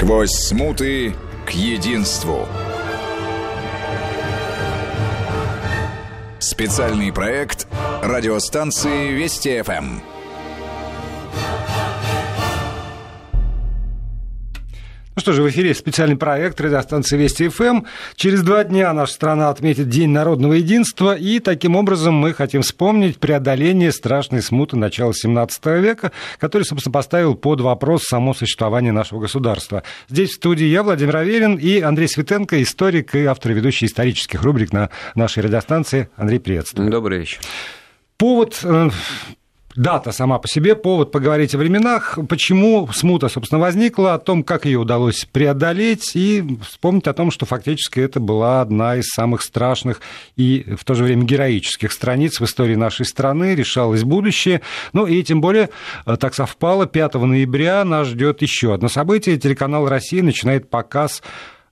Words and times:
Сквозь 0.00 0.30
смуты 0.30 1.14
к 1.44 1.50
единству. 1.50 2.48
Специальный 6.38 7.12
проект 7.12 7.68
радиостанции 8.02 9.12
Вести 9.12 9.60
ФМ. 9.60 10.00
Ну 15.20 15.22
что 15.22 15.32
же, 15.34 15.42
в 15.42 15.50
эфире 15.50 15.74
специальный 15.74 16.16
проект 16.16 16.58
радиостанции 16.62 17.18
Вести 17.18 17.48
ФМ. 17.48 17.82
Через 18.16 18.40
два 18.40 18.64
дня 18.64 18.90
наша 18.94 19.12
страна 19.12 19.50
отметит 19.50 19.90
День 19.90 20.08
народного 20.08 20.54
единства, 20.54 21.14
и 21.14 21.40
таким 21.40 21.76
образом 21.76 22.14
мы 22.14 22.32
хотим 22.32 22.62
вспомнить 22.62 23.18
преодоление 23.18 23.92
страшной 23.92 24.40
смуты 24.40 24.78
начала 24.78 25.12
XVII 25.12 25.78
века, 25.78 26.12
который, 26.38 26.62
собственно, 26.62 26.94
поставил 26.94 27.34
под 27.34 27.60
вопрос 27.60 28.04
само 28.04 28.32
существование 28.32 28.92
нашего 28.92 29.20
государства. 29.20 29.82
Здесь 30.08 30.30
в 30.30 30.36
студии 30.36 30.64
я, 30.64 30.82
Владимир 30.82 31.18
Аверин, 31.18 31.56
и 31.56 31.80
Андрей 31.80 32.08
Светенко, 32.08 32.62
историк 32.62 33.14
и 33.14 33.26
автор 33.26 33.52
и 33.52 33.54
ведущий 33.56 33.84
исторических 33.84 34.42
рубрик 34.42 34.72
на 34.72 34.88
нашей 35.14 35.42
радиостанции. 35.42 36.08
Андрей, 36.16 36.40
приветствую. 36.40 36.90
Добрый 36.90 37.18
вечер. 37.18 37.40
Повод 38.16 38.58
э, 38.64 38.88
дата 39.76 40.12
сама 40.12 40.38
по 40.38 40.48
себе, 40.48 40.74
повод 40.74 41.12
поговорить 41.12 41.54
о 41.54 41.58
временах, 41.58 42.18
почему 42.28 42.88
смута, 42.92 43.28
собственно, 43.28 43.60
возникла, 43.60 44.14
о 44.14 44.18
том, 44.18 44.42
как 44.42 44.66
ее 44.66 44.78
удалось 44.78 45.26
преодолеть, 45.30 46.12
и 46.14 46.44
вспомнить 46.68 47.06
о 47.06 47.12
том, 47.12 47.30
что 47.30 47.46
фактически 47.46 48.00
это 48.00 48.20
была 48.20 48.60
одна 48.60 48.96
из 48.96 49.08
самых 49.08 49.42
страшных 49.42 50.00
и 50.36 50.66
в 50.78 50.84
то 50.84 50.94
же 50.94 51.04
время 51.04 51.24
героических 51.24 51.92
страниц 51.92 52.40
в 52.40 52.44
истории 52.44 52.74
нашей 52.74 53.06
страны, 53.06 53.54
решалось 53.54 54.02
будущее. 54.02 54.60
Ну 54.92 55.06
и 55.06 55.22
тем 55.22 55.40
более 55.40 55.70
э, 56.06 56.16
так 56.16 56.34
совпало, 56.34 56.86
5 56.86 57.14
ноября 57.14 57.84
нас 57.84 58.08
ждет 58.08 58.42
еще 58.42 58.74
одно 58.74 58.88
событие. 58.88 59.38
Телеканал 59.38 59.88
«Россия» 59.88 60.22
начинает 60.22 60.68
показ 60.68 61.22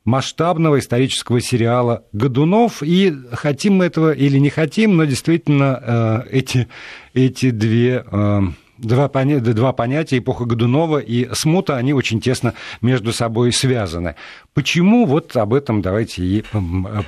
масштабного 0.04 0.78
исторического 0.78 1.40
сериала 1.40 2.04
«Годунов». 2.12 2.82
И 2.82 3.12
хотим 3.32 3.76
мы 3.76 3.86
этого 3.86 4.12
или 4.12 4.38
не 4.38 4.50
хотим, 4.50 4.96
но 4.96 5.04
действительно 5.04 6.24
э, 6.30 6.38
эти, 6.38 6.68
эти 7.14 7.50
две 7.50 8.04
э, 8.10 8.40
два, 8.78 9.08
поня... 9.08 9.40
два 9.40 9.72
понятия, 9.72 10.18
эпоха 10.18 10.44
Годунова 10.44 10.98
и 10.98 11.28
смута, 11.32 11.76
они 11.76 11.92
очень 11.92 12.20
тесно 12.20 12.54
между 12.80 13.12
собой 13.12 13.52
связаны. 13.52 14.14
Почему? 14.54 15.06
Вот 15.06 15.36
об 15.36 15.54
этом 15.54 15.82
давайте 15.82 16.22
и 16.22 16.44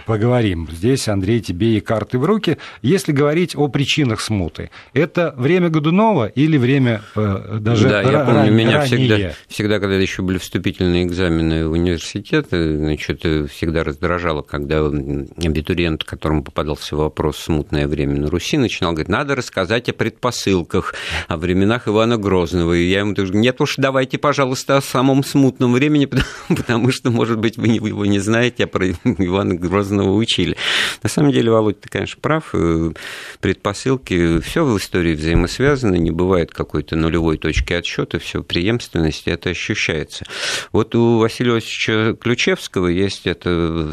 поговорим. 0.06 0.68
Здесь, 0.70 1.08
Андрей, 1.08 1.41
тебе 1.41 1.76
и 1.76 1.80
карты 1.80 2.18
в 2.18 2.24
руки. 2.24 2.58
Если 2.82 3.12
говорить 3.12 3.56
о 3.56 3.68
причинах 3.68 4.20
смуты, 4.20 4.70
это 4.92 5.34
время 5.36 5.68
Годунова 5.68 6.26
или 6.26 6.56
время 6.56 7.02
э, 7.16 7.58
даже 7.60 7.88
Да, 7.88 8.02
я 8.02 8.24
помню, 8.24 8.52
меня 8.52 8.82
всегда, 8.82 9.32
всегда, 9.48 9.80
когда 9.80 9.96
еще 9.96 10.22
были 10.22 10.38
вступительные 10.38 11.04
экзамены 11.04 11.68
в 11.68 11.72
университет, 11.72 12.46
значит, 12.50 13.20
всегда 13.50 13.84
раздражало, 13.84 14.42
когда 14.42 14.86
абитуриент, 14.86 16.04
которому 16.04 16.44
попадался 16.44 16.96
вопрос 16.96 17.38
«смутное 17.38 17.88
время 17.88 18.20
на 18.20 18.30
Руси», 18.30 18.58
начинал 18.58 18.92
говорить, 18.92 19.08
надо 19.08 19.34
рассказать 19.34 19.88
о 19.88 19.92
предпосылках, 19.92 20.94
о 21.28 21.36
временах 21.61 21.89
Ивана 21.89 22.16
Грозного. 22.16 22.72
И 22.72 22.84
я 22.84 23.00
ему 23.00 23.12
говорю, 23.12 23.34
нет 23.34 23.61
уж, 23.61 23.75
давайте, 23.77 24.16
пожалуйста, 24.16 24.78
о 24.78 24.80
самом 24.80 25.22
смутном 25.22 25.75
времени, 25.75 26.08
потому 26.48 26.91
что, 26.91 27.11
может 27.11 27.39
быть, 27.39 27.58
вы 27.58 27.69
его 27.69 28.06
не 28.06 28.19
знаете, 28.19 28.64
а 28.64 28.66
про 28.66 28.89
Ивана 28.89 29.55
Грозного 29.55 30.14
учили. 30.14 30.56
На 31.03 31.11
самом 31.11 31.33
деле, 31.33 31.50
Володь, 31.50 31.81
ты, 31.81 31.88
конечно, 31.88 32.19
прав. 32.20 32.50
Э, 32.55 32.92
предпосылки, 33.41 34.41
все 34.41 34.64
в 34.64 34.77
истории 34.78 35.14
взаимосвязано, 35.14 35.97
не 35.97 36.11
бывает 36.11 36.50
какой-то 36.50 36.97
нулевой 36.97 37.36
точки 37.36 37.75
отсчета, 37.75 38.19
все 38.19 38.42
преемственность, 38.42 39.28
это 39.28 39.50
ощущается. 39.50 40.25
Вот 40.72 40.94
у 40.94 41.19
Василия 41.19 41.53
Васильевича 41.53 42.16
Ключевского 42.19 42.86
есть 42.86 43.27
это 43.27 43.92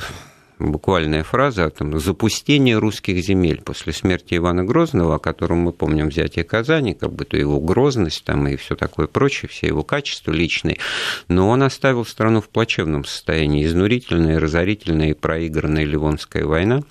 буквальная 0.60 1.24
фраза 1.24 1.70
там, 1.70 2.00
«запустение 2.00 2.78
русских 2.78 3.24
земель» 3.24 3.62
после 3.62 3.94
смерти 3.94 4.36
Ивана 4.36 4.64
Грозного, 4.64 5.16
о 5.16 5.20
котором 5.20 5.60
мы 5.60 5.72
помним 5.72 6.10
взятие 6.10 6.44
Казани, 6.44 6.94
как 6.94 7.14
бы 7.14 7.26
то 7.26 7.38
его 7.38 7.60
грозность 7.60 8.24
там, 8.24 8.48
и 8.48 8.56
все 8.56 8.76
такое 8.76 9.08
прочее, 9.08 9.50
все 9.50 9.68
его 9.68 9.84
качества 9.84 10.32
личные, 10.32 10.78
но 11.28 11.50
он 11.50 11.64
оставил 11.64 12.06
страну 12.06 12.42
в 12.42 12.50
плачевном 12.50 13.06
состоянии. 13.06 13.66
Изнурительная, 13.66 14.40
разорительная 14.40 15.10
и 15.10 15.14
проигранная 15.14 15.84
Ливонская 15.84 16.46
война, 16.46 16.82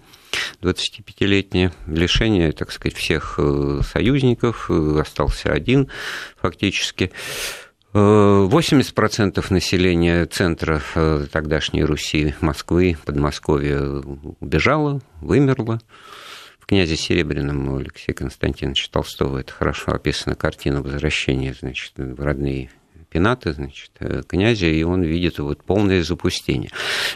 25-летнее 0.62 1.72
лишение, 1.86 2.52
так 2.52 2.72
сказать, 2.72 2.96
всех 2.96 3.36
э, 3.38 3.80
союзников, 3.90 4.70
э, 4.70 5.00
остался 5.00 5.52
один 5.52 5.88
фактически. 6.36 7.12
80% 7.96 9.44
населения 9.48 10.26
центра 10.26 10.82
э, 10.94 11.26
тогдашней 11.32 11.82
Руси, 11.82 12.34
Москвы, 12.42 12.96
Подмосковья 13.06 13.80
убежало, 14.40 15.00
вымерло. 15.22 15.80
В 16.58 16.66
«Князе 16.66 16.96
Серебряном» 16.96 17.68
у 17.68 17.78
Алексея 17.78 18.14
Константиновича 18.14 18.90
Толстого 18.90 19.38
это 19.38 19.52
хорошо 19.52 19.92
описана 19.92 20.34
картина 20.34 20.82
возвращения 20.82 21.54
значит, 21.58 21.92
в 21.96 22.22
родные 22.22 22.70
пенаты, 23.16 23.54
значит, 23.54 23.92
э, 24.00 24.20
князя, 24.26 24.66
и 24.66 24.82
он 24.82 25.02
видит 25.02 25.38
вот 25.38 25.64
полное 25.64 26.02
запустение. 26.02 26.70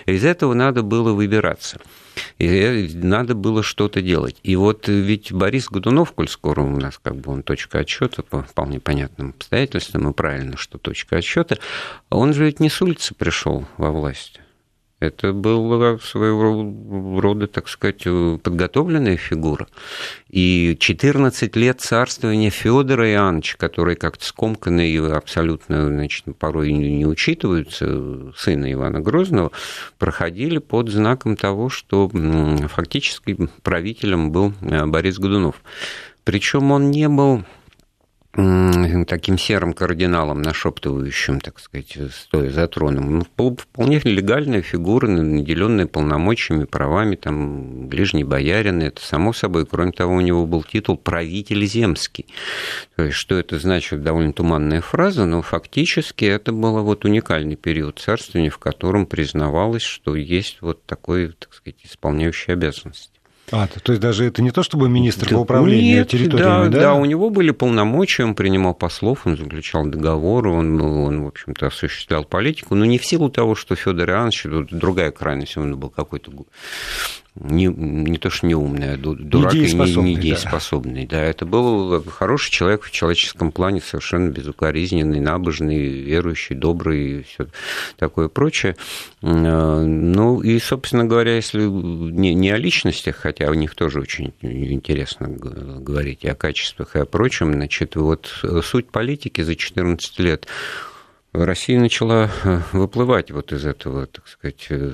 Из 0.07 0.25
этого 0.25 0.55
надо 0.55 0.83
было 0.83 1.13
выбираться. 1.13 1.79
И 2.39 2.91
надо 2.95 3.35
было 3.35 3.63
что-то 3.63 4.01
делать. 4.01 4.37
И 4.43 4.57
вот 4.57 4.89
ведь 4.89 5.31
Борис 5.31 5.69
Годунов, 5.69 6.13
коль 6.13 6.29
скоро 6.29 6.63
у 6.63 6.81
нас 6.81 6.99
как 7.03 7.17
бы 7.17 7.33
он 7.33 7.43
точка 7.43 7.81
отсчета 7.81 8.23
по 8.23 8.43
вполне 8.43 8.81
понятным 8.81 9.35
обстоятельствам, 9.37 10.09
и 10.09 10.15
правильно, 10.15 10.57
что 10.57 10.79
точка 10.79 11.19
отсчета, 11.19 11.59
он 12.09 12.33
же 12.33 12.47
ведь 12.47 12.61
не 12.61 12.71
с 12.71 12.81
улицы 12.81 13.15
пришел 13.15 13.67
во 13.77 13.91
власть. 13.91 14.41
Это 15.01 15.33
была 15.33 15.99
своего 15.99 17.21
рода, 17.21 17.47
так 17.47 17.69
сказать, 17.69 18.03
подготовленная 18.05 19.17
фигура. 19.17 19.67
И 20.29 20.77
14 20.79 21.57
лет 21.57 21.81
царствования 21.81 22.51
Федора 22.51 23.11
Иоанновича, 23.11 23.57
который 23.57 23.97
как-то 23.97 24.27
скомканно 24.27 24.87
и 24.87 24.99
абсолютно, 24.99 25.87
значит, 25.87 26.25
порой 26.39 26.73
не 26.73 27.07
учитываются, 27.07 28.33
сына 28.37 28.71
Ивана 28.71 29.01
Грозного, 29.01 29.53
проходили 29.99 30.59
под 30.59 30.91
знаком 30.91 31.35
того, 31.35 31.71
что 31.71 32.11
фактически 32.69 33.49
правителем 33.63 34.31
был 34.31 34.53
э, 34.61 34.85
Борис 34.85 35.19
Годунов. 35.19 35.63
Причем 36.25 36.73
он 36.73 36.91
не 36.91 37.09
был 37.09 37.45
таким 38.33 39.39
серым 39.39 39.73
кардиналом, 39.73 40.41
нашептывающим, 40.41 41.41
так 41.41 41.59
сказать, 41.59 41.99
стоя 42.13 42.51
за 42.51 42.69
троном. 42.69 43.19
Ну, 43.19 43.57
вполне 43.57 44.01
легальная 44.05 44.63
фигура, 44.63 45.09
наделенная 45.09 45.87
полномочиями, 45.87 46.65
правами, 46.65 47.17
там, 47.17 47.89
ближний 47.89 48.25
боярин, 48.25 48.83
это 48.83 49.05
само 49.05 49.33
собой. 49.33 49.67
Кроме 49.67 49.93
того, 49.93 50.15
у 50.15 50.21
него 50.21 50.47
был 50.47 50.63
титул 50.63 50.97
«правитель 50.97 51.67
земский». 51.67 52.27
То 52.97 53.05
есть, 53.05 53.17
что 53.17 53.37
это 53.37 53.59
значит, 53.59 54.03
довольно 54.03 54.33
туманная 54.33 54.81
фраза, 54.81 55.27
но 55.27 55.43
фактически 55.43 56.25
это 56.25 56.53
был 56.53 56.83
вот 56.85 57.05
уникальный 57.05 57.57
период 57.57 57.99
царствования, 57.99 58.51
в 58.51 58.59
котором 58.59 59.07
признавалось, 59.07 59.83
что 59.83 60.15
есть 60.15 60.59
вот 60.61 60.85
такой, 60.87 61.33
так 61.33 61.53
сказать, 61.53 61.81
исполняющий 61.85 62.53
обязанности. 62.53 63.20
А, 63.53 63.67
то 63.67 63.93
есть 63.93 64.01
даже 64.01 64.25
это 64.27 64.43
не 64.43 64.51
то, 64.51 64.63
чтобы 64.63 64.89
министр 64.89 65.29
да, 65.29 65.37
по 65.37 65.41
управлению 65.41 65.99
нет, 65.99 66.09
территориями, 66.09 66.65
да, 66.65 66.69
да? 66.69 66.81
Да, 66.81 66.95
у 66.95 67.05
него 67.05 67.31
были 67.31 67.51
полномочия, 67.51 68.25
он 68.25 68.35
принимал 68.35 68.75
послов, 68.75 69.27
он 69.27 69.37
заключал 69.37 69.87
договоры, 69.87 70.51
он, 70.51 70.81
он 70.81 71.25
в 71.25 71.27
общем-то, 71.29 71.67
осуществлял 71.67 72.25
политику, 72.25 72.75
но 72.75 72.85
не 72.85 72.99
в 72.99 73.05
силу 73.05 73.29
того, 73.29 73.55
что 73.55 73.75
Федор 73.75 74.09
Иоаннович, 74.11 74.43
тут 74.43 74.73
другая 74.73 75.11
крайность, 75.11 75.57
он 75.57 75.77
был 75.77 75.91
какой-то 75.91 76.31
не, 77.41 77.67
не 77.67 78.19
то 78.19 78.31
что 78.31 78.47
не 78.47 78.55
умный, 78.55 78.95
а 78.95 78.97
дурак 78.97 79.55
и 79.55 79.73
не 79.73 80.15
недееспособный. 80.15 81.07
Да. 81.07 81.19
да, 81.19 81.25
это 81.25 81.47
был 81.47 82.03
хороший 82.05 82.51
человек 82.51 82.85
в 82.85 82.91
человеческом 82.91 83.51
плане, 83.51 83.81
совершенно 83.81 84.31
безукоризненный, 84.31 85.21
набожный, 85.21 85.79
верующий, 85.79 86.55
добрый 86.55 87.21
и 87.21 87.23
все 87.23 87.47
такое 87.97 88.29
прочее. 88.29 88.77
А, 89.23 89.83
ну 89.83 90.41
и, 90.43 90.59
собственно 90.59 91.05
говоря, 91.05 91.37
если 91.37 91.63
не, 91.65 92.35
не 92.35 92.51
о 92.51 92.59
личностях, 92.59 93.17
хотя 93.17 93.51
у 93.51 93.55
них 93.55 93.75
тоже 93.75 94.01
очень 94.01 94.33
интересно 94.43 95.29
говорить 95.29 96.25
и 96.25 96.29
о 96.29 96.35
качествах, 96.35 96.97
и 96.97 97.01
о 97.01 97.07
прочем, 97.07 97.55
значит, 97.55 97.97
вот 97.97 98.45
суть 98.63 98.89
политики 98.89 99.41
за 99.41 99.57
14 99.57 100.19
лет 100.19 100.47
Россия 101.33 101.79
начала 101.79 102.29
э, 102.43 102.61
выплывать 102.73 103.31
вот 103.31 103.53
из 103.53 103.65
этого, 103.65 104.07
так 104.07 104.27
сказать, 104.27 104.67
э, 104.71 104.93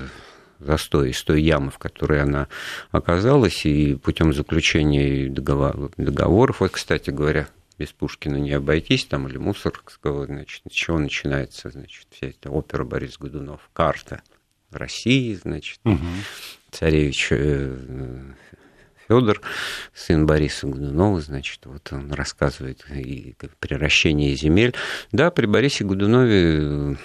застой, 0.58 1.10
из 1.10 1.22
той 1.22 1.42
ямы, 1.42 1.70
в 1.70 1.78
которой 1.78 2.22
она 2.22 2.48
оказалась, 2.90 3.66
и 3.66 3.94
путем 3.94 4.32
заключения 4.32 5.28
договор, 5.28 5.90
договоров, 5.96 6.60
вот, 6.60 6.72
кстати 6.72 7.10
говоря, 7.10 7.48
без 7.78 7.92
Пушкина 7.92 8.36
не 8.36 8.52
обойтись, 8.52 9.04
там, 9.04 9.28
или 9.28 9.36
Мусоргского, 9.36 10.26
значит, 10.26 10.62
с 10.68 10.72
чего 10.72 10.98
начинается, 10.98 11.70
значит, 11.70 12.06
вся 12.10 12.28
эта 12.28 12.50
опера 12.50 12.84
Борис 12.84 13.18
Годунов, 13.18 13.68
карта 13.72 14.22
России, 14.70 15.34
значит, 15.34 15.80
угу. 15.84 15.98
царевич 16.70 17.28
э, 17.30 17.76
Федор, 19.08 19.40
сын 19.94 20.26
Бориса 20.26 20.66
Годунова, 20.66 21.20
значит, 21.20 21.60
вот 21.64 21.92
он 21.92 22.12
рассказывает 22.12 22.84
и 22.90 23.34
приращение 23.60 24.34
земель. 24.34 24.74
Да, 25.12 25.30
при 25.30 25.46
Борисе 25.46 25.84
Годунове, 25.84 26.96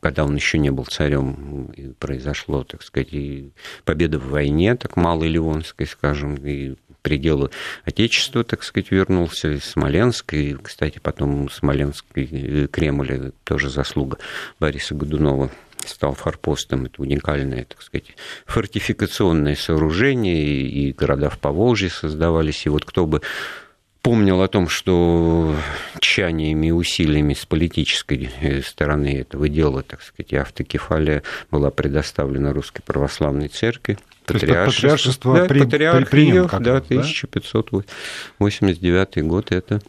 когда 0.00 0.24
он 0.24 0.34
еще 0.34 0.58
не 0.58 0.70
был 0.70 0.84
царем, 0.84 1.72
произошло, 1.98 2.64
так 2.64 2.82
сказать, 2.82 3.12
и 3.12 3.52
победа 3.84 4.18
в 4.18 4.30
войне, 4.30 4.74
так 4.76 4.96
малой 4.96 5.28
Ливонской, 5.28 5.86
скажем, 5.86 6.34
и 6.36 6.74
пределы 7.02 7.50
Отечества, 7.84 8.44
так 8.44 8.62
сказать, 8.62 8.90
вернулся 8.90 9.52
из 9.52 9.64
Смоленска. 9.64 10.36
И, 10.36 10.54
кстати, 10.54 10.98
потом 10.98 11.48
Смоленск 11.50 12.04
и 12.14 12.66
Кремль 12.66 13.32
тоже 13.44 13.70
заслуга 13.70 14.18
Бориса 14.58 14.94
Годунова 14.94 15.50
стал 15.88 16.14
форпостом. 16.14 16.86
Это 16.86 17.02
уникальное, 17.02 17.64
так 17.64 17.82
сказать, 17.82 18.14
фортификационное 18.46 19.56
сооружение, 19.56 20.42
и 20.42 20.92
города 20.92 21.30
в 21.30 21.38
Поволжье 21.38 21.90
создавались. 21.90 22.66
И 22.66 22.68
вот 22.68 22.84
кто 22.84 23.06
бы 23.06 23.22
помнил 24.02 24.42
о 24.42 24.48
том, 24.48 24.68
что 24.68 25.54
тщаниями 26.00 26.66
и 26.68 26.70
усилиями 26.70 27.34
с 27.34 27.44
политической 27.44 28.30
э, 28.40 28.62
стороны 28.62 29.18
этого 29.20 29.48
дела, 29.48 29.82
так 29.82 30.00
сказать, 30.02 30.32
автокефалия 30.34 31.24
была 31.50 31.70
предоставлена 31.70 32.52
Русской 32.52 32.82
Православной 32.82 33.48
Церкви. 33.48 33.98
Патриаршество, 34.24 34.88
патриаршество 34.88 35.34
да, 35.34 35.46
при, 35.46 35.58
патриарх 35.60 36.10
при, 36.10 36.26
Киев, 36.26 36.50
да, 36.50 36.76
1589 36.78 39.24
год, 39.24 39.52
это 39.52 39.80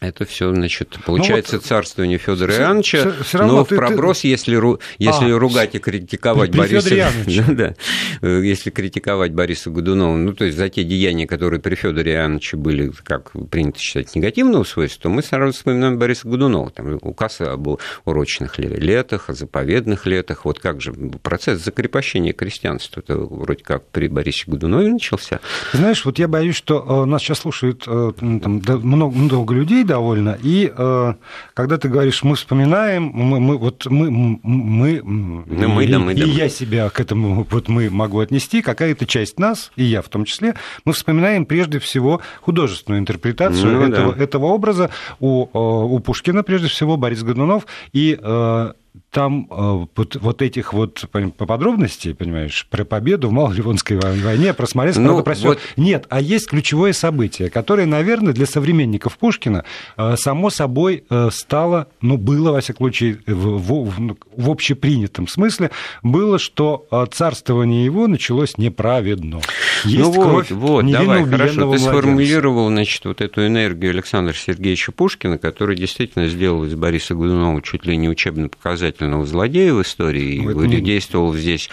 это 0.00 0.24
все, 0.24 0.52
значит, 0.54 0.96
получается 1.06 1.54
ну, 1.54 1.58
вот 1.58 1.66
царствование 1.66 2.18
Федора 2.18 2.52
все, 2.52 2.62
Иоанновича, 2.62 3.12
все, 3.22 3.38
равно 3.38 3.56
но 3.58 3.64
ты, 3.64 3.74
в 3.74 3.78
проброс, 3.78 4.20
ты... 4.20 4.28
если, 4.28 4.56
ру, 4.56 4.80
если 4.98 5.30
а, 5.30 5.38
ругать 5.38 5.74
и 5.74 5.78
критиковать 5.78 6.50
при, 6.50 6.58
Бориса... 6.58 7.10
Да, 7.54 7.74
если 8.22 8.70
критиковать 8.70 9.32
Бориса 9.32 9.70
Годунова, 9.70 10.16
ну, 10.16 10.32
то 10.32 10.44
есть 10.44 10.58
за 10.58 10.68
те 10.68 10.84
деяния, 10.84 11.26
которые 11.26 11.60
при 11.60 11.74
Федоре 11.74 12.12
Иоанновиче 12.12 12.56
были, 12.56 12.92
как 13.04 13.32
принято 13.50 13.78
считать, 13.78 14.14
негативного 14.14 14.64
свойства, 14.64 15.04
то 15.04 15.08
мы 15.08 15.22
сразу 15.22 15.52
вспоминаем 15.52 15.98
Бориса 15.98 16.28
Годунова. 16.28 16.70
Там 16.70 16.98
указ 17.00 17.40
об 17.40 17.78
урочных 18.04 18.58
летах, 18.58 19.30
о 19.30 19.34
заповедных 19.34 20.06
летах. 20.06 20.44
Вот 20.44 20.58
как 20.58 20.80
же 20.80 20.92
процесс 21.22 21.64
закрепощения 21.64 22.32
крестьянства, 22.32 23.00
это 23.00 23.16
вроде 23.16 23.62
как 23.62 23.86
при 23.88 24.08
Борисе 24.08 24.44
Годунове 24.46 24.92
начался. 24.92 25.40
Знаешь, 25.72 26.04
вот 26.04 26.18
я 26.18 26.28
боюсь, 26.28 26.56
что 26.56 27.04
э, 27.04 27.04
нас 27.06 27.22
сейчас 27.22 27.38
слушают 27.40 27.84
э, 27.86 28.12
там, 28.18 28.60
много, 28.82 29.16
много 29.16 29.54
людей, 29.54 29.84
довольно. 29.94 30.36
И 30.42 30.72
э, 30.76 31.14
когда 31.54 31.78
ты 31.78 31.88
говоришь, 31.88 32.24
мы 32.24 32.34
вспоминаем, 32.34 33.04
мы, 33.14 33.38
мы 33.38 33.56
вот 33.56 33.86
мы, 33.86 34.10
мы, 34.10 35.44
да, 35.46 35.68
мы, 35.68 35.84
и, 35.84 35.88
да, 35.88 35.98
мы, 36.00 36.12
и 36.12 36.20
да, 36.20 36.26
я 36.26 36.48
себя 36.48 36.90
к 36.90 36.98
этому 36.98 37.46
вот 37.48 37.68
мы 37.68 37.90
могу 37.90 38.18
отнести, 38.18 38.60
какая-то 38.60 39.06
часть 39.06 39.38
нас, 39.38 39.70
и 39.76 39.84
я 39.84 40.02
в 40.02 40.08
том 40.08 40.24
числе, 40.24 40.56
мы 40.84 40.92
вспоминаем 40.92 41.46
прежде 41.46 41.78
всего 41.78 42.20
художественную 42.40 43.00
интерпретацию 43.00 43.72
ну, 43.72 43.86
этого, 43.86 44.14
да. 44.14 44.24
этого 44.24 44.46
образа 44.46 44.90
у, 45.20 45.44
э, 45.44 45.48
у 45.54 45.98
Пушкина, 46.00 46.42
прежде 46.42 46.66
всего, 46.66 46.96
Борис 46.96 47.22
Годунов, 47.22 47.66
и 47.92 48.18
э, 48.20 48.72
там 49.10 49.48
э, 49.50 49.86
вот, 49.96 50.16
вот 50.16 50.42
этих 50.42 50.72
вот 50.72 51.04
по 51.10 51.46
подробностей, 51.46 52.14
понимаешь, 52.14 52.66
про 52.70 52.84
победу 52.84 53.28
в 53.28 53.32
Малоливонской 53.32 53.98
войне, 53.98 54.54
про 54.54 54.66
Смоленск, 54.66 54.98
ну, 54.98 55.22
про 55.22 55.34
вот... 55.34 55.58
Нет, 55.76 56.06
а 56.10 56.20
есть 56.20 56.48
ключевое 56.48 56.92
событие, 56.92 57.50
которое, 57.50 57.86
наверное, 57.86 58.32
для 58.32 58.46
современников 58.46 59.18
Пушкина 59.18 59.64
э, 59.96 60.16
само 60.16 60.50
собой 60.50 61.04
э, 61.10 61.28
стало, 61.32 61.88
ну, 62.00 62.18
было, 62.18 62.52
во 62.52 62.60
всяком 62.60 62.86
случае, 62.86 63.18
в, 63.26 63.58
в, 63.58 64.00
ну, 64.00 64.16
в 64.36 64.50
общепринятом 64.50 65.26
смысле, 65.26 65.70
было, 66.02 66.38
что 66.38 66.86
царствование 67.12 67.84
его 67.84 68.06
началось 68.06 68.58
неправедно. 68.58 69.40
Есть 69.84 70.04
ну 70.04 70.12
кровь 70.12 70.50
вот, 70.50 70.84
вот, 70.84 70.90
давай, 70.92 71.24
хорошо, 71.24 71.72
ты 71.72 71.78
сформулировал, 71.78 72.68
значит, 72.68 73.04
вот 73.04 73.20
эту 73.20 73.46
энергию 73.46 73.90
Александра 73.90 74.32
Сергеевича 74.32 74.92
Пушкина, 74.92 75.38
который 75.38 75.76
действительно 75.76 76.28
сделал 76.28 76.64
из 76.64 76.74
Бориса 76.74 77.14
Годунова 77.14 77.60
чуть 77.62 77.84
ли 77.86 77.96
не 77.96 78.08
учебно 78.08 78.48
показательный 78.48 78.83
замечательного 78.84 79.26
злодея 79.26 79.72
в 79.72 79.82
истории, 79.82 80.40
ну, 80.40 80.62
и 80.62 80.80
действовал 80.80 81.34
здесь 81.34 81.68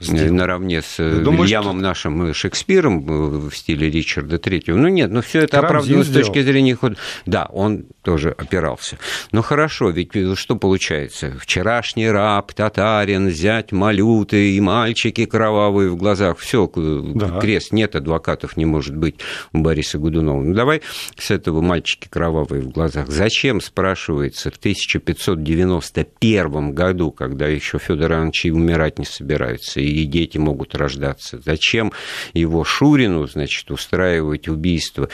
Сделал. 0.00 0.34
наравне 0.34 0.82
с 0.82 0.96
Думаю, 0.96 1.44
Вильямом 1.44 1.78
что... 1.78 1.86
нашим 1.86 2.34
Шекспиром 2.34 3.04
в 3.48 3.54
стиле 3.54 3.90
Ричарда 3.90 4.38
Третьего. 4.38 4.76
Ну 4.76 4.88
нет, 4.88 5.10
ну 5.10 5.22
все 5.22 5.40
это 5.40 5.58
оправдано 5.60 6.04
с 6.04 6.10
точки 6.10 6.42
зрения... 6.42 6.78
Да, 7.26 7.48
он 7.52 7.86
тоже 8.02 8.30
опирался. 8.30 8.98
Но 9.32 9.42
хорошо, 9.42 9.90
ведь 9.90 10.12
что 10.36 10.56
получается? 10.56 11.34
Вчерашний 11.38 12.08
раб, 12.10 12.52
татарин, 12.52 13.30
зять 13.30 13.72
малюты 13.72 14.52
и 14.54 14.60
мальчики 14.60 15.26
кровавые 15.26 15.90
в 15.90 15.96
глазах. 15.96 16.38
Все, 16.38 16.70
да. 16.74 17.38
крест, 17.40 17.72
нет 17.72 17.96
адвокатов, 17.96 18.56
не 18.56 18.64
может 18.64 18.96
быть 18.96 19.16
у 19.52 19.58
Бориса 19.58 19.98
Годунова. 19.98 20.42
Ну 20.42 20.54
давай 20.54 20.82
с 21.16 21.30
этого 21.30 21.60
мальчики 21.60 22.08
кровавые 22.08 22.62
в 22.62 22.70
глазах. 22.70 23.08
Зачем, 23.08 23.60
спрашивается, 23.60 24.50
в 24.50 24.56
1591 24.56 26.53
году, 26.60 27.10
когда 27.10 27.46
еще 27.46 27.78
Федор 27.78 28.12
Иванович 28.12 28.46
и 28.46 28.50
умирать 28.50 28.98
не 28.98 29.04
собирается, 29.04 29.80
и 29.80 30.04
дети 30.04 30.38
могут 30.38 30.74
рождаться, 30.74 31.40
зачем 31.44 31.92
его 32.32 32.64
Шурину, 32.64 33.26
значит, 33.26 33.70
устраивать 33.70 34.48
убийство 34.48 35.08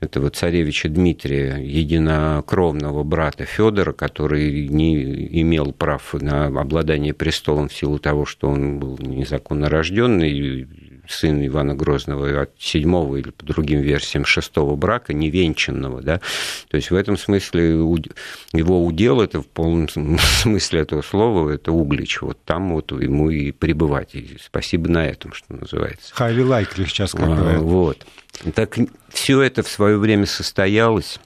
этого 0.00 0.30
царевича 0.30 0.88
Дмитрия, 0.88 1.56
единокровного 1.56 3.02
брата 3.02 3.44
Федора, 3.44 3.92
который 3.92 4.68
не 4.68 5.40
имел 5.40 5.72
прав 5.72 6.14
на 6.14 6.46
обладание 6.46 7.14
престолом 7.14 7.68
в 7.68 7.74
силу 7.74 7.98
того, 7.98 8.24
что 8.26 8.48
он 8.48 8.78
был 8.78 8.98
незаконно 8.98 9.68
рожденный, 9.68 10.66
сын 11.12 11.44
Ивана 11.46 11.74
Грозного 11.74 12.42
от 12.42 12.50
седьмого 12.58 13.16
или 13.16 13.30
по 13.30 13.44
другим 13.44 13.80
версиям 13.80 14.24
шестого 14.24 14.76
брака, 14.76 15.12
невенчанного, 15.12 16.02
да, 16.02 16.20
то 16.68 16.76
есть 16.76 16.90
в 16.90 16.94
этом 16.94 17.16
смысле 17.16 17.70
его 17.70 18.84
удел, 18.84 19.20
это 19.20 19.42
в 19.42 19.46
полном 19.46 19.88
смысле 20.18 20.80
этого 20.80 21.02
слова, 21.02 21.50
это 21.50 21.72
Углич, 21.72 22.22
вот 22.22 22.38
там 22.44 22.72
вот 22.72 22.92
ему 22.92 23.30
и 23.30 23.52
пребывать, 23.52 24.14
и 24.14 24.38
спасибо 24.42 24.88
на 24.88 25.06
этом, 25.06 25.32
что 25.32 25.54
называется. 25.54 26.14
Highly 26.16 26.46
likely 26.46 26.86
сейчас, 26.86 27.12
как 27.12 27.26
говорят. 27.26 27.60
Вот. 27.60 28.06
Так 28.54 28.78
все 29.08 29.42
это 29.42 29.62
в 29.62 29.68
свое 29.68 29.98
время 29.98 30.26
состоялось, 30.26 31.18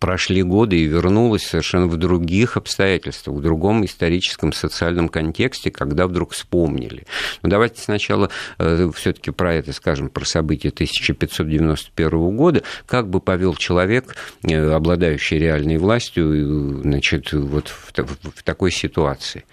прошли 0.00 0.42
годы 0.42 0.78
и 0.78 0.86
вернулась 0.86 1.44
совершенно 1.44 1.86
в 1.86 1.96
других 1.96 2.56
обстоятельствах, 2.56 3.36
в 3.36 3.42
другом 3.42 3.84
историческом 3.84 4.52
социальном 4.52 5.08
контексте, 5.08 5.70
когда 5.70 6.06
вдруг 6.06 6.32
вспомнили. 6.32 7.06
Но 7.42 7.50
давайте 7.50 7.80
сначала 7.80 8.30
э, 8.58 8.90
все-таки 8.94 9.30
про 9.30 9.54
это 9.54 9.72
скажем, 9.72 10.08
про 10.08 10.24
события 10.24 10.70
1591 10.70 12.36
года. 12.36 12.62
Как 12.86 13.08
бы 13.08 13.20
повел 13.20 13.54
человек, 13.54 14.16
э, 14.42 14.70
обладающий 14.72 15.38
реальной 15.38 15.76
властью, 15.76 16.80
значит, 16.82 17.32
вот 17.32 17.68
в, 17.68 17.92
в, 17.94 18.42
такой 18.42 18.72
ситуации? 18.72 19.44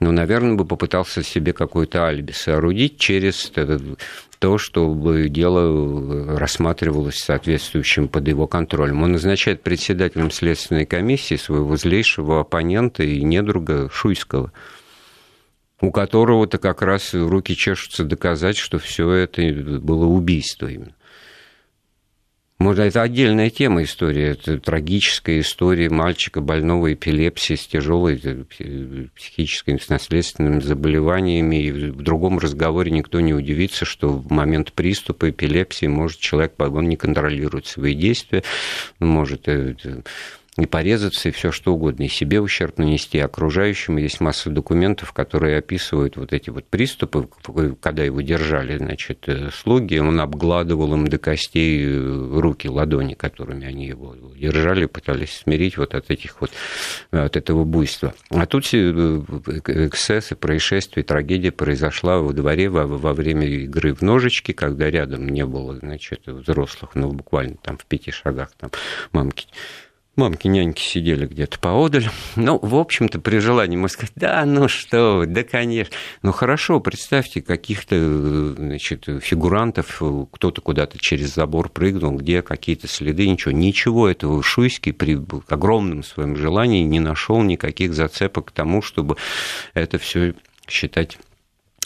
ну, 0.00 0.12
наверное, 0.12 0.54
бы 0.54 0.64
попытался 0.64 1.24
себе 1.24 1.52
какой-то 1.52 2.04
алиби 2.04 2.30
соорудить 2.30 2.98
через 2.98 3.50
то, 4.38 4.58
чтобы 4.58 5.28
дело 5.28 6.38
рассматривалось 6.38 7.18
соответствующим 7.18 8.08
под 8.08 8.28
его 8.28 8.46
контролем. 8.46 9.02
Он 9.02 9.12
назначает 9.12 9.62
председателем 9.62 10.30
следственной 10.30 10.86
комиссии 10.86 11.36
своего 11.36 11.76
злейшего 11.76 12.40
оппонента 12.40 13.02
и 13.02 13.22
недруга 13.22 13.88
Шуйского 13.90 14.52
у 15.80 15.92
которого-то 15.92 16.58
как 16.58 16.82
раз 16.82 17.14
руки 17.14 17.54
чешутся 17.54 18.04
доказать, 18.04 18.56
что 18.56 18.78
все 18.78 19.10
это 19.10 19.42
было 19.80 20.06
убийство 20.06 20.66
именно. 20.66 20.94
Может, 22.58 22.86
это 22.86 23.02
отдельная 23.02 23.50
тема 23.50 23.84
истории. 23.84 24.24
Это 24.24 24.58
трагическая 24.58 25.38
история 25.38 25.88
мальчика, 25.90 26.40
больного 26.40 26.92
эпилепсией, 26.92 27.56
с 27.56 27.66
тяжелой 27.68 28.20
э, 28.24 29.06
психической 29.14 29.78
с 29.78 29.88
наследственными 29.88 30.58
заболеваниями. 30.58 31.62
И 31.62 31.70
в 31.70 32.02
другом 32.02 32.40
разговоре 32.40 32.90
никто 32.90 33.20
не 33.20 33.32
удивится, 33.32 33.84
что 33.84 34.08
в 34.08 34.32
момент 34.32 34.72
приступа 34.72 35.30
эпилепсии 35.30 35.86
может 35.86 36.18
человек, 36.18 36.54
он 36.58 36.88
не 36.88 36.96
контролирует 36.96 37.66
свои 37.66 37.94
действия, 37.94 38.42
может 38.98 39.46
э, 39.46 39.76
и 40.58 40.66
порезаться, 40.66 41.28
и 41.28 41.32
все 41.32 41.52
что 41.52 41.74
угодно, 41.74 42.04
и 42.04 42.08
себе 42.08 42.40
ущерб 42.40 42.78
нанести, 42.78 43.18
и 43.18 43.20
окружающим. 43.20 43.96
Есть 43.96 44.20
масса 44.20 44.50
документов, 44.50 45.12
которые 45.12 45.58
описывают 45.58 46.16
вот 46.16 46.32
эти 46.32 46.50
вот 46.50 46.66
приступы, 46.66 47.28
когда 47.80 48.02
его 48.02 48.20
держали, 48.20 48.76
значит, 48.76 49.28
э, 49.28 49.50
слуги, 49.52 49.98
он 49.98 50.18
обгладывал 50.20 50.94
им 50.94 51.06
до 51.06 51.18
костей 51.18 51.84
э, 51.84 52.40
руки, 52.40 52.68
ладони, 52.68 53.14
которыми 53.14 53.66
они 53.66 53.86
его 53.86 54.16
держали, 54.36 54.86
пытались 54.86 55.42
смирить 55.44 55.76
вот 55.76 55.94
от 55.94 56.10
этих 56.10 56.40
вот, 56.40 56.50
от 57.12 57.36
этого 57.36 57.64
буйства. 57.64 58.14
А 58.30 58.44
тут 58.46 58.68
э, 58.72 58.76
эксцессы, 58.78 60.34
происшествие, 60.34 61.04
трагедия 61.04 61.52
произошла 61.52 62.18
во 62.18 62.32
дворе 62.32 62.68
во, 62.68 62.84
во 62.86 63.12
время 63.12 63.46
игры 63.46 63.94
в 63.94 64.02
ножички, 64.02 64.52
когда 64.52 64.90
рядом 64.90 65.28
не 65.28 65.46
было, 65.46 65.76
значит, 65.76 66.26
взрослых, 66.26 66.90
ну, 66.94 67.12
буквально 67.12 67.56
там 67.62 67.78
в 67.78 67.86
пяти 67.86 68.10
шагах 68.10 68.50
там 68.58 68.70
мамки 69.12 69.46
Мамки-няньки 70.18 70.82
сидели 70.82 71.26
где-то 71.26 71.60
поодаль. 71.60 72.10
Ну, 72.34 72.58
в 72.60 72.74
общем-то, 72.74 73.20
при 73.20 73.38
желании 73.38 73.76
можно 73.76 73.94
сказать, 73.94 74.12
да, 74.16 74.44
ну 74.44 74.66
что 74.66 75.18
вы, 75.18 75.26
да, 75.26 75.44
конечно. 75.44 75.94
Ну, 76.22 76.32
хорошо, 76.32 76.80
представьте 76.80 77.40
каких-то, 77.40 78.54
значит, 78.54 79.06
фигурантов, 79.22 80.02
кто-то 80.32 80.60
куда-то 80.60 80.98
через 80.98 81.32
забор 81.34 81.68
прыгнул, 81.68 82.16
где 82.16 82.42
какие-то 82.42 82.88
следы, 82.88 83.28
ничего. 83.28 83.52
Ничего 83.52 84.08
этого 84.08 84.42
Шуйский 84.42 84.92
при 84.92 85.16
огромном 85.48 86.02
своем 86.02 86.36
желании 86.36 86.82
не 86.82 86.98
нашел 86.98 87.40
никаких 87.42 87.94
зацепок 87.94 88.46
к 88.46 88.50
тому, 88.50 88.82
чтобы 88.82 89.16
это 89.74 89.98
все 89.98 90.34
считать 90.66 91.16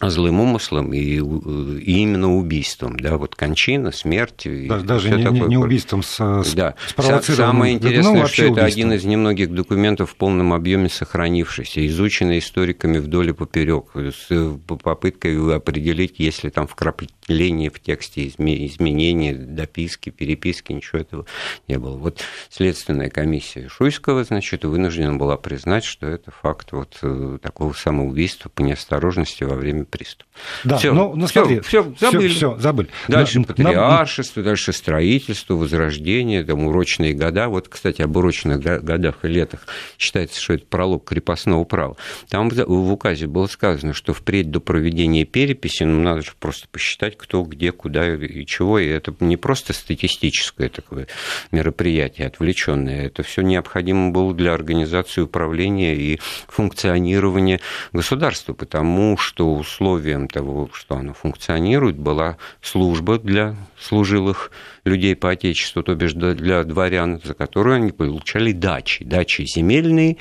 злым 0.01 0.41
умыслом 0.41 0.93
и, 0.93 0.99
и 0.99 1.21
именно 1.21 2.35
убийством, 2.35 2.99
да, 2.99 3.19
вот 3.19 3.37
кончина, 3.37 3.93
смерть. 3.93 4.43
Даже, 4.45 4.85
даже 4.85 5.11
не, 5.11 5.23
такое. 5.23 5.49
не 5.49 5.57
убийством, 5.57 6.03
с, 6.03 6.19
да. 6.55 6.75
Самое 6.97 7.75
интересное, 7.75 8.23
ну, 8.23 8.27
что 8.27 8.45
это 8.45 8.53
убийством. 8.53 8.67
один 8.67 8.93
из 8.95 9.05
немногих 9.05 9.53
документов 9.53 10.11
в 10.11 10.17
полном 10.17 10.53
объеме 10.53 10.89
сохранившийся, 10.89 11.87
изученный 11.87 12.39
историками 12.39 12.99
вдоль 12.99 13.31
и 13.31 13.33
поперек, 13.33 13.87
с 13.95 14.59
попыткой 14.67 15.57
определить, 15.57 16.19
есть 16.19 16.43
ли 16.45 16.51
там 16.51 16.67
вкрапление 16.67 17.71
в 17.71 17.81
тексте, 17.81 18.27
изменения, 18.29 19.35
дописки, 19.35 20.11
переписки, 20.11 20.73
ничего 20.73 21.01
этого 21.01 21.27
не 21.69 21.79
было. 21.79 21.97
Вот 21.97 22.23
следственная 22.51 23.11
комиссия 23.11 23.69
Шуйского, 23.69 24.25
значит, 24.25 24.65
вынуждена 24.65 25.15
была 25.15 25.37
признать, 25.37 25.85
что 25.85 26.07
это 26.07 26.31
факт 26.31 26.73
вот 26.73 26.99
э, 27.03 27.39
такого 27.41 27.73
самоубийства 27.73 28.49
по 28.49 28.63
неосторожности 28.63 29.45
во 29.45 29.55
время 29.55 29.85
приступ. 29.93 30.27
Да, 30.65 30.79
все, 30.79 30.95
ну, 30.95 31.15
ну 31.15 31.29
смотри, 31.29 31.61
все, 31.61 31.93
все 31.93 32.11
забыли. 32.11 32.29
Все, 32.29 32.59
забыли. 32.59 32.89
Дальше 33.09 33.39
Но, 33.39 33.45
патриаршество, 33.45 34.41
нам... 34.41 34.47
дальше 34.47 34.73
строительство, 34.73 35.55
возрождение, 35.55 36.43
там, 36.43 36.65
урочные 36.65 37.13
года. 37.13 37.49
Вот, 37.49 37.69
кстати, 37.69 38.01
об 38.01 38.17
урочных 38.17 38.61
годах 38.61 39.17
и 39.23 39.29
летах 39.29 39.67
считается, 39.99 40.41
что 40.41 40.55
это 40.55 40.65
пролог 40.65 41.05
крепостного 41.05 41.65
права. 41.65 41.97
Там 42.31 42.49
в 42.49 42.93
указе 42.93 43.27
было 43.27 43.47
сказано, 43.47 43.93
что 43.93 44.15
впредь 44.15 44.51
до 44.51 44.61
проведения 44.61 45.25
переписи, 45.25 45.83
ну, 45.83 46.03
надо 46.03 46.23
же 46.23 46.33
просто 46.41 46.67
посчитать, 46.73 47.19
кто, 47.19 47.43
где, 47.43 47.71
куда 47.71 48.15
и 48.15 48.47
чего. 48.47 48.79
И 48.79 48.89
это 48.89 49.15
не 49.21 49.37
просто 49.37 49.75
статистическое 49.75 50.71
такое 50.71 51.07
мероприятие, 51.51 52.27
отвлеченное. 52.29 53.07
Это 53.07 53.23
все 53.23 53.43
необходимо 53.43 54.11
было 54.11 54.33
для 54.33 54.55
организации 54.55 55.21
управления 55.21 55.95
и 55.95 56.19
функционирования 56.49 57.61
государства, 57.93 58.55
потому 58.55 59.19
что 59.19 59.63
условием 59.73 60.29
того, 60.29 60.69
что 60.73 60.97
оно 60.97 61.15
функционирует, 61.15 61.97
была 61.97 62.37
служба 62.61 63.19
для 63.19 63.57
служилых 63.79 64.53
людей 64.85 65.17
по 65.17 65.31
Отечеству, 65.31 65.83
то 65.83 65.95
бишь 65.95 66.13
для 66.13 66.65
дворян, 66.65 67.21
за 67.25 67.35
которую 67.35 67.77
они 67.77 67.93
получали 67.93 68.53
дачи. 68.53 69.05
Дачи 69.05 69.45
земельные, 69.45 70.19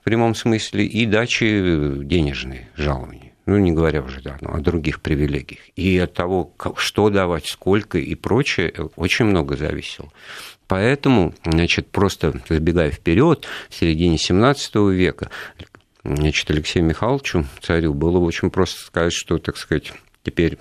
в 0.00 0.04
прямом 0.04 0.34
смысле, 0.34 0.84
и 0.84 1.06
дачи 1.06 2.04
денежные, 2.04 2.68
жалования. 2.76 3.32
Ну, 3.46 3.58
не 3.58 3.72
говоря 3.72 4.00
уже 4.02 4.22
да, 4.22 4.38
ну, 4.40 4.54
о 4.54 4.60
других 4.60 5.02
привилегиях. 5.02 5.60
И 5.76 5.98
от 5.98 6.14
того, 6.14 6.52
что 6.76 7.10
давать, 7.10 7.46
сколько 7.46 7.98
и 7.98 8.14
прочее, 8.14 8.72
очень 8.96 9.26
много 9.26 9.56
зависело. 9.56 10.10
Поэтому, 10.66 11.34
значит, 11.44 11.88
просто 11.88 12.40
забегая 12.48 12.90
вперед, 12.90 13.46
в 13.68 13.74
середине 13.74 14.16
XVII 14.16 14.92
века 14.94 15.30
Значит, 16.04 16.50
Алексею 16.50 16.84
Михайловичу, 16.84 17.46
царю, 17.62 17.94
было 17.94 18.18
очень 18.18 18.50
просто 18.50 18.84
сказать, 18.84 19.14
что, 19.14 19.38
так 19.38 19.56
сказать, 19.56 19.92
теперь 20.22 20.58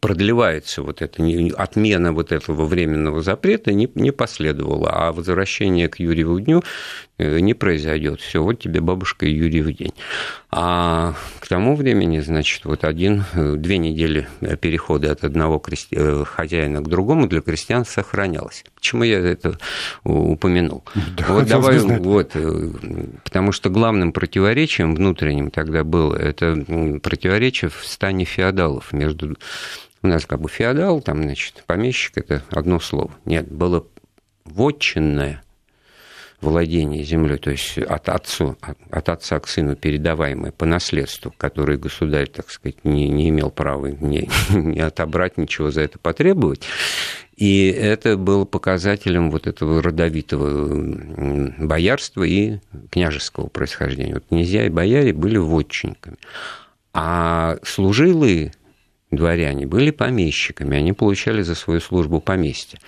продлевается 0.00 0.82
вот 0.82 1.00
эта 1.00 1.22
отмена 1.56 2.12
вот 2.12 2.32
этого 2.32 2.64
временного 2.64 3.22
запрета 3.22 3.72
не, 3.72 3.90
не 3.94 4.10
последовала, 4.10 4.90
а 4.90 5.12
возвращение 5.12 5.88
к 5.88 6.00
Юрьеву 6.00 6.40
дню 6.40 6.62
не 7.18 7.54
произойдет. 7.54 8.20
Все, 8.20 8.42
вот 8.42 8.60
тебе 8.60 8.80
бабушка 8.80 9.26
и 9.26 9.32
Юрьев 9.32 9.66
день. 9.76 9.92
А 10.50 11.14
к 11.40 11.48
тому 11.48 11.76
времени, 11.76 12.20
значит, 12.20 12.64
вот 12.64 12.84
один, 12.84 13.24
э, 13.34 13.54
две 13.56 13.78
недели 13.78 14.28
перехода 14.60 15.12
от 15.12 15.24
одного 15.24 15.58
крести... 15.58 15.96
Э, 15.98 16.24
хозяина 16.24 16.80
к 16.80 16.88
другому 16.88 17.26
для 17.26 17.40
крестьян 17.40 17.84
сохранялось. 17.84 18.64
Почему 18.74 19.02
я 19.02 19.18
это 19.18 19.58
упомянул? 20.04 20.84
Да, 21.16 21.24
вот 21.28 21.46
давай, 21.46 21.78
вот, 21.78 22.36
потому 23.24 23.52
что 23.52 23.70
главным 23.70 24.12
противоречием 24.12 24.94
внутренним 24.94 25.50
тогда 25.50 25.84
было 25.84 26.14
это 26.14 26.54
противоречие 27.02 27.70
в 27.70 27.84
стане 27.84 28.24
феодалов 28.24 28.92
между 28.92 29.36
у 30.02 30.06
нас 30.06 30.26
как 30.26 30.40
бы 30.40 30.48
феодал, 30.48 31.00
там, 31.00 31.22
значит, 31.22 31.64
помещик– 31.66 32.12
это 32.16 32.42
одно 32.50 32.78
слово. 32.78 33.10
Нет, 33.24 33.50
было 33.50 33.84
вотчинное 34.44 35.42
владение 36.40 37.02
землей, 37.02 37.38
то 37.38 37.50
есть 37.50 37.78
от, 37.78 38.08
отцу, 38.08 38.56
от 38.90 39.08
отца 39.08 39.40
к 39.40 39.48
сыну 39.48 39.74
передаваемое 39.74 40.52
по 40.52 40.66
наследству, 40.66 41.34
которое 41.36 41.78
государь, 41.78 42.28
так 42.28 42.50
сказать, 42.50 42.84
не, 42.84 43.08
не 43.08 43.30
имел 43.30 43.50
права 43.50 43.86
не, 43.86 44.28
не 44.50 44.80
отобрать, 44.80 45.36
ничего 45.36 45.70
за 45.70 45.82
это 45.82 45.98
потребовать. 45.98 46.62
И 47.36 47.68
это 47.68 48.16
было 48.16 48.44
показателем 48.44 49.30
вот 49.30 49.46
этого 49.46 49.80
родовитого 49.80 51.52
боярства 51.58 52.24
и 52.24 52.58
княжеского 52.90 53.46
происхождения. 53.46 54.14
Вот 54.14 54.24
князья 54.28 54.66
и 54.66 54.70
бояре 54.70 55.12
были 55.12 55.36
вотчинниками. 55.36 56.16
А 56.92 57.58
служилые 57.62 58.52
дворяне 59.12 59.66
были 59.66 59.90
помещиками, 59.90 60.76
они 60.76 60.92
получали 60.92 61.42
за 61.42 61.54
свою 61.54 61.80
службу 61.80 62.20
поместье. 62.20 62.78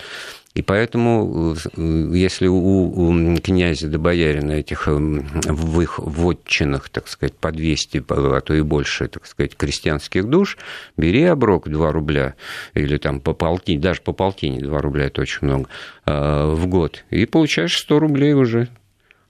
И 0.60 0.62
поэтому, 0.62 1.56
э, 1.74 2.10
если 2.12 2.46
у, 2.46 2.58
у 2.58 3.36
князя 3.38 3.88
до 3.88 3.98
боярина 3.98 4.52
этих 4.52 4.88
эм, 4.88 5.26
в 5.46 5.80
их 5.80 5.98
вотчинах, 5.98 6.90
так 6.90 7.08
сказать, 7.08 7.32
по 7.34 7.50
200, 7.50 8.04
а 8.10 8.40
то 8.42 8.52
и 8.52 8.60
больше, 8.60 9.08
так 9.08 9.24
сказать, 9.24 9.56
крестьянских 9.56 10.28
душ, 10.28 10.58
бери 10.98 11.24
оброк 11.24 11.66
2 11.66 11.92
рубля, 11.92 12.34
или 12.74 12.98
там 12.98 13.20
по 13.20 13.32
полтине, 13.32 13.80
даже 13.80 14.02
по 14.02 14.12
полтине 14.12 14.60
2 14.60 14.82
рубля, 14.82 15.06
это 15.06 15.22
очень 15.22 15.46
много, 15.46 15.70
э, 16.04 16.52
в 16.54 16.66
год, 16.66 17.04
и 17.08 17.24
получаешь 17.24 17.78
100 17.78 17.98
рублей 17.98 18.34
уже. 18.34 18.68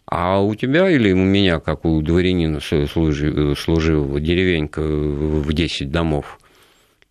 А 0.06 0.40
у 0.42 0.56
тебя 0.56 0.90
или 0.90 1.12
у 1.12 1.16
меня, 1.16 1.60
как 1.60 1.84
у 1.84 2.02
дворянина 2.02 2.58
служивого, 2.58 4.18
деревенька 4.18 4.82
в 4.82 5.52
10 5.52 5.92
домов, 5.92 6.39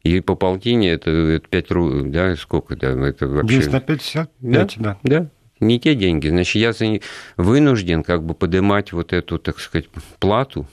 и 0.04 0.22
по 0.22 0.36
полтине 0.36 0.92
это, 0.92 1.12
это 1.12 1.48
5 1.48 1.72
рублей, 1.72 2.12
да, 2.12 2.36
сколько 2.36 2.76
там, 2.76 3.04
это 3.04 3.28
вообще... 3.28 3.58
10 3.58 3.72
на 3.74 3.82
55, 3.82 4.30
да, 4.40 4.68
да. 4.78 4.98
да. 5.04 5.30
Не 5.60 5.80
те 5.80 5.94
деньги. 5.94 6.30
Значит, 6.30 6.56
я 6.56 7.00
вынужден 7.36 8.04
как 8.04 8.24
бы 8.24 8.34
поднимать 8.34 8.94
вот 8.94 9.12
эту, 9.12 9.38
так 9.40 9.60
сказать, 9.60 9.90
плату, 10.20 10.68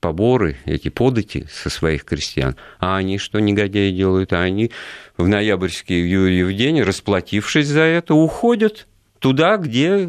поборы, 0.00 0.56
эти 0.66 0.90
подати 0.90 1.46
со 1.50 1.70
своих 1.70 2.04
крестьян. 2.04 2.54
А 2.78 2.96
они 2.96 3.18
что, 3.18 3.40
негодяи, 3.40 3.90
делают? 3.90 4.34
А 4.34 4.42
они 4.42 4.70
в 5.16 5.26
ноябрьский 5.26 6.06
Юрьев 6.06 6.54
день, 6.54 6.82
расплатившись 6.82 7.66
за 7.66 7.80
это, 7.80 8.14
уходят 8.14 8.86
туда, 9.18 9.56
где 9.56 10.08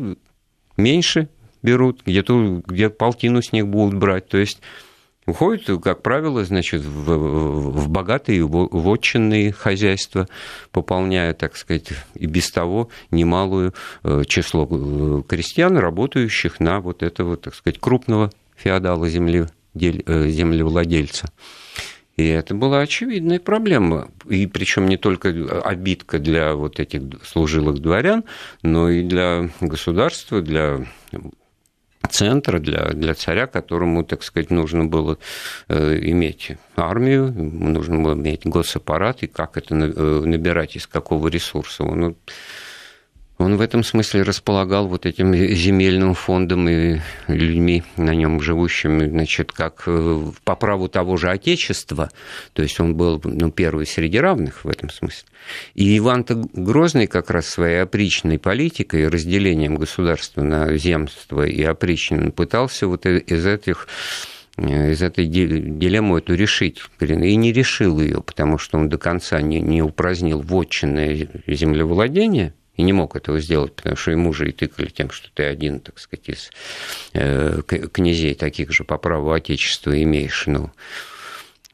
меньше 0.76 1.30
берут, 1.64 2.02
где, 2.06 2.20
-то, 2.20 2.62
где 2.68 2.90
полтину 2.90 3.42
с 3.42 3.54
них 3.54 3.68
будут 3.68 3.98
брать. 3.98 4.28
То 4.28 4.38
есть 4.38 4.62
уходят, 5.28 5.84
как 5.84 6.02
правило, 6.02 6.44
значит, 6.44 6.82
в, 6.82 7.16
в 7.16 7.90
богатые 7.90 8.48
вотчинные 8.48 9.52
хозяйства, 9.52 10.28
пополняя, 10.72 11.34
так 11.34 11.56
сказать, 11.56 11.90
и 12.16 12.26
без 12.26 12.50
того 12.50 12.90
немалую 13.12 13.74
э, 14.04 14.24
число 14.26 14.68
э, 14.70 15.22
крестьян, 15.28 15.78
работающих 15.78 16.60
на 16.60 16.80
вот 16.80 17.04
этого, 17.04 17.38
так 17.38 17.54
сказать, 17.54 17.80
крупного 17.80 18.32
феодала 18.56 19.08
земли, 19.10 19.46
э, 19.76 20.28
землевладельца. 20.30 21.30
И 22.16 22.26
это 22.26 22.56
была 22.56 22.80
очевидная 22.80 23.40
проблема. 23.40 24.10
И 24.28 24.48
причем 24.48 24.88
не 24.88 24.98
только 24.98 25.30
обидка 25.64 26.18
для 26.18 26.56
вот 26.56 26.80
этих 26.80 27.02
служилых 27.24 27.78
дворян, 27.78 28.24
но 28.64 28.90
и 28.90 29.04
для 29.04 29.52
государства, 29.62 30.42
для 30.42 30.88
центра 32.08 32.60
для, 32.60 32.90
для 32.90 33.14
царя, 33.14 33.48
которому, 33.48 34.04
так 34.04 34.24
сказать, 34.24 34.50
нужно 34.50 34.86
было 34.86 35.18
э, 35.68 36.00
иметь 36.02 36.52
армию, 36.76 37.32
нужно 37.32 38.00
было 38.00 38.14
иметь 38.14 38.46
госаппарат, 38.46 39.24
и 39.24 39.28
как 39.28 39.58
это 39.58 39.76
э, 39.76 40.22
набирать, 40.26 40.76
из 40.76 40.88
какого 40.88 41.28
ресурса. 41.28 41.84
Он 41.84 42.16
он 43.38 43.58
в 43.58 43.62
этом 43.62 43.84
смысле 43.84 44.24
располагал 44.24 44.88
вот 44.88 45.06
этим 45.06 45.34
земельным 45.34 46.16
фондом 46.16 46.68
и 46.68 47.00
людьми 47.28 47.84
на 47.96 48.16
нем 48.16 48.42
живущими, 48.42 49.08
значит, 49.08 49.52
как 49.52 49.84
э, 49.86 50.24
по 50.44 50.56
праву 50.56 50.88
того 50.88 51.18
же 51.18 51.30
Отечества, 51.30 52.10
то 52.54 52.64
есть 52.64 52.80
он 52.80 52.96
был 52.96 53.22
ну, 53.24 53.52
первый 53.52 53.86
среди 53.86 54.20
равных 54.20 54.66
в 54.66 54.70
этом 54.70 54.90
смысле. 54.90 55.28
И 55.76 55.98
Иван-то 55.98 56.48
Грозный 56.54 57.06
как 57.06 57.30
раз 57.30 57.48
своей 57.48 57.84
опричной 57.84 58.40
политикой, 58.40 59.08
разделением 59.08 59.76
государства 59.76 60.42
на 60.42 60.76
земство 60.78 61.46
и 61.46 61.62
опричнину 61.62 62.32
пытался 62.32 62.88
вот 62.88 63.06
из 63.06 63.46
этих 63.46 63.88
э, 64.58 64.94
из 64.94 65.04
этой 65.04 65.28
дилеммы 65.28 66.18
эту 66.18 66.34
решить. 66.34 66.82
И 67.00 67.36
не 67.36 67.54
решил 67.54 68.00
ее, 68.00 68.24
потому 68.24 68.58
что 68.58 68.80
он 68.80 68.90
до 68.90 68.98
конца 68.98 69.42
не, 69.42 69.62
не 69.62 69.84
упразднил 69.84 70.42
вотчинное 70.42 71.28
землевладение– 71.46 72.56
и 72.78 72.84
не 72.84 72.94
мог 72.94 73.16
этого 73.16 73.40
сделать, 73.40 73.76
потому 73.76 73.96
что 73.96 74.12
ему 74.12 74.32
же 74.34 74.50
и 74.50 74.52
тыкали 74.52 74.88
тем, 74.88 75.10
что 75.10 75.30
ты 75.34 75.44
один, 75.44 75.80
так 75.80 76.00
сказать, 76.00 76.30
из 76.30 76.52
э, 77.14 77.62
князей 77.64 78.36
таких 78.36 78.72
же 78.72 78.84
по 78.84 78.98
праву 78.98 79.32
Отечества 79.32 80.02
имеешь. 80.02 80.46
Ну, 80.46 80.72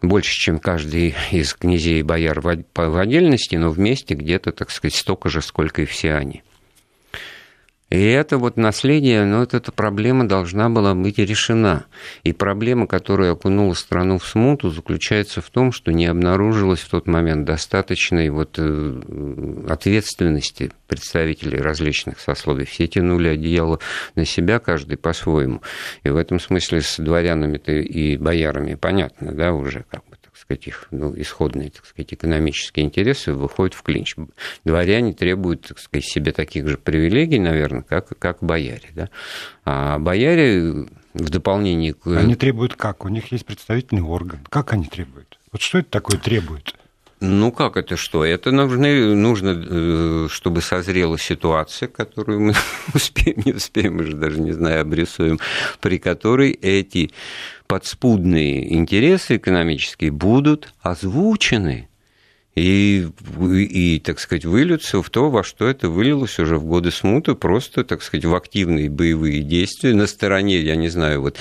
больше, 0.01 0.33
чем 0.33 0.59
каждый 0.59 1.13
из 1.31 1.53
князей 1.53 1.99
и 1.99 2.03
бояр 2.03 2.39
в, 2.39 2.57
в 2.75 2.97
отдельности, 2.97 3.55
но 3.57 3.69
вместе 3.69 4.15
где-то, 4.15 4.53
так 4.53 4.71
сказать, 4.71 4.95
столько 4.95 5.29
же, 5.29 5.41
сколько 5.41 5.81
и 5.81 5.85
все 5.85 6.13
они. 6.13 6.41
И 7.93 8.05
это 8.05 8.39
вот 8.39 8.57
наследие, 8.57 9.23
ну, 9.23 9.41
вот 9.41 9.53
эта 9.53 9.71
проблема 9.71 10.27
должна 10.27 10.67
была 10.67 10.95
быть 10.95 11.19
решена. 11.19 11.85
И 12.23 12.33
проблема, 12.33 12.87
которая 12.87 13.33
окунула 13.33 13.75
страну 13.75 14.17
в 14.17 14.25
смуту, 14.25 14.71
заключается 14.71 15.41
в 15.41 15.51
том, 15.51 15.71
что 15.71 15.93
не 15.93 16.07
обнаружилось 16.07 16.79
в 16.79 16.89
тот 16.89 17.05
момент 17.05 17.45
достаточной 17.45 18.29
вот 18.29 18.55
э, 18.57 19.65
ответственности 19.69 20.71
представителей 20.87 21.59
различных 21.59 22.19
сословий. 22.19 22.65
Все 22.65 22.87
тянули 22.87 23.27
одеяло 23.27 23.77
на 24.15 24.25
себя, 24.25 24.57
каждый 24.57 24.97
по-своему. 24.97 25.61
И 26.01 26.09
в 26.09 26.15
этом 26.15 26.39
смысле 26.39 26.81
с 26.81 26.97
дворянами-то 26.97 27.73
и 27.73 28.17
боярами 28.17 28.73
понятно, 28.73 29.33
да, 29.33 29.53
уже 29.53 29.85
как 29.87 30.01
сказать, 30.53 30.67
их 30.67 30.87
ну, 30.91 31.13
исходные, 31.15 31.69
так 31.69 31.85
сказать, 31.85 32.13
экономические 32.13 32.85
интересы 32.85 33.33
выходят 33.33 33.73
в 33.73 33.81
клинч. 33.81 34.15
Дворяне 34.63 35.13
требуют, 35.13 35.67
так 35.67 35.79
сказать, 35.79 36.05
себе 36.05 36.31
таких 36.31 36.67
же 36.67 36.77
привилегий, 36.77 37.39
наверное, 37.39 37.83
как, 37.83 38.17
как 38.19 38.37
бояре. 38.41 38.89
Да? 38.93 39.09
А 39.65 39.99
бояре 39.99 40.87
в 41.13 41.29
дополнение 41.29 41.93
к... 41.93 42.07
Они 42.07 42.35
требуют 42.35 42.75
как? 42.75 43.05
У 43.05 43.09
них 43.09 43.31
есть 43.31 43.45
представительный 43.45 44.03
орган. 44.03 44.39
Как 44.49 44.73
они 44.73 44.85
требуют? 44.85 45.39
Вот 45.51 45.61
что 45.61 45.79
это 45.79 45.89
такое 45.89 46.19
требует? 46.19 46.75
Ну, 47.25 47.53
как 47.53 47.77
это 47.77 47.95
что? 47.95 48.25
Это 48.25 48.51
нужно, 48.51 49.15
нужно, 49.15 49.55
э, 49.55 50.27
чтобы 50.29 50.61
созрела 50.61 51.17
ситуация, 51.17 51.87
которую 51.87 52.41
мы 52.41 52.53
успеем, 52.93 53.41
не 53.45 53.53
успеем, 53.53 53.97
уже 53.99 54.17
даже 54.17 54.41
не 54.41 54.51
знаю, 54.51 54.81
обрисуем, 54.81 55.39
при 55.79 55.99
которой 55.99 56.51
эти 56.51 57.11
подспудные 57.67 58.73
интересы 58.73 59.37
экономические 59.37 60.11
будут 60.11 60.73
озвучены 60.81 61.87
и, 62.55 63.07
и, 63.39 63.99
так 63.99 64.19
сказать, 64.19 64.45
выльются 64.45 65.01
в 65.01 65.09
то, 65.09 65.31
во 65.31 65.43
что 65.43 65.67
это 65.67 65.89
вылилось 65.89 66.37
уже 66.37 66.57
в 66.57 66.65
годы 66.65 66.91
смуты, 66.91 67.33
просто, 67.33 67.83
так 67.83 68.03
сказать, 68.03 68.25
в 68.25 68.35
активные 68.35 68.91
боевые 68.91 69.41
действия 69.41 69.95
на 69.95 70.05
стороне, 70.05 70.59
я 70.59 70.75
не 70.75 70.89
знаю, 70.89 71.21
вот 71.21 71.37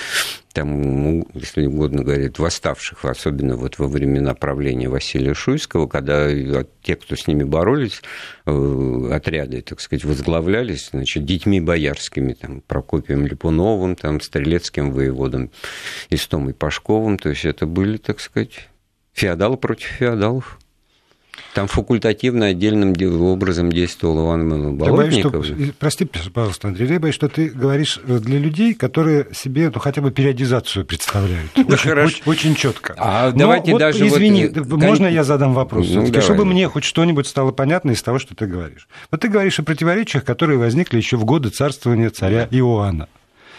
там, 0.54 1.20
если 1.34 1.66
угодно 1.66 2.02
говорить, 2.02 2.38
восставших, 2.38 3.04
особенно 3.04 3.56
вот 3.56 3.78
во 3.78 3.88
времена 3.88 4.34
правления 4.34 4.88
Василия 4.88 5.34
Шуйского, 5.34 5.86
когда 5.86 6.30
те, 6.82 6.96
кто 6.96 7.14
с 7.14 7.26
ними 7.26 7.44
боролись, 7.44 8.02
э, 8.46 9.10
отряды, 9.12 9.60
так 9.60 9.80
сказать, 9.80 10.04
возглавлялись, 10.04 10.90
значит, 10.92 11.26
детьми 11.26 11.60
боярскими, 11.60 12.32
там, 12.32 12.62
Прокопием 12.62 13.26
Липуновым, 13.26 13.96
там, 13.96 14.20
Стрелецким 14.20 14.92
воеводом, 14.92 15.50
Истом 16.08 16.48
и 16.48 16.54
Пашковым, 16.54 17.18
то 17.18 17.28
есть 17.28 17.44
это 17.44 17.66
были, 17.66 17.98
так 17.98 18.20
сказать, 18.20 18.68
феодалы 19.12 19.56
против 19.58 19.88
феодалов. 19.88 20.58
Там 21.54 21.66
факультативно 21.66 22.46
отдельным 22.46 22.94
образом 23.22 23.70
действовал 23.70 24.26
Иван 24.26 24.76
Болотников. 24.76 25.46
Я 25.46 25.52
боюсь, 25.52 25.66
что, 25.66 25.74
прости, 25.78 26.04
пожалуйста, 26.06 26.68
Андрей, 26.68 26.88
я 26.88 26.98
боюсь, 26.98 27.14
что 27.14 27.28
ты 27.28 27.50
говоришь 27.50 28.00
для 28.04 28.38
людей, 28.38 28.72
которые 28.74 29.26
себе 29.34 29.70
ну, 29.72 29.78
хотя 29.78 30.00
бы 30.00 30.10
периодизацию 30.10 30.86
представляют. 30.86 31.50
Очень, 31.56 31.90
очень, 31.90 32.22
очень 32.24 32.54
четко. 32.54 32.94
А 32.96 33.30
давайте 33.32 33.72
вот, 33.72 33.78
даже... 33.78 34.06
Извини, 34.06 34.48
вот... 34.48 34.80
можно 34.80 35.06
я 35.06 35.24
задам 35.24 35.52
вопрос? 35.52 35.88
Ну, 35.90 36.20
чтобы 36.22 36.46
мне 36.46 36.68
хоть 36.68 36.84
что-нибудь 36.84 37.26
стало 37.26 37.52
понятно 37.52 37.90
из 37.90 38.02
того, 38.02 38.18
что 38.18 38.34
ты 38.34 38.46
говоришь. 38.46 38.88
Вот 39.10 39.20
ты 39.20 39.28
говоришь 39.28 39.58
о 39.58 39.62
противоречиях, 39.62 40.24
которые 40.24 40.58
возникли 40.58 40.96
еще 40.96 41.16
в 41.16 41.24
годы 41.24 41.50
царствования 41.50 42.10
царя 42.10 42.48
Иоанна. 42.50 43.08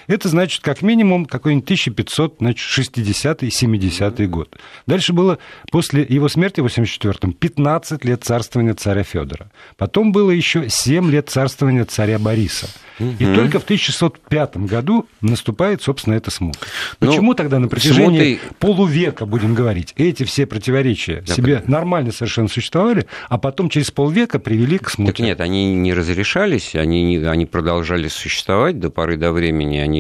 Это 0.07 0.29
значит, 0.29 0.62
как 0.62 0.81
минимум, 0.81 1.25
какой-нибудь 1.25 1.65
1560 1.65 3.43
70 3.53 4.29
год. 4.29 4.57
Дальше 4.88 5.13
было 5.13 5.38
после 5.72 6.05
его 6.07 6.27
смерти 6.29 6.62
в 6.62 6.65
84-м 6.65 7.33
15 7.33 8.05
лет 8.05 8.24
царствования 8.24 8.74
царя 8.74 9.03
Федора. 9.03 9.51
Потом 9.77 10.12
было 10.12 10.31
еще 10.31 10.69
7 10.69 11.10
лет 11.10 11.29
царствования 11.29 11.86
царя 11.86 12.19
Бориса. 12.19 12.67
Угу. 13.00 13.15
И 13.19 13.36
только 13.36 13.60
в 13.60 13.63
1605 13.63 14.57
году 14.57 15.07
наступает, 15.22 15.81
собственно, 15.81 16.13
эта 16.15 16.31
смута. 16.31 16.60
Ну, 17.00 17.07
Почему 17.07 17.31
ну, 17.31 17.33
тогда 17.33 17.60
на 17.60 17.67
протяжении 17.67 18.36
смутой... 18.36 18.39
полувека, 18.60 19.25
будем 19.25 19.55
говорить, 19.55 19.94
эти 19.98 20.24
все 20.24 20.46
противоречия 20.46 21.24
Я 21.25 21.33
себе 21.33 21.63
нормально 21.66 22.11
совершенно 22.11 22.48
существовали, 22.48 23.07
а 23.29 23.37
потом 23.37 23.70
через 23.70 23.92
полвека 23.92 24.39
привели 24.39 24.77
к 24.77 24.89
смуте? 24.89 25.11
Так 25.11 25.20
нет, 25.20 25.42
они 25.42 25.74
не 25.74 25.94
разрешались, 25.94 26.75
они, 26.75 27.18
они 27.18 27.46
продолжали 27.46 28.07
существовать 28.07 28.79
до 28.79 28.89
поры 28.89 29.18
до 29.18 29.31
времени, 29.31 29.77
они 29.77 29.93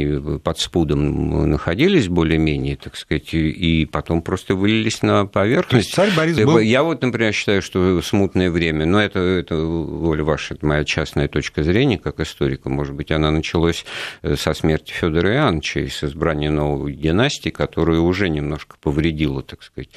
под 0.43 0.59
спудом 0.59 1.49
находились 1.49 2.07
более-менее, 2.07 2.77
так 2.77 2.95
сказать, 2.95 3.33
и 3.33 3.87
потом 3.91 4.21
просто 4.21 4.55
вылились 4.55 5.01
на 5.01 5.25
поверхность. 5.25 5.93
царь 5.93 6.11
Борис 6.15 6.37
был... 6.37 6.59
Я 6.59 6.83
вот, 6.83 7.01
например, 7.01 7.33
считаю, 7.33 7.61
что 7.61 8.01
смутное 8.01 8.49
время, 8.51 8.85
но 8.85 9.01
это, 9.01 9.19
это 9.19 9.55
воля 9.55 10.23
ваша, 10.23 10.55
это 10.55 10.65
моя 10.65 10.83
частная 10.83 11.27
точка 11.27 11.63
зрения 11.63 11.97
как 11.97 12.19
историка, 12.19 12.69
может 12.69 12.95
быть, 12.95 13.11
она 13.11 13.31
началась 13.31 13.85
э, 14.21 14.35
со 14.35 14.53
смерти 14.53 14.91
Федора 14.91 15.33
Иоанновича 15.33 15.81
и 15.81 15.87
с 15.87 16.03
избрания 16.03 16.51
новой 16.51 16.93
династии, 16.93 17.49
которая 17.49 17.99
уже 17.99 18.29
немножко 18.29 18.75
повредила, 18.81 19.41
так 19.41 19.63
сказать, 19.63 19.89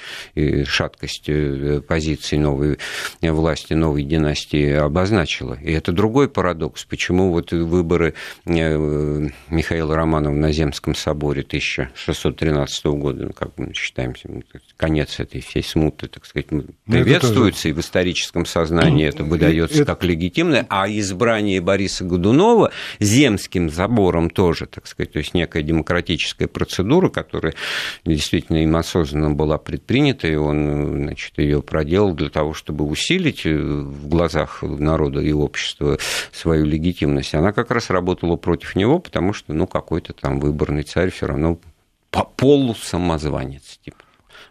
шаткость 0.66 1.28
э, 1.28 1.80
позиции 1.86 2.36
новой 2.36 2.78
власти, 3.22 3.74
новой 3.74 4.02
династии 4.02 4.72
обозначила. 4.72 5.54
И 5.54 5.72
это 5.72 5.92
другой 5.92 6.28
парадокс. 6.28 6.84
Почему 6.84 7.32
вот 7.32 7.52
выборы 7.52 8.14
э, 8.44 9.28
Михаила 9.86 9.96
Романова 9.96 10.34
на 10.34 10.52
Земском 10.52 10.94
соборе 10.94 11.42
1613 11.42 12.86
года, 12.86 13.26
ну, 13.26 13.32
как 13.32 13.50
мы 13.56 13.72
считаем, 13.72 14.14
конец 14.76 15.20
этой 15.20 15.40
всей 15.40 15.62
смуты, 15.62 16.08
так 16.08 16.26
сказать, 16.26 16.50
ну, 16.50 16.64
приветствуется, 16.86 17.68
и 17.68 17.72
в 17.72 17.80
историческом 17.80 18.46
сознании 18.46 19.06
это 19.06 19.22
выдается 19.22 19.84
как 19.84 20.02
легитимное, 20.02 20.66
а 20.68 20.88
избрание 20.88 21.60
Бориса 21.60 22.04
Годунова 22.04 22.72
земским 22.98 23.70
забором 23.70 24.28
тоже, 24.28 24.66
так 24.66 24.86
сказать, 24.86 25.12
то 25.12 25.18
есть 25.18 25.34
некая 25.34 25.62
демократическая 25.62 26.48
процедура, 26.48 27.08
которая 27.08 27.54
действительно 28.04 28.62
им 28.62 28.74
осознанно 28.76 29.30
была 29.30 29.58
предпринята, 29.58 30.26
и 30.26 30.34
он 30.34 31.04
значит, 31.04 31.38
ее 31.38 31.62
проделал 31.62 32.12
для 32.14 32.30
того, 32.30 32.54
чтобы 32.54 32.84
усилить 32.84 33.46
э, 33.46 33.56
в 33.56 34.08
глазах 34.08 34.62
народа 34.62 35.20
и 35.20 35.32
общества 35.32 35.98
свою 36.32 36.64
легитимность. 36.64 37.34
Она 37.34 37.52
как 37.52 37.70
раз 37.70 37.90
работала 37.90 38.36
против 38.36 38.74
него, 38.74 38.98
потому 38.98 39.32
что, 39.32 39.52
ну, 39.52 39.66
какой-то 39.80 40.12
там 40.12 40.40
выборный 40.40 40.82
царь 40.82 41.10
все 41.10 41.26
равно 41.26 41.58
по 42.10 42.24
полу 42.24 42.74
самозванец, 42.74 43.78
типа. 43.84 43.98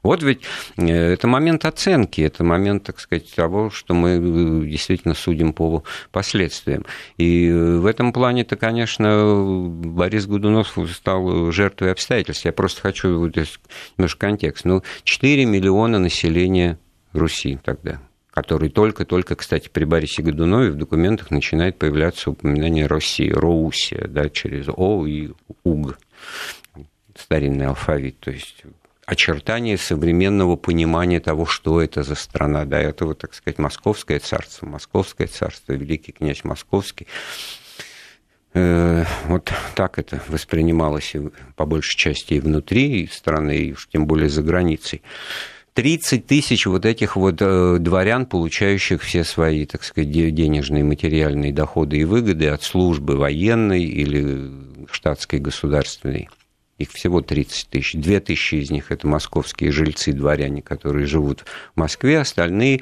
Вот 0.03 0.21
ведь 0.21 0.41
э, 0.77 1.13
это 1.13 1.27
момент 1.27 1.65
оценки, 1.65 2.21
это 2.21 2.43
момент, 2.43 2.83
так 2.83 2.99
сказать, 2.99 3.33
того, 3.33 3.71
что 3.71 3.95
мы 3.95 4.09
э, 4.11 4.67
действительно 4.67 5.15
судим 5.15 5.51
по 5.51 5.83
последствиям. 6.11 6.85
И 7.17 7.47
э, 7.49 7.77
в 7.77 7.87
этом 7.87 8.13
плане-то, 8.13 8.55
конечно, 8.55 9.63
Борис 9.67 10.27
Годунов 10.27 10.77
стал 10.93 11.51
жертвой 11.51 11.91
обстоятельств. 11.91 12.45
Я 12.45 12.53
просто 12.53 12.81
хочу 12.81 13.07
немножко 13.97 14.19
контекст. 14.19 14.65
Ну, 14.65 14.83
4 15.03 15.45
миллиона 15.45 15.97
населения 15.97 16.77
Руси 17.13 17.57
тогда 17.63 17.99
который 18.35 18.69
только-только, 18.69 19.37
кстати, 19.37 19.69
при 19.69 19.85
Борисе 19.85 20.21
Годунове 20.21 20.71
в 20.71 20.75
документах 20.75 21.31
начинает 21.31 21.79
появляться 21.79 22.29
упоминание 22.29 22.85
России, 22.85 23.31
Роусия, 23.31 24.07
да, 24.09 24.29
через 24.29 24.65
О 24.67 25.07
и 25.07 25.31
УГ, 25.63 25.97
старинный 27.15 27.67
алфавит, 27.67 28.19
то 28.19 28.31
есть 28.31 28.63
очертания 29.05 29.77
современного 29.77 30.57
понимания 30.57 31.21
того, 31.21 31.45
что 31.45 31.81
это 31.81 32.03
за 32.03 32.15
страна. 32.15 32.65
До 32.65 32.75
этого, 32.75 33.15
так 33.15 33.33
сказать, 33.33 33.57
Московское 33.57 34.19
царство, 34.19 34.65
Московское 34.65 35.27
царство, 35.27 35.71
великий 35.71 36.11
князь 36.11 36.43
Московский. 36.43 37.07
Э, 38.53 39.05
вот 39.27 39.49
так 39.75 39.97
это 39.97 40.21
воспринималось 40.27 41.13
по 41.55 41.65
большей 41.65 41.97
части 41.97 42.33
и 42.33 42.41
внутри 42.41 43.07
страны, 43.07 43.57
и 43.57 43.71
уж 43.71 43.87
тем 43.87 44.07
более 44.07 44.27
за 44.27 44.41
границей. 44.41 45.03
30 45.75 46.25
тысяч 46.25 46.65
вот 46.67 46.85
этих 46.85 47.17
вот 47.17 47.41
э, 47.41 47.77
дворян, 47.79 48.25
получающих 48.25 49.01
все 49.01 49.25
свои, 49.25 49.65
так 49.65 49.83
сказать, 49.83 50.09
денежные, 50.09 50.85
материальные 50.85 51.51
доходы 51.51 51.97
и 51.97 52.05
выгоды 52.05 52.47
от 52.47 52.63
службы 52.63 53.17
военной 53.17 53.83
или 53.83 54.51
штатской 54.89 55.39
государственной. 55.39 56.29
Их 56.77 56.91
всего 56.91 57.21
30 57.21 57.69
тысяч. 57.69 57.93
Две 57.93 58.21
тысячи 58.21 58.55
из 58.55 58.71
них– 58.71 58.85
это 58.89 59.05
московские 59.05 59.73
жильцы, 59.73 60.13
дворяне, 60.13 60.61
которые 60.61 61.07
живут 61.07 61.43
в 61.75 61.79
Москве. 61.79 62.19
Остальные 62.19 62.81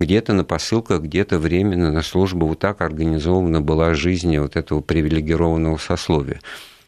где-то 0.00 0.32
на 0.32 0.44
посылках, 0.44 1.02
где-то 1.02 1.38
временно 1.38 1.92
на 1.92 2.02
службу. 2.02 2.46
Вот 2.46 2.60
так 2.60 2.80
организована 2.80 3.60
была 3.60 3.92
жизнь 3.92 4.38
вот 4.38 4.56
этого 4.56 4.80
привилегированного 4.80 5.76
сословия. 5.76 6.40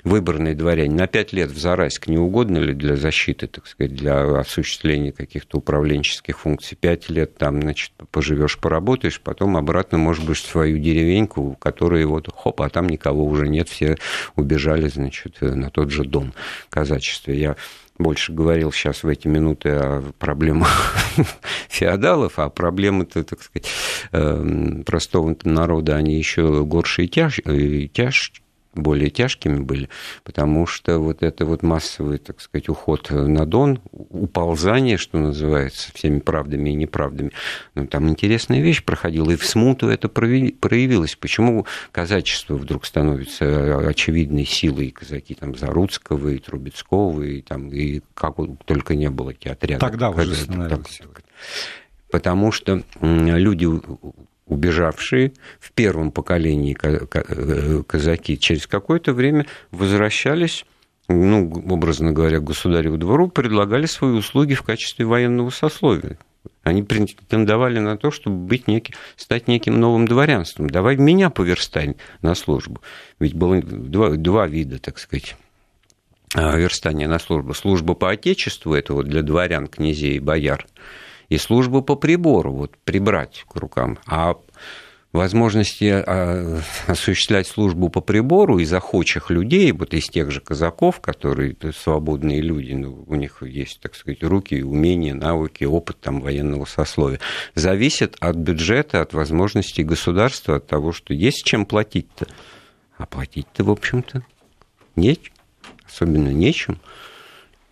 Выборные 0.04 0.54
дворяне, 0.54 0.94
на 0.94 1.06
пять 1.06 1.32
лет 1.32 1.50
в 1.50 1.58
Зарайск 1.58 2.06
не 2.06 2.18
угодно 2.18 2.58
ли 2.58 2.74
для 2.74 2.94
защиты, 2.94 3.46
так 3.46 3.66
сказать, 3.66 3.94
для 3.94 4.38
осуществления 4.38 5.12
каких-то 5.12 5.58
управленческих 5.58 6.38
функций? 6.38 6.76
Пять 6.78 7.08
лет 7.08 7.36
там, 7.38 7.62
значит, 7.62 7.92
поживешь, 8.10 8.58
поработаешь, 8.58 9.20
потом 9.20 9.56
обратно, 9.56 9.98
может 9.98 10.24
быть, 10.24 10.36
в 10.36 10.46
свою 10.46 10.78
деревеньку, 10.78 11.56
которая 11.58 12.06
вот, 12.06 12.28
хоп, 12.34 12.60
а 12.60 12.68
там 12.68 12.88
никого 12.88 13.24
уже 13.24 13.48
нет, 13.48 13.68
все 13.68 13.96
убежали, 14.36 14.88
значит, 14.88 15.40
на 15.40 15.70
тот 15.70 15.90
же 15.90 16.04
дом 16.04 16.34
казачества. 16.68 17.32
Я 17.32 17.56
больше 17.98 18.32
говорил 18.32 18.72
сейчас 18.72 19.04
в 19.04 19.08
эти 19.08 19.28
минуты 19.28 19.70
о 19.70 20.02
проблемах 20.18 20.96
феодалов, 21.68 22.38
а 22.38 22.50
проблемы-то, 22.50 23.24
так 23.24 23.42
сказать, 23.42 23.68
эм, 24.12 24.82
простого 24.84 25.34
народа, 25.44 25.96
они 25.96 26.16
еще 26.16 26.64
горше 26.64 27.04
и 27.04 27.08
тяж, 27.08 27.38
и 27.38 27.88
тяж, 27.88 28.32
более 28.74 29.10
тяжкими 29.10 29.60
были, 29.60 29.88
потому 30.22 30.66
что 30.66 30.98
вот 30.98 31.22
это 31.22 31.44
вот 31.44 31.62
массовый, 31.62 32.18
так 32.18 32.40
сказать, 32.40 32.68
уход 32.68 33.10
на 33.10 33.46
Дон, 33.46 33.80
уползание, 33.92 34.96
что 34.96 35.18
называется, 35.18 35.92
всеми 35.94 36.18
правдами 36.18 36.70
и 36.70 36.74
неправдами, 36.74 37.32
ну, 37.74 37.86
там 37.86 38.08
интересная 38.08 38.60
вещь 38.60 38.84
проходила, 38.84 39.30
и 39.30 39.36
в 39.36 39.44
смуту 39.44 39.88
это 39.88 40.08
проявилось. 40.08 41.16
Почему 41.16 41.66
казачество 41.92 42.56
вдруг 42.56 42.84
становится 42.86 43.88
очевидной 43.88 44.44
силой, 44.44 44.86
и 44.86 44.90
казаки 44.90 45.34
там 45.34 45.56
Заруцкого, 45.56 46.28
и 46.28 46.38
Трубецкого, 46.38 47.22
и 47.22 47.40
там, 47.40 47.68
и 47.70 48.00
как 48.14 48.36
только 48.64 48.94
не 48.94 49.10
было 49.10 49.32
отряды. 49.44 49.78
Тогда 49.78 50.10
уже 50.10 50.34
становилось. 50.34 51.00
Потому 52.10 52.52
что 52.52 52.82
люди 53.00 53.68
убежавшие 54.46 55.32
в 55.58 55.72
первом 55.72 56.10
поколении 56.10 56.76
э, 56.82 57.82
казаки 57.86 58.38
через 58.38 58.66
какое-то 58.66 59.12
время 59.12 59.46
возвращались 59.70 60.64
ну, 61.08 61.50
образно 61.68 62.12
говоря, 62.12 62.38
к 62.38 62.44
государеву 62.44 62.96
двору, 62.96 63.28
предлагали 63.28 63.84
свои 63.84 64.12
услуги 64.12 64.54
в 64.54 64.62
качестве 64.62 65.04
военного 65.04 65.50
сословия. 65.50 66.18
Они 66.62 66.82
претендовали 66.82 67.78
на 67.78 67.98
то, 67.98 68.10
чтобы 68.10 68.36
быть 68.36 68.68
неким, 68.68 68.94
стать 69.16 69.46
неким 69.46 69.78
новым 69.78 70.08
дворянством. 70.08 70.70
Давай 70.70 70.96
меня 70.96 71.28
поверстай 71.28 71.96
на 72.22 72.34
службу. 72.34 72.80
Ведь 73.18 73.34
было 73.34 73.60
два, 73.60 74.10
два 74.10 74.46
вида, 74.46 74.78
так 74.78 74.98
сказать, 74.98 75.36
а, 76.34 76.56
верстания 76.56 77.06
на 77.06 77.18
службу. 77.18 77.52
Служба 77.52 77.92
по 77.94 78.10
отечеству, 78.10 78.72
это 78.72 78.94
вот 78.94 79.06
для 79.06 79.20
дворян, 79.20 79.66
князей 79.66 80.16
и 80.16 80.20
бояр– 80.20 80.66
и 81.28 81.38
службу 81.38 81.82
по 81.82 81.94
прибору, 81.94 82.52
вот 82.52 82.76
прибрать 82.84 83.44
к 83.48 83.56
рукам. 83.56 83.98
А 84.06 84.36
возможности 85.14 86.02
а, 86.06 86.60
осуществлять 86.86 87.46
службу 87.46 87.88
по 87.88 88.00
прибору 88.00 88.58
из 88.58 88.72
охочих 88.72 89.30
людей, 89.30 89.72
вот 89.72 89.94
из 89.94 90.04
тех 90.06 90.30
же 90.30 90.40
казаков, 90.40 91.00
которые 91.00 91.56
свободные 91.74 92.40
люди, 92.40 92.72
ну, 92.72 93.04
у 93.06 93.14
них 93.14 93.42
есть, 93.42 93.80
так 93.80 93.94
сказать, 93.94 94.22
руки, 94.22 94.62
умения, 94.62 95.14
навыки, 95.14 95.64
опыт 95.64 96.00
там 96.00 96.20
военного 96.20 96.64
сословия, 96.64 97.20
зависит 97.54 98.16
от 98.20 98.36
бюджета, 98.36 99.00
от 99.00 99.14
возможностей 99.14 99.84
государства, 99.84 100.56
от 100.56 100.66
того, 100.66 100.92
что 100.92 101.14
есть 101.14 101.44
чем 101.44 101.64
платить-то. 101.64 102.26
А 102.96 103.06
платить-то, 103.06 103.64
в 103.64 103.70
общем-то, 103.70 104.24
нет, 104.96 105.20
особенно 105.86 106.30
нечем. 106.30 106.80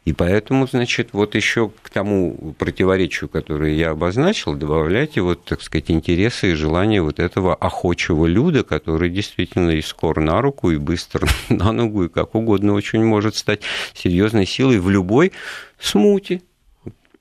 И 0.05 0.13
поэтому, 0.13 0.67
значит, 0.67 1.11
вот 1.13 1.37
еще 1.37 1.71
к 1.81 1.89
тому 1.91 2.55
противоречию, 2.59 3.31
которое 3.31 3.75
я 3.75 3.91
обозначил, 3.91 4.55
добавляйте 4.55 5.21
вот, 5.21 5.45
так 5.45 5.63
сказать, 5.63 5.93
интересы 5.93 6.51
и 6.51 6.55
желания 6.55 7.01
вот 7.01 7.21
этого 7.21 7.55
охочего 7.55 8.27
люда, 8.27 8.65
который 8.65 9.11
действительно 9.11 9.71
и 9.71 9.81
скор 9.81 10.21
на 10.21 10.41
руку, 10.41 10.73
и 10.73 10.77
быстро 10.77 11.29
на 11.49 11.71
ногу, 11.71 12.05
и 12.05 12.09
как 12.09 12.35
угодно 12.35 12.75
очень 12.75 13.05
может 13.05 13.37
стать 13.37 13.61
серьезной 13.95 14.45
силой 14.45 14.81
в 14.81 14.91
любой 14.91 15.33
смуте. 15.79 16.43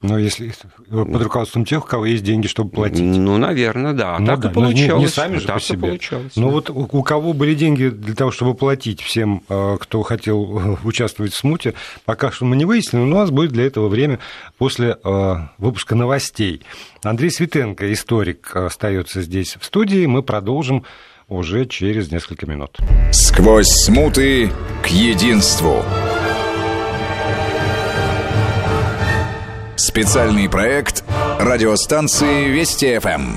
Но 0.01 0.17
если 0.17 0.51
под 0.89 1.21
руководством 1.21 1.63
тех, 1.63 1.83
у 1.83 1.87
кого 1.87 2.07
есть 2.07 2.23
деньги, 2.23 2.47
чтобы 2.47 2.71
платить. 2.71 3.01
Ну, 3.01 3.37
наверное, 3.37 3.93
да. 3.93 4.17
Ну, 4.17 4.25
так 4.25 4.39
да. 4.39 4.49
и 4.49 4.53
получалось. 4.53 5.01
Не, 5.01 5.05
не 5.05 5.07
сами 5.07 5.37
же 5.37 5.45
так 5.45 5.57
по 5.57 5.61
себе. 5.61 5.89
Получалось, 5.89 6.35
Но 6.35 6.47
да. 6.47 6.51
вот 6.53 6.69
у, 6.71 6.87
у 6.91 7.03
кого 7.03 7.33
были 7.33 7.53
деньги 7.53 7.89
для 7.89 8.15
того, 8.15 8.31
чтобы 8.31 8.55
платить 8.55 9.01
всем, 9.01 9.43
э, 9.47 9.77
кто 9.79 10.01
хотел 10.01 10.59
э, 10.59 10.77
участвовать 10.83 11.33
в 11.33 11.37
смуте, 11.37 11.75
пока 12.05 12.31
что 12.31 12.45
мы 12.45 12.55
не 12.55 12.65
выяснили, 12.65 13.03
но 13.03 13.15
у 13.15 13.19
нас 13.19 13.29
будет 13.29 13.51
для 13.51 13.65
этого 13.65 13.89
время 13.89 14.17
после 14.57 14.97
э, 15.03 15.35
выпуска 15.59 15.93
новостей. 15.93 16.63
Андрей 17.03 17.29
Светенко, 17.29 17.91
историк, 17.93 18.55
остается 18.55 19.21
здесь 19.21 19.55
в 19.59 19.65
студии. 19.65 20.07
Мы 20.07 20.23
продолжим 20.23 20.83
уже 21.27 21.65
через 21.65 22.11
несколько 22.11 22.45
минут. 22.45 22.77
Сквозь 23.11 23.69
смуты 23.69 24.51
к 24.83 24.87
единству. 24.87 25.83
Специальный 29.83 30.47
проект 30.47 31.03
радиостанции 31.39 32.49
Вести 32.49 32.99
ФМ. 32.99 33.35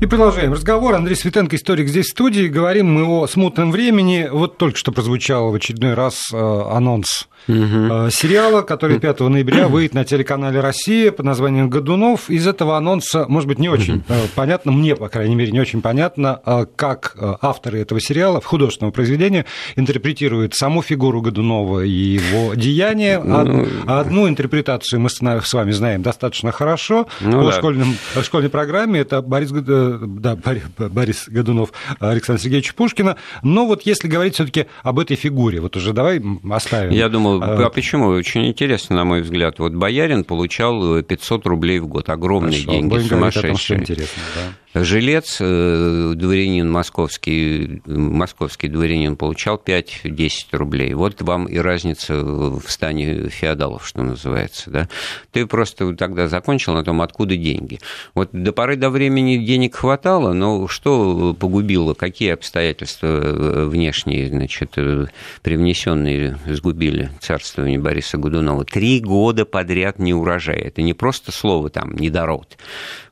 И 0.00 0.06
продолжаем 0.06 0.54
разговор. 0.54 0.94
Андрей 0.94 1.14
Светенко, 1.14 1.56
историк 1.56 1.88
здесь 1.88 2.06
в 2.06 2.12
студии. 2.12 2.46
Говорим 2.46 2.90
мы 2.90 3.04
о 3.04 3.26
смутном 3.26 3.70
времени. 3.70 4.30
Вот 4.32 4.56
только 4.56 4.78
что 4.78 4.92
прозвучал 4.92 5.50
в 5.50 5.56
очередной 5.56 5.92
раз 5.92 6.30
э, 6.32 6.36
анонс 6.38 7.28
угу. 7.48 8.10
сериала, 8.10 8.62
который 8.62 9.00
5 9.00 9.20
ноября 9.20 9.68
выйдет 9.68 9.94
на 9.94 10.04
телеканале 10.04 10.60
«Россия» 10.60 11.10
под 11.12 11.26
названием 11.26 11.70
«Годунов». 11.70 12.30
Из 12.30 12.46
этого 12.46 12.76
анонса, 12.76 13.26
может 13.28 13.48
быть, 13.48 13.58
не 13.58 13.68
очень 13.68 13.96
угу. 13.96 14.14
понятно, 14.34 14.72
мне, 14.72 14.94
по 14.94 15.08
крайней 15.08 15.34
мере, 15.34 15.52
не 15.52 15.60
очень 15.60 15.82
понятно, 15.82 16.40
э, 16.44 16.66
как 16.76 17.16
авторы 17.40 17.80
этого 17.80 18.00
сериала 18.00 18.40
в 18.40 18.44
художественном 18.44 18.92
произведении 18.92 19.44
интерпретируют 19.76 20.54
саму 20.54 20.82
фигуру 20.82 21.20
Годунова 21.20 21.84
и 21.84 21.90
его 21.90 22.54
деяния. 22.54 23.20
Ну... 23.20 23.66
Одну 23.86 24.28
интерпретацию 24.28 25.00
мы 25.00 25.08
с 25.10 25.20
вами 25.20 25.70
знаем 25.70 26.02
достаточно 26.02 26.52
хорошо 26.52 27.08
ну, 27.20 27.40
по 27.40 27.50
да. 27.50 27.52
школьным, 27.52 27.96
школьной 28.22 28.50
программе. 28.50 29.00
Это 29.00 29.22
Борис, 29.22 29.50
да, 29.50 30.36
Борис 30.36 31.24
Годунов 31.28 31.72
Александра 32.00 32.42
Сергеевича 32.42 32.74
Пушкина. 32.74 33.16
Но 33.42 33.66
вот 33.66 33.82
если 33.82 34.08
говорить 34.08 34.34
все 34.34 34.44
таки 34.44 34.66
об 34.82 34.98
этой 34.98 35.16
фигуре, 35.16 35.60
вот 35.60 35.76
уже 35.76 35.92
давай 35.92 36.22
оставим. 36.50 36.92
Я 36.92 37.08
думал, 37.08 37.37
а, 37.42 37.66
а 37.66 37.70
почему? 37.70 38.08
Очень 38.08 38.46
интересно, 38.46 38.96
на 38.96 39.04
мой 39.04 39.22
взгляд. 39.22 39.58
Вот 39.58 39.72
Боярин 39.72 40.24
получал 40.24 41.02
500 41.02 41.46
рублей 41.46 41.78
в 41.78 41.86
год. 41.86 42.08
Огромные 42.08 42.60
Хорошо, 42.60 42.70
деньги, 42.70 42.98
сумасшедшие. 42.98 43.80
Интересно, 43.80 44.22
да. 44.34 44.40
Жилец, 44.74 45.38
э, 45.40 46.12
дворянин 46.14 46.70
московский, 46.70 47.80
московский 47.86 48.68
дворянин 48.68 49.16
получал 49.16 49.56
5-10 49.56 50.28
рублей. 50.52 50.92
Вот 50.92 51.22
вам 51.22 51.46
и 51.46 51.56
разница 51.56 52.14
в 52.22 52.62
стане 52.68 53.30
феодалов, 53.30 53.86
что 53.88 54.02
называется. 54.02 54.70
Да? 54.70 54.88
Ты 55.32 55.46
просто 55.46 55.94
тогда 55.94 56.28
закончил 56.28 56.74
на 56.74 56.84
том, 56.84 57.00
откуда 57.00 57.36
деньги. 57.36 57.80
Вот 58.14 58.28
до 58.32 58.52
поры 58.52 58.76
до 58.76 58.90
времени 58.90 59.38
денег 59.38 59.74
хватало, 59.74 60.34
но 60.34 60.68
что 60.68 61.34
погубило, 61.38 61.94
какие 61.94 62.32
обстоятельства 62.32 63.06
э, 63.06 63.64
внешние, 63.64 64.28
значит, 64.28 64.72
э, 64.76 65.06
привнесенные 65.42 66.38
сгубили 66.46 67.10
царствование 67.20 67.78
Бориса 67.78 68.18
Годунова? 68.18 68.66
Три 68.66 69.00
года 69.00 69.46
подряд 69.46 69.98
не 69.98 70.12
урожай. 70.12 70.58
Это 70.58 70.82
не 70.82 70.92
просто 70.92 71.32
слово 71.32 71.70
там 71.70 71.94
«недород». 71.94 72.58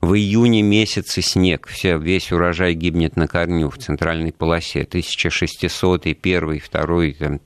В 0.03 0.14
июне 0.14 0.61
месяце 0.61 1.23
снег 1.23 1.45
снег, 1.46 1.68
все, 1.68 1.96
весь 1.96 2.32
урожай 2.32 2.74
гибнет 2.74 3.16
на 3.16 3.28
корню 3.28 3.70
в 3.70 3.78
центральной 3.78 4.32
полосе. 4.32 4.82
1600, 4.82 6.06
первый, 6.20 6.59
второй, 6.59 7.12
там, 7.12 7.40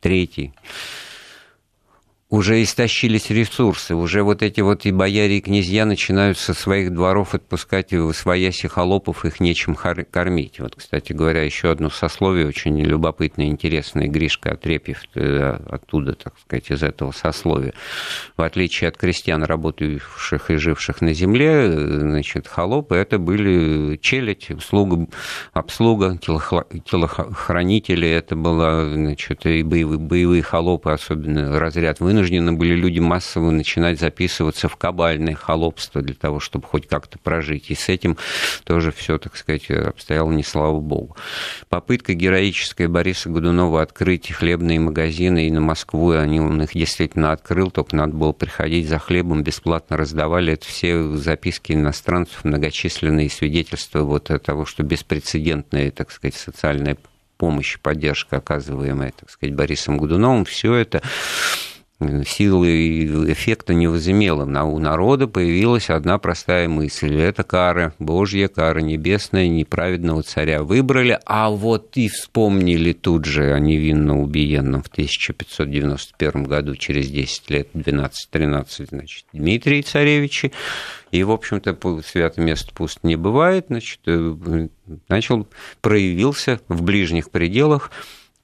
третий 0.00 0.52
уже 2.28 2.60
истощились 2.60 3.30
ресурсы, 3.30 3.94
уже 3.94 4.24
вот 4.24 4.42
эти 4.42 4.60
вот 4.60 4.84
и 4.84 4.90
бояре, 4.90 5.38
и 5.38 5.40
князья 5.40 5.86
начинают 5.86 6.38
со 6.38 6.54
своих 6.54 6.92
дворов 6.92 7.34
отпускать 7.34 7.92
в 7.92 8.12
свояси 8.14 8.66
холопов, 8.66 9.24
их 9.24 9.38
нечем 9.38 9.76
кормить. 9.76 10.58
Вот, 10.58 10.74
кстати 10.74 11.12
говоря, 11.12 11.44
еще 11.44 11.70
одно 11.70 11.88
сословие 11.88 12.48
очень 12.48 12.80
любопытное, 12.80 13.46
интересное, 13.46 14.08
Гришка 14.08 14.52
Отрепьев 14.52 15.02
э, 15.14 15.58
оттуда, 15.70 16.14
так 16.14 16.34
сказать, 16.40 16.68
из 16.70 16.82
этого 16.82 17.12
сословия. 17.12 17.74
В 18.36 18.42
отличие 18.42 18.88
от 18.88 18.96
крестьян, 18.96 19.44
работающих 19.44 20.50
и 20.50 20.56
живших 20.56 21.00
на 21.02 21.14
земле, 21.14 21.70
значит, 22.00 22.48
холопы 22.48 22.96
это 22.96 23.20
были 23.20 23.98
челядь, 23.98 24.50
обслуга, 24.50 25.06
обслуга 25.52 26.18
телохранители, 26.18 28.08
это 28.08 28.34
была, 28.34 28.84
значит, 28.84 29.46
и 29.46 29.62
боевые, 29.62 30.00
боевые 30.00 30.42
холопы, 30.42 30.90
особенно 30.90 31.56
разряд 31.60 32.00
вынужденных 32.00 32.15
вынуждены 32.16 32.52
были 32.52 32.74
люди 32.74 32.98
массово 32.98 33.50
начинать 33.50 34.00
записываться 34.00 34.68
в 34.68 34.76
кабальное 34.76 35.34
холопство 35.34 36.00
для 36.00 36.14
того, 36.14 36.40
чтобы 36.40 36.66
хоть 36.66 36.86
как-то 36.88 37.18
прожить. 37.18 37.70
И 37.70 37.74
с 37.74 37.90
этим 37.90 38.16
тоже 38.64 38.90
все, 38.90 39.18
так 39.18 39.36
сказать, 39.36 39.70
обстояло 39.70 40.30
не 40.30 40.42
слава 40.42 40.80
богу. 40.80 41.14
Попытка 41.68 42.14
героическая 42.14 42.88
Бориса 42.88 43.28
Годунова 43.28 43.82
открыть 43.82 44.32
хлебные 44.32 44.80
магазины 44.80 45.46
и 45.46 45.50
на 45.50 45.60
Москву, 45.60 46.12
они, 46.12 46.40
он 46.40 46.62
их 46.62 46.72
действительно 46.72 47.32
открыл, 47.32 47.70
только 47.70 47.94
надо 47.94 48.14
было 48.14 48.32
приходить 48.32 48.88
за 48.88 48.98
хлебом, 48.98 49.42
бесплатно 49.42 49.98
раздавали. 49.98 50.54
Это 50.54 50.66
все 50.66 51.16
записки 51.16 51.72
иностранцев, 51.72 52.44
многочисленные 52.44 53.28
свидетельства 53.28 54.00
вот 54.00 54.30
того, 54.42 54.64
что 54.64 54.82
беспрецедентная, 54.82 55.90
так 55.90 56.10
сказать, 56.10 56.34
социальная 56.34 56.96
помощь, 57.36 57.78
поддержка, 57.78 58.38
оказываемая, 58.38 59.12
так 59.12 59.30
сказать, 59.30 59.54
Борисом 59.54 59.98
Годуновым, 59.98 60.46
все 60.46 60.74
это 60.74 61.02
силы 61.98 62.68
и 62.68 63.32
эффекта 63.32 63.72
не 63.72 63.86
возымело. 63.86 64.44
У 64.64 64.78
народа 64.78 65.26
появилась 65.26 65.88
одна 65.88 66.18
простая 66.18 66.68
мысль. 66.68 67.16
Это 67.16 67.42
кара, 67.42 67.94
Божья 67.98 68.48
кара 68.48 68.80
небесная, 68.80 69.48
неправедного 69.48 70.22
царя 70.22 70.62
выбрали, 70.62 71.18
а 71.24 71.50
вот 71.50 71.96
и 71.96 72.08
вспомнили 72.08 72.92
тут 72.92 73.24
же 73.24 73.52
о 73.52 73.58
невинно 73.58 74.20
убиенном 74.20 74.82
в 74.82 74.88
1591 74.88 76.44
году, 76.44 76.76
через 76.76 77.08
10 77.08 77.50
лет, 77.50 77.68
12-13, 77.72 78.88
значит, 78.90 79.24
Дмитрии 79.32 79.80
царевичи. 79.80 80.52
И, 81.12 81.22
в 81.22 81.30
общем-то, 81.30 81.78
свято 82.04 82.40
место 82.40 82.74
пуст 82.74 82.98
не 83.04 83.16
бывает, 83.16 83.66
значит, 83.68 84.00
э, 84.06 84.68
начал, 85.08 85.48
проявился 85.80 86.60
в 86.68 86.82
ближних 86.82 87.30
пределах 87.30 87.90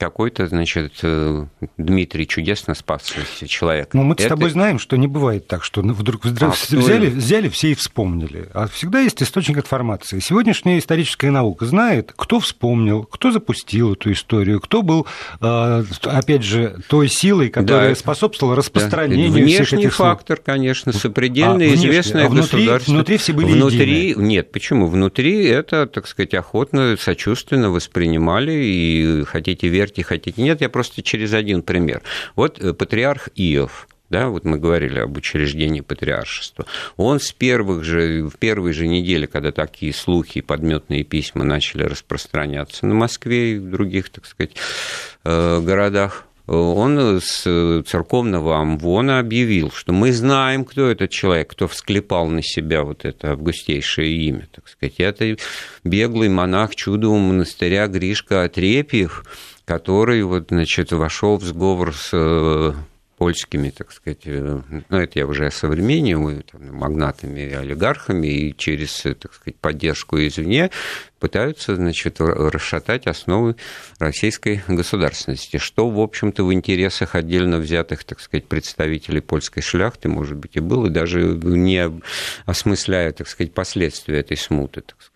какой-то, 0.03 0.49
значит, 0.49 0.95
э, 1.05 1.47
Дмитрий 1.79 2.27
чудесно 2.27 2.75
спас 2.75 3.13
человека. 3.47 3.97
Но 3.97 4.03
мы 4.03 4.15
Это... 4.15 4.25
с 4.25 4.27
тобой 4.27 4.51
знаем, 4.51 4.81
что 4.81 4.97
не 4.97 5.07
бывает 5.07 5.47
так, 5.47 5.63
что 5.63 5.81
вдруг 5.81 6.27
а 6.27 6.51
взяли, 6.51 7.07
взяли 7.07 7.49
все 7.49 7.71
и 7.71 7.75
вспомнили. 7.75 8.49
А 8.53 8.67
всегда 8.67 8.99
есть 8.99 9.23
источник 9.23 9.59
информации. 9.59 10.19
Сегодняшняя 10.19 10.81
историческая 10.81 11.31
наука 11.31 11.67
знает, 11.67 12.13
кто 12.17 12.41
вспомнил, 12.41 13.05
кто 13.05 13.31
запустил 13.31 13.93
эту 13.93 14.11
историю, 14.11 14.61
кто 14.61 14.83
был, 14.83 15.07
э, 15.41 15.85
опять 16.03 16.43
же, 16.43 16.81
той 16.89 17.07
силой, 17.09 17.49
которая 17.49 17.91
да, 17.91 17.95
способствовала 17.95 18.57
распространению 18.57 19.31
да. 19.31 19.35
Внешний 19.35 19.65
всех 19.65 19.79
этих 19.79 19.95
фактор, 19.95 20.41
конечно, 20.45 20.93
сопредельно 20.93 21.63
а, 21.63 21.75
известное 21.75 22.27
а 22.27 22.29
внутри, 22.29 22.65
государство. 22.65 22.93
Внутри 22.93 23.17
все 23.19 23.33
были 23.33 23.53
внутри, 23.53 24.09
едины. 24.09 24.23
Нет, 24.23 24.51
почему? 24.51 24.89
Внутри 24.89 25.47
это, 25.47 25.87
так 25.87 26.09
сказать, 26.09 26.35
охотно, 26.35 26.97
сочувственно 26.99 27.71
воспринимали, 27.71 28.53
и 28.53 29.25
хотите 29.27 29.69
верить 29.69 29.92
верьте, 29.93 30.03
хотите 30.03 30.43
нет, 30.43 30.61
я 30.61 30.69
просто 30.69 31.03
через 31.03 31.33
один 31.33 31.63
пример. 31.63 32.03
Вот 32.37 32.59
э, 32.59 32.73
патриарх 32.73 33.29
Иов, 33.35 33.89
да, 34.11 34.29
вот 34.29 34.45
мы 34.45 34.59
говорили 34.59 34.99
об 34.99 35.17
учреждении 35.17 35.81
патриаршества, 35.81 36.67
он 36.97 37.21
с 37.21 37.33
первых 37.33 37.85
же, 37.85 38.29
в 38.29 38.37
первой 38.39 38.73
же 38.73 38.87
неделе, 38.87 39.27
когда 39.27 39.53
такие 39.53 39.93
слухи 39.93 40.39
и 40.39 40.43
подметные 40.43 41.05
письма 41.05 41.45
начали 41.45 41.85
распространяться 41.85 42.87
на 42.87 42.95
Москве 42.95 43.55
и 43.55 43.59
в 43.59 43.71
других, 43.71 44.11
так 44.11 44.27
сказать, 44.27 44.53
э, 45.25 45.61
городах, 45.61 46.27
он 46.49 47.21
с 47.21 47.43
церковного 47.87 48.59
амвона 48.59 49.21
объявил, 49.21 49.71
что 49.71 49.93
мы 49.93 50.13
знаем, 50.13 50.65
кто 50.65 50.91
этот 50.91 51.11
человек, 51.11 51.51
кто 51.51 51.69
всклепал 51.69 52.27
на 52.27 52.43
себя 52.43 52.83
вот 52.83 53.05
это 53.05 53.33
августейшее 53.33 54.13
имя, 54.27 54.49
так 54.51 54.69
сказать. 54.69 54.97
Это 54.99 55.37
беглый 55.85 56.29
монах 56.29 56.75
чудового 56.75 57.19
монастыря 57.19 57.87
Гришка 57.87 58.43
Отрепьев, 58.43 59.25
который 59.65 60.23
вот, 60.23 60.49
значит, 60.49 60.93
вошел 60.93 61.39
в 61.39 61.45
сговор 61.45 61.95
с 61.95 62.11
э, 62.13 62.73
польскими, 63.17 63.71
так 63.71 63.93
сказать, 63.93 64.23
э, 64.25 64.61
ну, 64.89 64.97
это 64.99 65.19
я 65.19 65.27
уже 65.27 65.47
осовремениваю, 65.47 66.43
там, 66.43 66.75
магнатами 66.75 67.41
и 67.41 67.53
олигархами, 67.53 68.27
и 68.27 68.57
через, 68.57 69.07
э, 69.07 69.15
так 69.15 69.33
сказать, 69.35 69.57
поддержку 69.61 70.19
извне 70.19 70.71
пытаются, 71.21 71.77
значит, 71.77 72.21
расшатать 72.21 73.07
основы 73.07 73.55
российской 74.01 74.63
государственности, 74.67 75.59
что, 75.59 75.89
в 75.89 76.01
общем-то, 76.01 76.45
в 76.45 76.53
интересах 76.53 77.15
отдельно 77.15 77.59
взятых, 77.59 78.03
так 78.03 78.19
сказать, 78.19 78.47
представителей 78.47 79.21
польской 79.21 79.63
шляхты, 79.63 80.09
может 80.09 80.37
быть, 80.37 80.57
и 80.57 80.61
было, 80.61 80.91
даже 80.91 81.23
не 81.23 81.89
осмысляя, 82.47 83.13
так 83.13 83.29
сказать, 83.29 83.55
последствия 83.55 84.19
этой 84.19 84.37
смуты, 84.37 84.81
так 84.81 84.97
сказать 85.01 85.13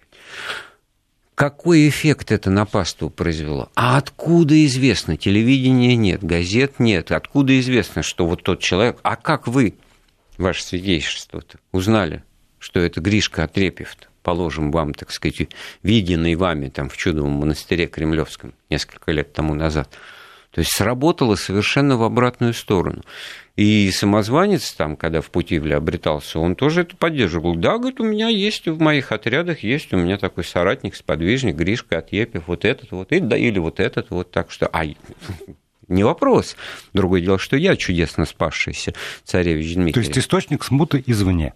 какой 1.36 1.86
эффект 1.86 2.32
это 2.32 2.50
на 2.50 2.64
пасту 2.64 3.10
произвело? 3.10 3.70
А 3.76 3.98
откуда 3.98 4.64
известно? 4.64 5.18
Телевидения 5.18 5.94
нет, 5.94 6.24
газет 6.24 6.80
нет. 6.80 7.12
Откуда 7.12 7.60
известно, 7.60 8.02
что 8.02 8.26
вот 8.26 8.42
тот 8.42 8.60
человек... 8.60 8.98
А 9.02 9.16
как 9.16 9.46
вы, 9.46 9.74
ваше 10.38 10.64
свидетельство-то, 10.64 11.58
узнали, 11.72 12.24
что 12.58 12.80
это 12.80 13.02
Гришка 13.02 13.44
Отрепьев 13.44 13.96
положим 14.22 14.72
вам, 14.72 14.94
так 14.94 15.12
сказать, 15.12 15.50
виденный 15.82 16.36
вами 16.36 16.70
там 16.70 16.88
в 16.88 16.96
чудовом 16.96 17.32
монастыре 17.32 17.86
Кремлевском 17.86 18.54
несколько 18.70 19.12
лет 19.12 19.34
тому 19.34 19.54
назад. 19.54 19.90
То 20.52 20.60
есть 20.60 20.72
сработало 20.72 21.34
совершенно 21.34 21.98
в 21.98 22.02
обратную 22.02 22.54
сторону. 22.54 23.02
И 23.56 23.90
самозванец 23.90 24.72
там, 24.72 24.96
когда 24.96 25.22
в 25.22 25.30
Путивле 25.30 25.76
обретался, 25.76 26.38
он 26.38 26.54
тоже 26.54 26.82
это 26.82 26.94
поддерживал. 26.94 27.54
Да, 27.54 27.78
говорит, 27.78 28.00
у 28.00 28.04
меня 28.04 28.28
есть 28.28 28.66
в 28.66 28.78
моих 28.80 29.12
отрядах, 29.12 29.62
есть 29.62 29.94
у 29.94 29.96
меня 29.96 30.18
такой 30.18 30.44
соратник, 30.44 30.94
сподвижник, 30.94 31.56
Гришка 31.56 31.98
Отъепев, 31.98 32.44
вот 32.48 32.66
этот 32.66 32.90
вот, 32.90 33.12
и, 33.12 33.20
да, 33.20 33.36
или 33.36 33.58
вот 33.58 33.80
этот 33.80 34.10
вот, 34.10 34.30
так 34.30 34.50
что, 34.50 34.68
а, 34.70 34.84
не 35.88 36.04
вопрос. 36.04 36.54
Другое 36.92 37.22
дело, 37.22 37.38
что 37.38 37.56
я 37.56 37.76
чудесно 37.76 38.26
спасшийся 38.26 38.92
царевич 39.24 39.74
Дмитрий. 39.74 39.92
То 39.94 40.00
есть 40.00 40.18
источник 40.18 40.62
смуты 40.62 41.02
извне? 41.06 41.54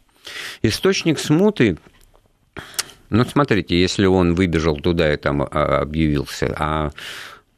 Источник 0.62 1.18
смуты 1.18 1.76
ну, 3.10 3.24
смотрите, 3.24 3.78
если 3.78 4.06
он 4.06 4.34
выбежал 4.34 4.76
туда 4.76 5.12
и 5.12 5.16
там 5.16 5.42
а, 5.42 5.80
объявился, 5.80 6.54
а 6.56 6.90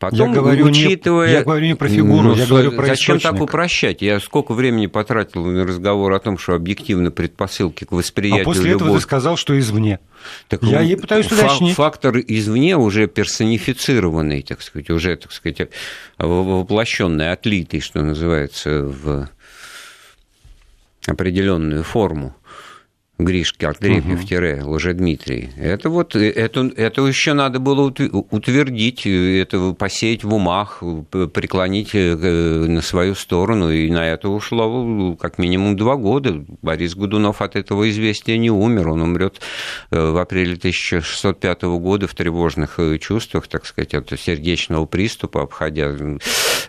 Потом, 0.02 0.30
я 0.30 0.40
говорю, 0.40 0.66
учитывая... 0.66 1.28
Не, 1.28 1.32
я 1.34 1.42
говорю 1.44 1.64
не 1.64 1.74
про 1.76 1.88
фигуру, 1.88 2.30
ну, 2.30 2.34
я 2.34 2.46
говорю 2.46 2.72
про 2.72 2.86
Зачем 2.86 3.18
источник. 3.18 3.38
так 3.38 3.40
упрощать? 3.40 4.02
Я 4.02 4.18
сколько 4.18 4.52
времени 4.52 4.86
потратил 4.86 5.44
на 5.46 5.64
разговор 5.64 6.12
о 6.12 6.18
том, 6.18 6.38
что 6.38 6.54
объективно 6.54 7.12
предпосылки 7.12 7.84
к 7.84 7.92
восприятию 7.92 8.42
А 8.42 8.44
после 8.44 8.70
любовь... 8.70 8.82
этого 8.82 8.96
ты 8.96 9.02
сказал, 9.04 9.36
что 9.36 9.56
извне. 9.56 10.00
Так 10.48 10.64
я 10.64 10.80
ей 10.80 10.96
пытаюсь 10.96 11.30
уточнить. 11.30 11.76
Фактор 11.76 12.18
извне 12.18 12.76
уже 12.76 13.06
персонифицированный, 13.06 14.42
так 14.42 14.60
сказать, 14.62 14.90
уже, 14.90 15.14
так 15.14 15.30
сказать, 15.30 15.70
воплощенный, 16.18 17.30
отлитый, 17.30 17.78
что 17.78 18.02
называется, 18.02 18.82
в 18.82 19.28
определенную 21.06 21.84
форму. 21.84 22.34
Гришки 23.18 23.66
Артемьев, 23.66 24.24
угу. 24.24 24.74
Лжедмитрий. 24.74 25.50
Это 25.56 25.90
вот, 25.90 26.16
это, 26.16 26.72
это 26.76 27.06
еще 27.06 27.34
надо 27.34 27.58
было 27.58 27.82
утвердить, 27.86 29.06
это 29.06 29.74
посеять 29.74 30.24
в 30.24 30.34
умах, 30.34 30.82
преклонить 31.10 31.90
э, 31.94 32.14
на 32.16 32.80
свою 32.80 33.14
сторону, 33.14 33.70
и 33.70 33.90
на 33.90 34.08
это 34.08 34.30
ушло 34.30 35.14
как 35.16 35.38
минимум 35.38 35.76
два 35.76 35.96
года. 35.96 36.44
Борис 36.62 36.94
Годунов 36.94 37.42
от 37.42 37.54
этого 37.54 37.88
известия 37.90 38.38
не 38.38 38.50
умер, 38.50 38.88
он 38.88 39.02
умрет 39.02 39.40
э, 39.90 40.10
в 40.10 40.16
апреле 40.16 40.54
1605 40.54 41.62
года 41.62 42.08
в 42.08 42.14
тревожных 42.14 42.78
э, 42.78 42.98
чувствах, 42.98 43.46
так 43.46 43.66
сказать, 43.66 43.94
от 43.94 44.10
сердечного 44.18 44.86
приступа, 44.86 45.42
обходя 45.42 45.92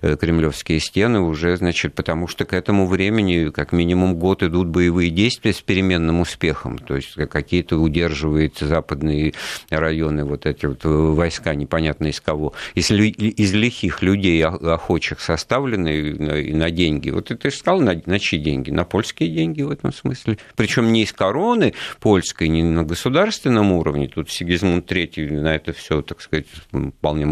кремлевские 0.02 0.82
стены 0.82 1.22
уже, 1.22 1.56
значит, 1.56 1.96
потому 1.96 2.28
что 2.28 2.44
к 2.44 2.54
этому 2.54 2.86
времени 2.86 3.50
как 3.50 3.72
минимум 3.72 4.16
год 4.16 4.44
идут 4.44 4.68
боевые 4.68 5.10
действия 5.10 5.54
с 5.54 5.62
переменным 5.62 6.20
успехом 6.20 6.33
успехом. 6.34 6.78
То 6.80 6.96
есть 6.96 7.14
какие-то 7.30 7.78
удерживают 7.78 8.58
западные 8.58 9.34
районы 9.70 10.26
вот 10.26 10.46
эти 10.46 10.66
вот 10.66 10.84
войска, 10.84 11.54
непонятно 11.54 12.08
из 12.08 12.20
кого. 12.20 12.54
Из, 12.74 12.90
из 12.92 13.54
лихих 13.54 14.02
людей, 14.02 14.44
охочих, 14.44 15.20
составленные 15.20 16.16
на 16.54 16.72
деньги. 16.72 17.10
Вот 17.12 17.28
ты 17.28 17.50
же 17.50 17.56
сказал, 17.56 17.82
на, 17.82 18.02
на 18.06 18.20
чьи 18.20 18.40
деньги? 18.40 18.72
На 18.72 18.84
польские 18.84 19.30
деньги 19.30 19.62
в 19.62 19.72
этом 19.72 19.94
смысле. 19.94 20.38
Причем 20.56 20.92
не 20.92 21.04
из 21.04 21.14
короны 21.14 21.74
польской, 22.00 22.48
не 22.48 22.64
на 22.64 22.84
государственном 22.84 23.72
уровне. 23.72 24.08
Тут 24.08 24.32
Сигизмунд 24.32 24.92
III 24.92 25.42
на 25.42 25.56
это 25.56 25.74
все, 25.74 26.02
так 26.02 26.22
сказать, 26.22 26.48
вполне 26.72 27.26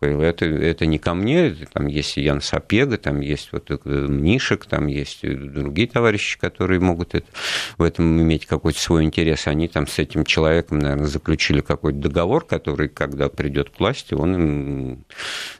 говорил, 0.00 0.22
это, 0.22 0.46
это 0.46 0.86
не 0.86 0.98
ко 0.98 1.14
мне, 1.14 1.54
там 1.72 1.86
есть 1.86 2.16
Ян 2.16 2.40
Сапега, 2.40 2.98
там 2.98 3.20
есть 3.20 3.50
вот 3.52 3.70
Мнишек, 3.84 4.66
там 4.66 4.86
есть 4.86 5.20
другие 5.22 5.88
товарищи, 5.88 6.38
которые 6.38 6.80
могут 6.80 7.14
это, 7.14 7.26
в 7.78 7.82
этом 7.82 8.21
иметь 8.22 8.46
какой-то 8.46 8.80
свой 8.80 9.04
интерес, 9.04 9.46
они 9.46 9.68
там 9.68 9.86
с 9.86 9.98
этим 9.98 10.24
человеком, 10.24 10.78
наверное, 10.78 11.06
заключили 11.06 11.60
какой-то 11.60 11.98
договор, 11.98 12.44
который, 12.44 12.88
когда 12.88 13.28
придет 13.28 13.70
к 13.70 13.78
власти, 13.78 14.14
он 14.14 14.34
им 14.34 15.04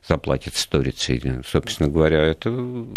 заплатит 0.07 0.57
сторицей. 0.57 1.23
Собственно 1.47 1.89
говоря, 1.89 2.23
это... 2.23 2.51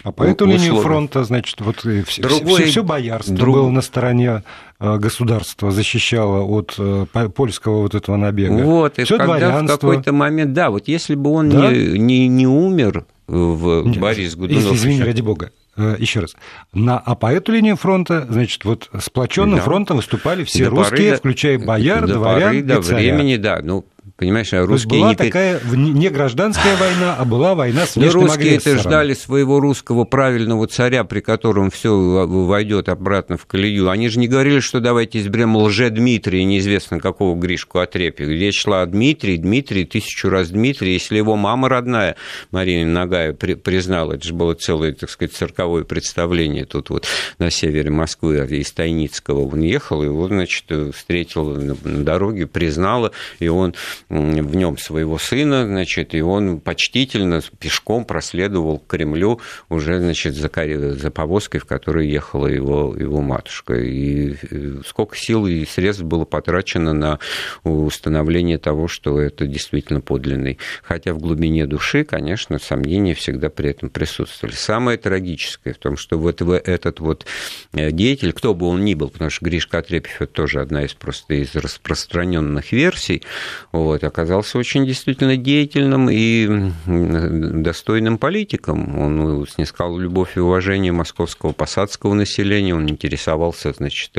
А 0.03 0.11
по 0.11 0.23
эту 0.23 0.45
линию 0.45 0.77
фронта, 0.77 1.23
значит, 1.23 1.59
вот 1.61 1.79
все, 1.79 2.21
Другой... 2.21 2.61
все, 2.61 2.65
все 2.71 2.83
боярство 2.83 3.35
Друг... 3.35 3.55
было 3.55 3.69
на 3.69 3.81
стороне 3.81 4.43
э, 4.79 4.97
государства, 4.97 5.71
защищало 5.71 6.43
от 6.43 6.75
э, 6.77 7.05
польского 7.35 7.81
вот 7.81 7.95
этого 7.95 8.15
набега. 8.15 8.63
Вот, 8.63 8.99
и 8.99 9.03
Всё 9.03 9.17
когда 9.17 9.37
дворянство... 9.37 9.75
в 9.75 9.79
какой-то 9.79 10.13
момент, 10.13 10.53
да, 10.53 10.69
вот 10.69 10.87
если 10.87 11.15
бы 11.15 11.31
он 11.31 11.49
да? 11.49 11.71
не, 11.71 11.99
не, 11.99 12.27
не 12.27 12.47
умер 12.47 13.05
в 13.27 13.83
Борис 13.99 14.35
Годунов... 14.35 14.73
Извини, 14.73 15.01
ради 15.01 15.21
бога 15.21 15.47
э, 15.47 15.64
еще 15.77 16.21
раз, 16.21 16.35
на, 16.73 16.97
а 16.97 17.15
по 17.15 17.31
эту 17.31 17.51
линию 17.51 17.75
фронта, 17.75 18.25
значит, 18.29 18.63
вот 18.65 18.89
сплоченным 18.99 19.57
да. 19.57 19.63
фронтом 19.63 19.97
выступали 19.97 20.43
все 20.43 20.65
до 20.65 20.69
русские, 20.71 21.09
поры, 21.09 21.17
включая 21.17 21.59
бояр, 21.59 22.07
до 22.07 22.13
дворян 22.15 22.49
поры, 22.49 22.63
до 22.63 22.79
времени, 22.81 23.35
да, 23.37 23.59
ну, 23.61 23.85
Понимаешь, 24.17 24.53
а 24.53 24.65
русские 24.65 24.99
была 24.99 25.09
не... 25.09 25.15
такая 25.15 25.59
не 25.73 26.09
гражданская 26.09 26.77
война, 26.77 27.15
а 27.17 27.25
была 27.25 27.55
война 27.55 27.85
с 27.85 27.95
внешним 27.95 28.21
Но 28.21 28.27
русские 28.27 28.57
это 28.57 28.77
ждали 28.77 29.13
своего 29.13 29.59
русского 29.59 30.03
правильного 30.03 30.67
царя, 30.67 31.03
при 31.03 31.21
котором 31.21 31.71
все 31.71 31.91
войдет 32.27 32.87
обратно 32.87 33.35
в 33.37 33.45
колею. 33.47 33.89
Они 33.89 34.07
же 34.09 34.19
не 34.19 34.27
говорили, 34.27 34.59
что 34.59 34.79
давайте 34.79 35.19
изберем 35.19 35.55
лже-Дмитрия, 35.55 36.43
неизвестно 36.43 36.99
какого 36.99 37.35
Гришку 37.35 37.79
Отрепи. 37.79 38.23
Где 38.23 38.51
шла 38.51 38.85
Дмитрий, 38.85 39.37
Дмитрий, 39.37 39.85
тысячу 39.85 40.29
раз 40.29 40.49
Дмитрий. 40.49 40.93
Если 40.93 41.17
его 41.17 41.35
мама 41.35 41.67
родная, 41.67 42.15
Марина 42.51 42.91
Нагая, 42.91 43.33
при, 43.33 43.55
признала, 43.55 44.13
это 44.13 44.27
же 44.27 44.33
было 44.33 44.53
целое, 44.53 44.93
так 44.93 45.09
сказать, 45.09 45.33
цирковое 45.33 45.83
представление 45.83 46.65
тут 46.65 46.91
вот 46.91 47.07
на 47.39 47.49
севере 47.49 47.89
Москвы, 47.89 48.37
из 48.45 48.71
Тайницкого 48.71 49.47
он 49.47 49.61
ехал, 49.61 50.03
его, 50.03 50.27
значит, 50.27 50.65
встретил 50.93 51.45
на 51.45 51.75
дороге, 52.03 52.45
признала, 52.47 53.11
и 53.39 53.47
он 53.47 53.73
в 54.09 54.55
нем 54.55 54.77
своего 54.77 55.17
сына, 55.17 55.65
значит, 55.65 56.13
и 56.15 56.21
он 56.21 56.59
почтительно 56.59 57.41
пешком 57.59 58.05
проследовал 58.05 58.79
к 58.79 58.87
Кремлю 58.87 59.39
уже, 59.69 59.99
значит, 59.99 60.35
за, 60.35 60.49
за 60.93 61.11
повозкой, 61.11 61.59
в 61.59 61.65
которой 61.65 62.07
ехала 62.07 62.47
его, 62.47 62.95
его 62.97 63.21
матушка. 63.21 63.75
И 63.75 64.35
э, 64.49 64.81
сколько 64.85 65.15
сил 65.17 65.47
и 65.47 65.65
средств 65.65 66.03
было 66.03 66.25
потрачено 66.25 66.93
на 66.93 67.19
установление 67.63 68.57
того, 68.57 68.87
что 68.87 69.19
это 69.19 69.47
действительно 69.47 70.01
подлинный. 70.01 70.57
Хотя 70.83 71.13
в 71.13 71.19
глубине 71.19 71.65
души, 71.65 72.03
конечно, 72.03 72.59
сомнения 72.59 73.13
всегда 73.13 73.49
при 73.49 73.71
этом 73.71 73.89
присутствовали. 73.89 74.55
Самое 74.55 74.97
трагическое 74.97 75.73
в 75.73 75.77
том, 75.77 75.97
что 75.97 76.17
вот 76.17 76.41
этот 76.41 76.99
вот 76.99 77.25
э, 77.73 77.91
деятель, 77.91 78.33
кто 78.33 78.53
бы 78.53 78.67
он 78.67 78.83
ни 78.85 78.93
был, 78.93 79.09
потому 79.09 79.29
что 79.29 79.45
Гришка 79.45 79.79
Отрепьев 79.79 80.21
это 80.21 80.33
тоже 80.33 80.61
одна 80.61 80.83
из 80.83 80.93
просто 80.93 81.35
из 81.35 81.55
распространенных 81.55 82.71
версий, 82.71 83.23
вот, 83.85 84.03
оказался 84.03 84.57
очень 84.57 84.85
действительно 84.85 85.37
деятельным 85.37 86.09
и 86.11 86.71
достойным 86.85 88.17
политиком. 88.17 88.99
Он 88.99 89.47
снискал 89.47 89.97
любовь 89.97 90.37
и 90.37 90.39
уважение 90.39 90.91
московского 90.91 91.53
посадского 91.53 92.13
населения, 92.13 92.75
он 92.75 92.89
интересовался, 92.89 93.73
значит, 93.73 94.11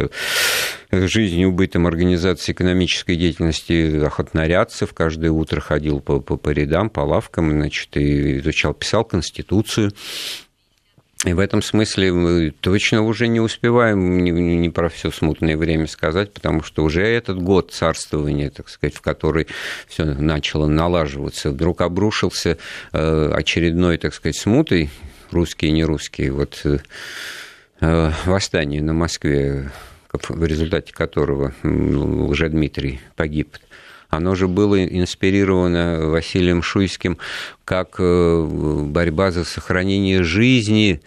жизнью 0.91 1.53
бытом 1.53 1.87
организации 1.87 2.53
экономической 2.53 3.17
деятельности 3.17 4.05
охотнорядцев, 4.05 4.95
каждое 4.95 5.31
утро 5.31 5.61
ходил 5.61 6.01
по, 6.01 6.21
по, 6.21 6.37
по 6.37 6.51
рядам, 6.51 6.89
по 6.89 7.01
лавкам, 7.01 7.51
значит, 7.51 7.97
и 7.97 8.39
изучал, 8.39 8.73
писал 8.75 9.05
Конституцию. 9.05 9.93
И 11.25 11.33
в 11.33 11.39
этом 11.39 11.63
смысле 11.63 12.13
мы 12.13 12.51
точно 12.61 13.03
уже 13.03 13.27
не 13.27 13.41
успеваем 13.41 14.23
не, 14.23 14.31
не 14.31 14.69
про 14.69 14.91
все 14.91 15.11
смутное 15.11 15.57
время 15.57 15.87
сказать, 15.87 16.33
потому 16.33 16.63
что 16.63 16.85
уже 16.85 17.03
этот 17.03 17.43
год 17.43 17.73
царствования, 17.73 18.51
так 18.51 18.69
сказать, 18.69 18.95
в 18.95 19.01
который 19.01 19.47
все 19.89 20.05
начало 20.05 20.67
налаживаться, 20.67 21.51
вдруг 21.51 21.81
обрушился 21.81 22.59
э, 22.93 23.31
очередной, 23.33 23.97
так 23.97 24.13
сказать, 24.13 24.37
смутой, 24.37 24.91
русские 25.31 25.71
и 25.71 25.75
нерусские, 25.75 26.33
вот 26.33 26.63
э, 27.81 28.11
восстание 28.27 28.83
на 28.83 28.93
Москве, 28.93 29.71
в 30.13 30.45
результате 30.45 30.93
которого 30.93 31.55
уже 31.63 32.51
Дмитрий 32.51 33.01
погиб 33.17 33.57
оно 34.09 34.35
же 34.35 34.49
было 34.49 34.85
инспирировано 34.85 36.09
Василием 36.09 36.63
Шуйским 36.63 37.19
как 37.65 37.97
э, 37.99 38.47
борьба 38.85 39.31
за 39.31 39.45
сохранение 39.45 40.23
жизни 40.23 41.01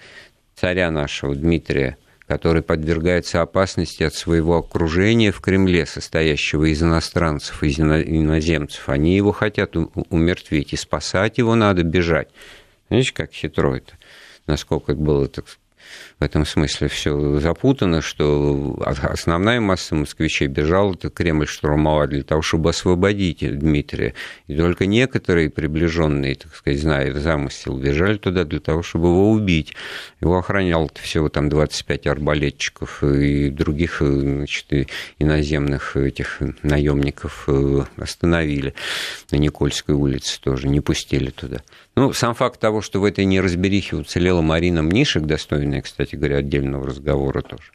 царя 0.56 0.92
нашего 0.92 1.36
Дмитрия, 1.36 1.98
который 2.28 2.62
подвергается 2.62 3.42
опасности 3.42 4.04
от 4.04 4.14
своего 4.14 4.58
окружения 4.58 5.32
в 5.32 5.40
Кремле, 5.40 5.86
состоящего 5.86 6.66
из 6.66 6.84
иностранцев, 6.84 7.64
из 7.64 7.80
иноземцев. 7.80 8.90
Они 8.90 9.16
его 9.16 9.32
хотят 9.32 9.76
умертвить, 10.10 10.74
и 10.74 10.76
спасать 10.76 11.38
его 11.38 11.56
надо 11.56 11.84
бежать. 11.84 12.28
Знаете, 12.90 13.14
как 13.14 13.32
хитро 13.32 13.76
это? 13.76 13.94
Насколько 14.48 14.96
было, 14.96 15.28
так 15.28 15.46
в 16.20 16.24
этом 16.24 16.46
смысле 16.46 16.88
все 16.88 17.40
запутано, 17.40 18.02
что 18.02 18.78
основная 18.86 19.62
масса 19.62 19.96
москвичей 19.96 20.48
бежала 20.48 20.94
это 20.94 21.10
Кремль 21.10 21.48
штурмовать 21.48 22.10
для 22.10 22.24
того, 22.24 22.42
чтобы 22.42 22.70
освободить 22.72 23.40
Дмитрия. 23.60 24.14
И 24.48 24.56
только 24.56 24.86
некоторые 24.86 25.50
приближенные, 25.50 26.36
так 26.36 26.56
сказать, 26.56 26.80
зная 26.80 27.14
замысел, 27.14 27.78
бежали 27.78 28.18
туда 28.18 28.44
для 28.44 28.60
того, 28.60 28.84
чтобы 28.84 29.08
его 29.08 29.32
убить. 29.32 29.74
Его 30.22 30.38
охранял 30.38 30.90
всего 30.96 31.30
там 31.30 31.50
25 31.50 32.08
арбалетчиков 32.08 33.04
и 33.04 33.50
других 33.50 34.02
значит, 34.02 34.90
иноземных 35.20 35.96
этих 35.96 36.42
наемников 36.64 37.46
э, 37.48 37.84
остановили 37.98 38.74
на 39.32 39.38
Никольской 39.38 39.96
улице 39.96 40.40
тоже, 40.42 40.68
не 40.68 40.82
пустили 40.82 41.30
туда. 41.30 41.62
Ну, 41.96 42.14
сам 42.14 42.34
факт 42.34 42.60
того, 42.60 42.82
что 42.82 43.02
в 43.02 43.04
этой 43.04 43.26
неразберихе 43.26 43.98
уцелела 43.98 44.42
Марина 44.42 44.82
Мнишек, 44.82 45.24
достойная, 45.24 45.82
кстати 45.82 46.16
говоря, 46.16 46.38
отдельного 46.38 46.88
разговора 46.88 47.42
тоже, 47.42 47.72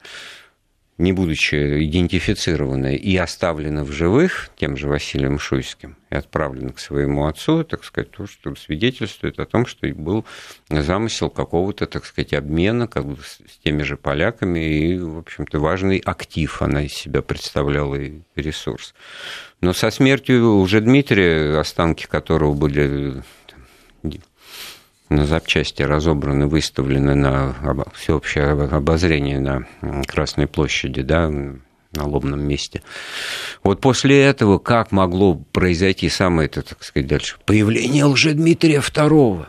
не 0.97 1.13
будучи 1.13 1.85
идентифицированная 1.87 2.95
и 2.95 3.17
оставлена 3.17 3.83
в 3.85 3.91
живых 3.91 4.51
тем 4.57 4.77
же 4.77 4.89
Василием 4.89 5.41
Шуйским 5.41 5.97
и 6.11 6.15
отправлена 6.15 6.73
к 6.73 6.79
своему 6.79 7.27
отцу, 7.27 7.65
так 7.65 7.83
сказать, 7.85 8.13
то, 8.13 8.27
что 8.27 8.55
свидетельствует 8.55 9.41
о 9.41 9.45
том, 9.45 9.67
что 9.67 9.89
был 9.89 10.25
замысел 10.71 11.31
какого-то, 11.31 11.87
так 11.87 12.05
сказать, 12.05 12.33
обмена 12.33 12.87
как 12.87 13.07
бы 13.07 13.17
с 13.23 13.59
теми 13.65 13.83
же 13.83 13.97
поляками, 13.97 14.61
и, 14.61 14.99
в 14.99 15.19
общем-то, 15.19 15.59
важный 15.59 15.99
актив 15.99 16.63
она 16.63 16.85
из 16.85 16.93
себя 16.93 17.23
представляла 17.23 17.97
и 17.97 18.21
ресурс. 18.37 18.95
Но 19.61 19.73
со 19.73 19.91
смертью 19.91 20.59
уже 20.59 20.81
Дмитрия, 20.81 21.59
останки 21.59 22.07
которого 22.07 22.55
были 22.55 23.23
на 25.09 25.27
запчасти 25.27 25.83
разобраны, 25.83 26.47
выставлены 26.47 27.15
на 27.15 27.55
всеобщее 27.95 28.51
обозрение 28.51 29.39
на 29.41 29.67
Красной 30.07 30.47
площади, 30.47 31.03
да, 31.03 31.29
на 31.31 32.07
лобном 32.07 32.43
месте. 32.43 32.83
Вот 33.63 33.81
после 33.81 34.23
этого 34.23 34.59
как 34.59 34.91
могло 34.93 35.35
произойти 35.37 36.09
самое 36.09 36.47
это, 36.47 36.63
так 36.63 36.83
сказать, 36.83 37.07
дальше? 37.07 37.37
Появление 37.45 38.05
Лжедмитрия 38.05 38.81
II. 38.81 39.47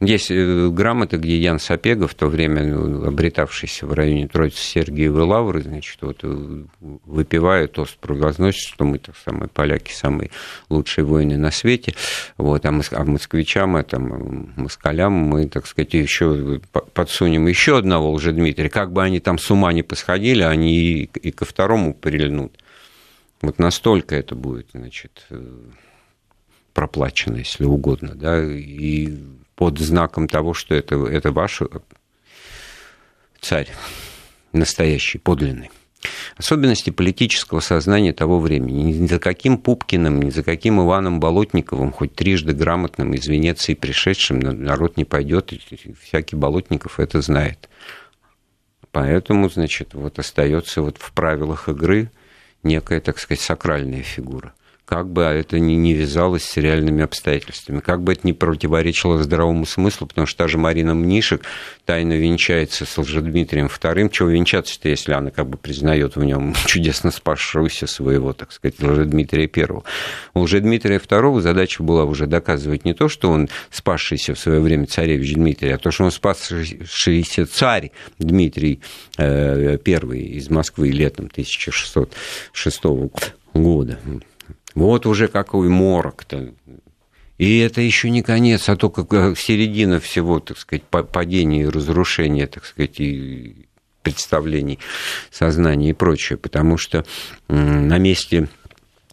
Есть 0.00 0.30
э, 0.30 0.68
грамоты, 0.70 1.18
где 1.18 1.38
Ян 1.38 1.58
Сапега, 1.58 2.08
в 2.08 2.14
то 2.14 2.28
время 2.28 2.64
ну, 2.64 3.06
обретавшийся 3.06 3.86
в 3.86 3.92
районе 3.92 4.28
Троицы 4.28 4.56
Сергиевой 4.56 5.24
Лавры, 5.24 5.60
значит, 5.60 5.98
вот, 6.00 6.20
э, 6.22 6.64
выпивая 6.80 7.66
тост 7.68 7.98
провозносит, 7.98 8.66
что 8.66 8.86
мы, 8.86 8.98
так 8.98 9.14
самые 9.22 9.50
поляки, 9.50 9.92
самые 9.92 10.30
лучшие 10.70 11.04
воины 11.04 11.36
на 11.36 11.50
свете, 11.50 11.94
вот, 12.38 12.64
а, 12.64 12.72
моск... 12.72 12.94
а 12.94 13.04
москвичам, 13.04 13.76
а 13.76 13.82
там, 13.82 14.54
москалям 14.56 15.12
мы, 15.12 15.46
так 15.48 15.66
сказать, 15.66 15.92
еще 15.92 16.62
подсунем 16.94 17.46
еще 17.46 17.76
одного 17.76 18.10
уже 18.10 18.32
Дмитрия, 18.32 18.70
как 18.70 18.92
бы 18.92 19.02
они 19.02 19.20
там 19.20 19.36
с 19.36 19.50
ума 19.50 19.70
не 19.74 19.82
посходили, 19.82 20.42
они 20.42 20.72
и, 20.72 21.10
и 21.22 21.30
ко 21.30 21.44
второму 21.44 21.92
прильнут. 21.92 22.56
Вот 23.42 23.58
настолько 23.58 24.16
это 24.16 24.34
будет, 24.34 24.68
значит, 24.72 25.26
э, 25.28 25.44
проплачено, 26.72 27.36
если 27.36 27.64
угодно, 27.64 28.14
да, 28.14 28.42
и 28.42 29.18
под 29.60 29.78
знаком 29.78 30.26
того, 30.26 30.54
что 30.54 30.74
это, 30.74 30.94
это 31.04 31.32
ваш 31.32 31.60
царь, 33.42 33.68
настоящий, 34.54 35.18
подлинный. 35.18 35.70
Особенности 36.38 36.88
политического 36.88 37.60
сознания 37.60 38.14
того 38.14 38.40
времени. 38.40 38.90
Ни 38.90 39.06
за 39.06 39.18
каким 39.18 39.58
Пупкиным, 39.58 40.22
ни 40.22 40.30
за 40.30 40.42
каким 40.42 40.80
Иваном 40.80 41.20
Болотниковым, 41.20 41.92
хоть 41.92 42.14
трижды 42.14 42.54
грамотным 42.54 43.12
из 43.12 43.26
Венеции 43.26 43.74
пришедшим, 43.74 44.38
народ 44.38 44.96
не 44.96 45.04
пойдет, 45.04 45.52
всякий 46.02 46.36
Болотников 46.36 46.98
это 46.98 47.20
знает. 47.20 47.68
Поэтому, 48.92 49.50
значит, 49.50 49.92
вот 49.92 50.18
остается 50.18 50.80
вот 50.80 50.96
в 50.96 51.12
правилах 51.12 51.68
игры 51.68 52.10
некая, 52.62 53.02
так 53.02 53.18
сказать, 53.18 53.42
сакральная 53.42 54.02
фигура 54.02 54.54
как 54.90 55.08
бы 55.08 55.22
это 55.22 55.60
ни, 55.60 55.74
не 55.74 55.94
вязалось 55.94 56.42
с 56.42 56.56
реальными 56.56 57.04
обстоятельствами, 57.04 57.78
как 57.78 58.02
бы 58.02 58.12
это 58.12 58.22
не 58.24 58.32
противоречило 58.32 59.22
здравому 59.22 59.64
смыслу, 59.64 60.08
потому 60.08 60.26
что 60.26 60.38
та 60.38 60.48
же 60.48 60.58
Марина 60.58 60.94
Мнишек 60.94 61.42
тайно 61.84 62.14
венчается 62.14 62.84
с 62.84 62.98
Лжедмитрием 62.98 63.66
II. 63.66 64.10
Чего 64.10 64.30
венчаться-то, 64.30 64.88
если 64.88 65.12
она 65.12 65.30
как 65.30 65.48
бы 65.48 65.58
признает 65.58 66.16
в 66.16 66.24
нем 66.24 66.56
чудесно 66.66 67.12
спасшегося 67.12 67.86
своего, 67.86 68.32
так 68.32 68.50
сказать, 68.50 68.80
Лжедмитрия 68.80 69.48
I. 69.54 69.82
У 70.34 70.40
Лжедмитрия 70.40 70.98
II 70.98 71.40
задача 71.40 71.84
была 71.84 72.04
уже 72.04 72.26
доказывать 72.26 72.84
не 72.84 72.92
то, 72.92 73.08
что 73.08 73.30
он 73.30 73.48
спасшийся 73.70 74.34
в 74.34 74.40
свое 74.40 74.58
время 74.58 74.86
царевич 74.86 75.34
Дмитрий, 75.34 75.70
а 75.70 75.78
то, 75.78 75.92
что 75.92 76.02
он 76.02 76.10
спасшийся 76.10 77.46
царь 77.46 77.92
Дмитрий 78.18 78.80
э, 79.18 79.76
из 79.76 80.50
Москвы 80.50 80.88
летом 80.88 81.26
1606 81.26 82.84
года. 83.54 83.98
Вот 84.74 85.06
уже 85.06 85.28
какой 85.28 85.68
морок-то. 85.68 86.52
И 87.38 87.58
это 87.58 87.80
еще 87.80 88.10
не 88.10 88.22
конец, 88.22 88.68
а 88.68 88.76
только 88.76 89.34
середина 89.34 89.98
всего, 89.98 90.40
так 90.40 90.58
сказать, 90.58 90.82
падения 90.84 91.62
и 91.62 91.68
разрушения, 91.68 92.46
так 92.46 92.66
сказать, 92.66 93.00
и 93.00 93.66
представлений 94.02 94.78
сознания 95.30 95.90
и 95.90 95.94
прочее. 95.94 96.36
Потому 96.36 96.76
что 96.76 97.04
на 97.48 97.98
месте 97.98 98.48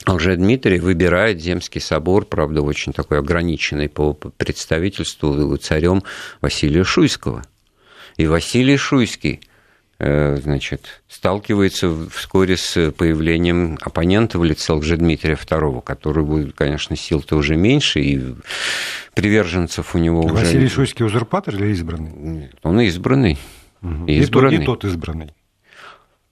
Лжедмитрий 0.05 0.79
выбирает 0.79 1.41
Земский 1.41 1.81
собор, 1.81 2.25
правда, 2.25 2.61
очень 2.61 2.93
такой 2.93 3.19
ограниченный 3.19 3.89
по 3.89 4.13
представительству 4.13 5.55
царем 5.57 6.03
Василия 6.41 6.83
Шуйского. 6.83 7.43
И 8.17 8.25
Василий 8.25 8.77
Шуйский 8.77 9.39
Э, 9.39 9.43
значит, 9.99 11.01
сталкивается 11.07 11.91
вскоре 12.11 12.55
с 12.55 12.91
появлением 12.91 13.77
оппонента 13.81 14.37
в 14.37 14.43
лице 14.43 14.73
Лжедмитрия 14.73 15.35
II, 15.35 15.81
который 15.81 16.23
будет, 16.23 16.55
конечно, 16.55 16.95
сил-то 16.95 17.35
уже 17.35 17.55
меньше, 17.55 17.99
и 17.99 18.35
приверженцев 19.15 19.95
у 19.95 19.97
него 19.97 20.21
Василий 20.21 20.33
уже... 20.33 20.45
Василий 20.45 20.67
Шуйский 20.67 21.05
узурпатор 21.05 21.55
или 21.55 21.67
избранный? 21.71 22.11
Нет, 22.11 22.55
он 22.61 22.79
избранный. 22.81 23.39
Угу. 23.81 24.05
избранный. 24.05 24.55
И, 24.55 24.65
тот, 24.65 24.81
и 24.81 24.85
тот 24.85 24.85
избранный. 24.85 25.33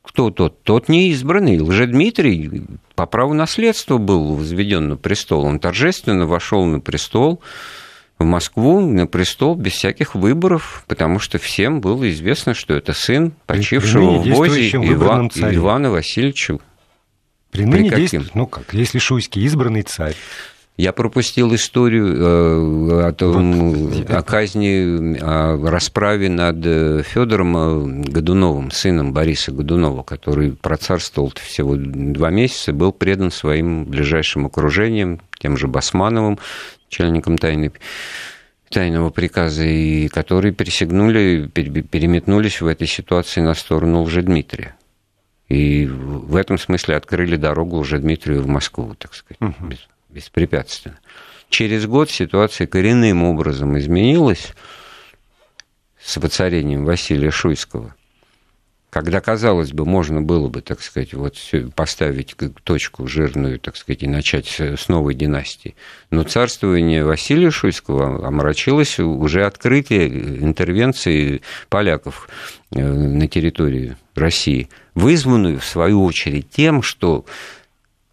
Кто 0.03 0.29
тот? 0.29 0.63
Тот 0.63 0.87
не 0.87 1.09
избранный. 1.09 1.59
Лжедмитрий 1.59 2.63
по 2.93 3.05
праву 3.05 3.33
наследства 3.33 3.97
был 3.97 4.35
возведен 4.35 4.89
на 4.89 4.97
престол. 4.97 5.43
Он 5.45 5.59
торжественно 5.59 6.27
вошел 6.27 6.63
на 6.65 6.79
престол, 6.79 7.41
в 8.17 8.23
Москву 8.23 8.79
на 8.79 9.07
престол 9.07 9.55
без 9.55 9.73
всяких 9.73 10.15
выборов, 10.15 10.85
потому 10.87 11.19
что 11.19 11.37
всем 11.37 11.81
было 11.81 12.09
известно, 12.09 12.53
что 12.53 12.73
это 12.73 12.93
сын 12.93 13.33
почившего 13.45 14.19
в 14.19 14.27
Бозе 14.27 14.69
Иван, 14.69 15.29
Ивана 15.35 15.91
Васильевича. 15.91 16.59
При 17.51 17.65
ныне 17.65 17.89
При 17.89 17.97
действует, 17.97 18.35
ну 18.35 18.47
как, 18.47 18.73
если 18.73 18.99
Шуйский 18.99 19.43
избранный 19.43 19.81
царь. 19.83 20.15
Я 20.77 20.91
пропустил 20.91 21.55
историю 21.55 22.17
э, 22.17 23.07
о, 23.07 23.13
том, 23.13 23.71
вот. 23.71 24.09
о 24.09 24.21
казни, 24.23 25.17
о 25.21 25.57
расправе 25.69 26.27
над 26.27 26.57
э, 26.65 27.01
Федором 27.01 27.55
э, 27.55 28.09
Годуновым, 28.09 28.71
сыном 28.71 29.13
Бориса 29.13 29.53
Годунова, 29.53 30.03
который 30.03 30.51
процарствовал 30.51 31.31
всего 31.41 31.75
два 31.77 32.29
месяца, 32.29 32.73
был 32.73 32.91
предан 32.91 33.31
своим 33.31 33.85
ближайшим 33.85 34.47
окружением, 34.47 35.21
тем 35.39 35.55
же 35.55 35.69
Басмановым, 35.69 36.39
начальником 36.89 37.37
тайны, 37.37 37.71
тайного 38.69 39.09
приказа, 39.09 39.63
и 39.63 40.07
которые 40.07 40.53
присягнули, 40.53 41.47
переметнулись 41.47 42.61
в 42.61 42.67
этой 42.67 42.87
ситуации 42.87 43.41
на 43.41 43.53
сторону 43.53 44.03
Лжедмитрия. 44.03 44.75
И 45.47 45.85
в 45.85 46.35
этом 46.35 46.57
смысле 46.57 46.95
открыли 46.95 47.35
дорогу 47.35 47.77
уже 47.77 47.99
Дмитрию 47.99 48.41
в 48.41 48.47
Москву, 48.47 48.95
так 48.95 49.13
сказать, 49.13 49.39
угу. 49.39 49.67
без, 49.67 49.87
беспрепятственно. 50.09 50.97
Через 51.49 51.85
год 51.85 52.09
ситуация 52.09 52.65
коренным 52.65 53.23
образом 53.23 53.77
изменилась 53.77 54.53
с 56.01 56.17
воцарением 56.17 56.85
Василия 56.85 57.31
Шуйского– 57.31 57.95
когда, 58.95 59.19
казалось 59.19 59.73
бы, 59.73 59.85
можно 59.85 60.21
было 60.21 60.47
бы, 60.47 60.61
так 60.61 60.81
сказать, 60.81 61.13
вот 61.13 61.35
поставить 61.75 62.33
точку 62.63 63.07
жирную, 63.07 63.59
так 63.59 63.75
сказать, 63.75 64.03
и 64.03 64.07
начать 64.07 64.47
с 64.57 64.87
новой 64.87 65.15
династии. 65.15 65.75
Но 66.11 66.23
царствование 66.23 67.03
Василия 67.03 67.51
Шуйского 67.51 68.25
омрачилось 68.25 68.97
уже 68.97 69.45
открытие 69.45 70.07
интервенции 70.41 71.41
поляков 71.67 72.29
э, 72.71 72.81
на 72.81 73.27
территории 73.27 73.97
России, 74.15 74.69
вызванную, 74.93 75.59
в 75.59 75.65
свою 75.65 76.01
очередь, 76.05 76.49
тем, 76.49 76.81
что, 76.81 77.25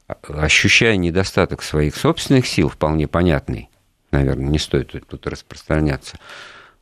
ощущая 0.08 0.96
недостаток 0.96 1.62
своих 1.62 1.94
собственных 1.94 2.44
сил, 2.48 2.68
вполне 2.68 3.06
понятный, 3.06 3.70
наверное, 4.10 4.48
не 4.48 4.58
стоит 4.58 5.00
тут 5.08 5.28
распространяться, 5.28 6.18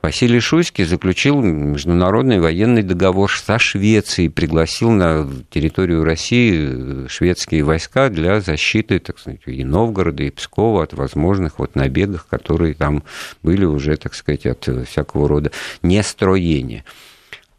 Василий 0.03 0.41
Шуйский 0.41 0.85
заключил 0.85 1.43
международный 1.43 2.41
военный 2.41 2.83
договор 2.83 3.31
со 3.31 3.59
Швецией, 3.59 4.31
пригласил 4.31 4.91
на 4.91 5.31
территорию 5.51 6.05
России 6.05 7.07
шведские 7.07 7.65
войска 7.65 8.09
для 8.09 8.41
защиты, 8.41 8.99
так 8.99 9.19
сказать, 9.19 9.41
и 9.45 9.63
Новгорода, 9.63 10.23
и 10.23 10.31
Пскова 10.31 10.85
от 10.85 10.95
возможных 10.95 11.59
вот 11.59 11.75
набегов, 11.75 12.25
которые 12.25 12.73
там 12.73 13.03
были 13.43 13.67
уже, 13.67 13.97
так 13.99 14.15
сказать, 14.15 14.47
от 14.47 14.67
всякого 14.89 15.29
рода 15.29 15.53
нестроения. 15.83 16.85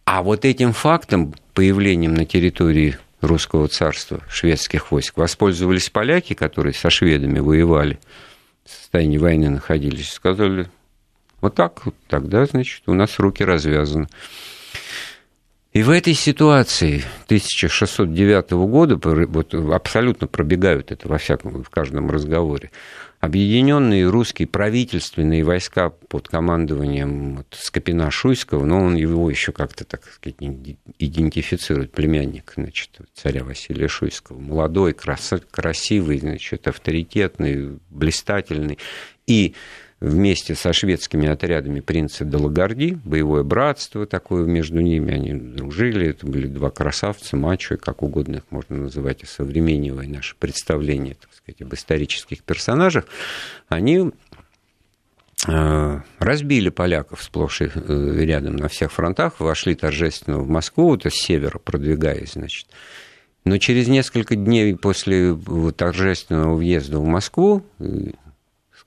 А 0.05 0.23
вот 0.23 0.43
этим 0.43 0.73
фактом, 0.73 1.35
появлением 1.53 2.15
на 2.15 2.25
территории 2.25 2.97
русского 3.21 3.67
царства 3.67 4.19
шведских 4.27 4.91
войск, 4.91 5.15
воспользовались 5.15 5.91
поляки, 5.91 6.33
которые 6.33 6.73
со 6.73 6.89
шведами 6.89 7.37
воевали, 7.37 7.99
в 8.65 8.71
состоянии 8.71 9.19
войны 9.19 9.49
находились, 9.51 10.09
сказали, 10.09 10.69
вот 11.41 11.55
так, 11.55 11.81
тогда, 12.07 12.45
значит, 12.45 12.83
у 12.87 12.93
нас 12.93 13.19
руки 13.19 13.43
развязаны. 13.43 14.07
И 15.73 15.83
в 15.83 15.89
этой 15.89 16.13
ситуации 16.13 17.01
1609 17.25 18.51
года, 18.51 18.97
вот 19.27 19.53
абсолютно 19.53 20.27
пробегают 20.27 20.91
это 20.91 21.07
во 21.07 21.17
всяком, 21.17 21.63
в 21.63 21.69
каждом 21.69 22.11
разговоре, 22.11 22.71
объединенные 23.21 24.09
русские 24.09 24.49
правительственные 24.49 25.45
войска 25.45 25.91
под 25.91 26.27
командованием 26.27 27.37
вот, 27.37 27.57
Скопина-Шуйского, 27.57 28.65
но 28.65 28.81
он 28.81 28.95
его 28.95 29.29
еще 29.29 29.53
как-то, 29.53 29.85
так 29.85 30.03
сказать, 30.03 30.35
идентифицирует, 30.99 31.93
племянник, 31.93 32.51
значит, 32.57 32.89
царя 33.13 33.45
Василия 33.45 33.87
Шуйского, 33.87 34.39
молодой, 34.39 34.93
крас 34.93 35.31
красивый, 35.51 36.19
значит, 36.19 36.67
авторитетный, 36.67 37.79
блистательный, 37.89 38.77
и 39.25 39.53
вместе 40.01 40.55
со 40.55 40.73
шведскими 40.73 41.27
отрядами 41.27 41.79
принца 41.79 42.25
Далагарди, 42.25 42.97
боевое 43.05 43.43
братство 43.43 44.07
такое 44.07 44.45
между 44.45 44.81
ними, 44.81 45.13
они 45.13 45.33
дружили, 45.33 46.07
это 46.07 46.25
были 46.25 46.47
два 46.47 46.71
красавца, 46.71 47.37
мачо, 47.37 47.77
как 47.77 48.01
угодно 48.01 48.37
их 48.37 48.43
можно 48.49 48.77
называть, 48.77 49.21
современнивая 49.27 50.07
наше 50.07 50.35
представление, 50.35 51.15
так 51.15 51.31
сказать, 51.33 51.61
об 51.61 51.73
исторических 51.75 52.41
персонажах, 52.41 53.05
они 53.69 54.09
э, 55.47 55.99
разбили 56.17 56.69
поляков 56.69 57.21
сплошь 57.21 57.61
и 57.61 57.69
э, 57.73 58.15
рядом 58.25 58.55
на 58.55 58.69
всех 58.69 58.91
фронтах, 58.91 59.39
вошли 59.39 59.75
торжественно 59.75 60.39
в 60.39 60.49
Москву, 60.49 60.87
вот 60.87 61.05
с 61.05 61.13
севера 61.13 61.59
продвигаясь, 61.59 62.33
значит. 62.33 62.65
Но 63.45 63.57
через 63.59 63.87
несколько 63.87 64.35
дней 64.35 64.75
после 64.75 65.35
торжественного 65.75 66.55
въезда 66.55 66.99
в 66.99 67.05
Москву 67.05 67.63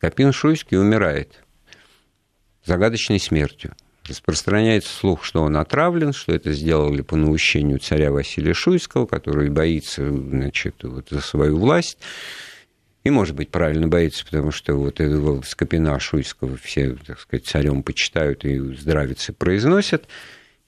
э, 0.01 0.07
Скопин-Шуйский 0.07 0.79
умирает 0.79 1.45
загадочной 2.65 3.21
смертью. 3.21 3.75
Распространяется 4.07 4.93
слух, 4.93 5.25
что 5.25 5.43
он 5.43 5.57
отравлен, 5.57 6.13
что 6.13 6.35
это 6.35 6.53
сделали 6.53 7.01
по 7.01 7.17
наущению 7.17 7.79
царя 7.79 8.11
Василия 8.11 8.53
Шуйского, 8.53 9.07
который 9.07 9.49
боится 9.49 10.07
значит, 10.11 10.83
вот, 10.83 11.09
за 11.09 11.21
свою 11.21 11.59
власть. 11.59 11.99
И, 13.03 13.11
может 13.11 13.35
быть, 13.35 13.51
правильно 13.51 13.89
боится, 13.89 14.25
потому 14.25 14.51
что 14.51 14.75
вот 14.75 15.01
этого 15.01 15.43
Скопина 15.43 15.99
Шуйского 15.99 16.57
все, 16.57 16.97
так 17.07 17.21
сказать, 17.21 17.47
царем 17.47 17.83
почитают 17.83 18.45
и 18.45 18.59
здравицы 18.77 19.33
произносят. 19.33 20.07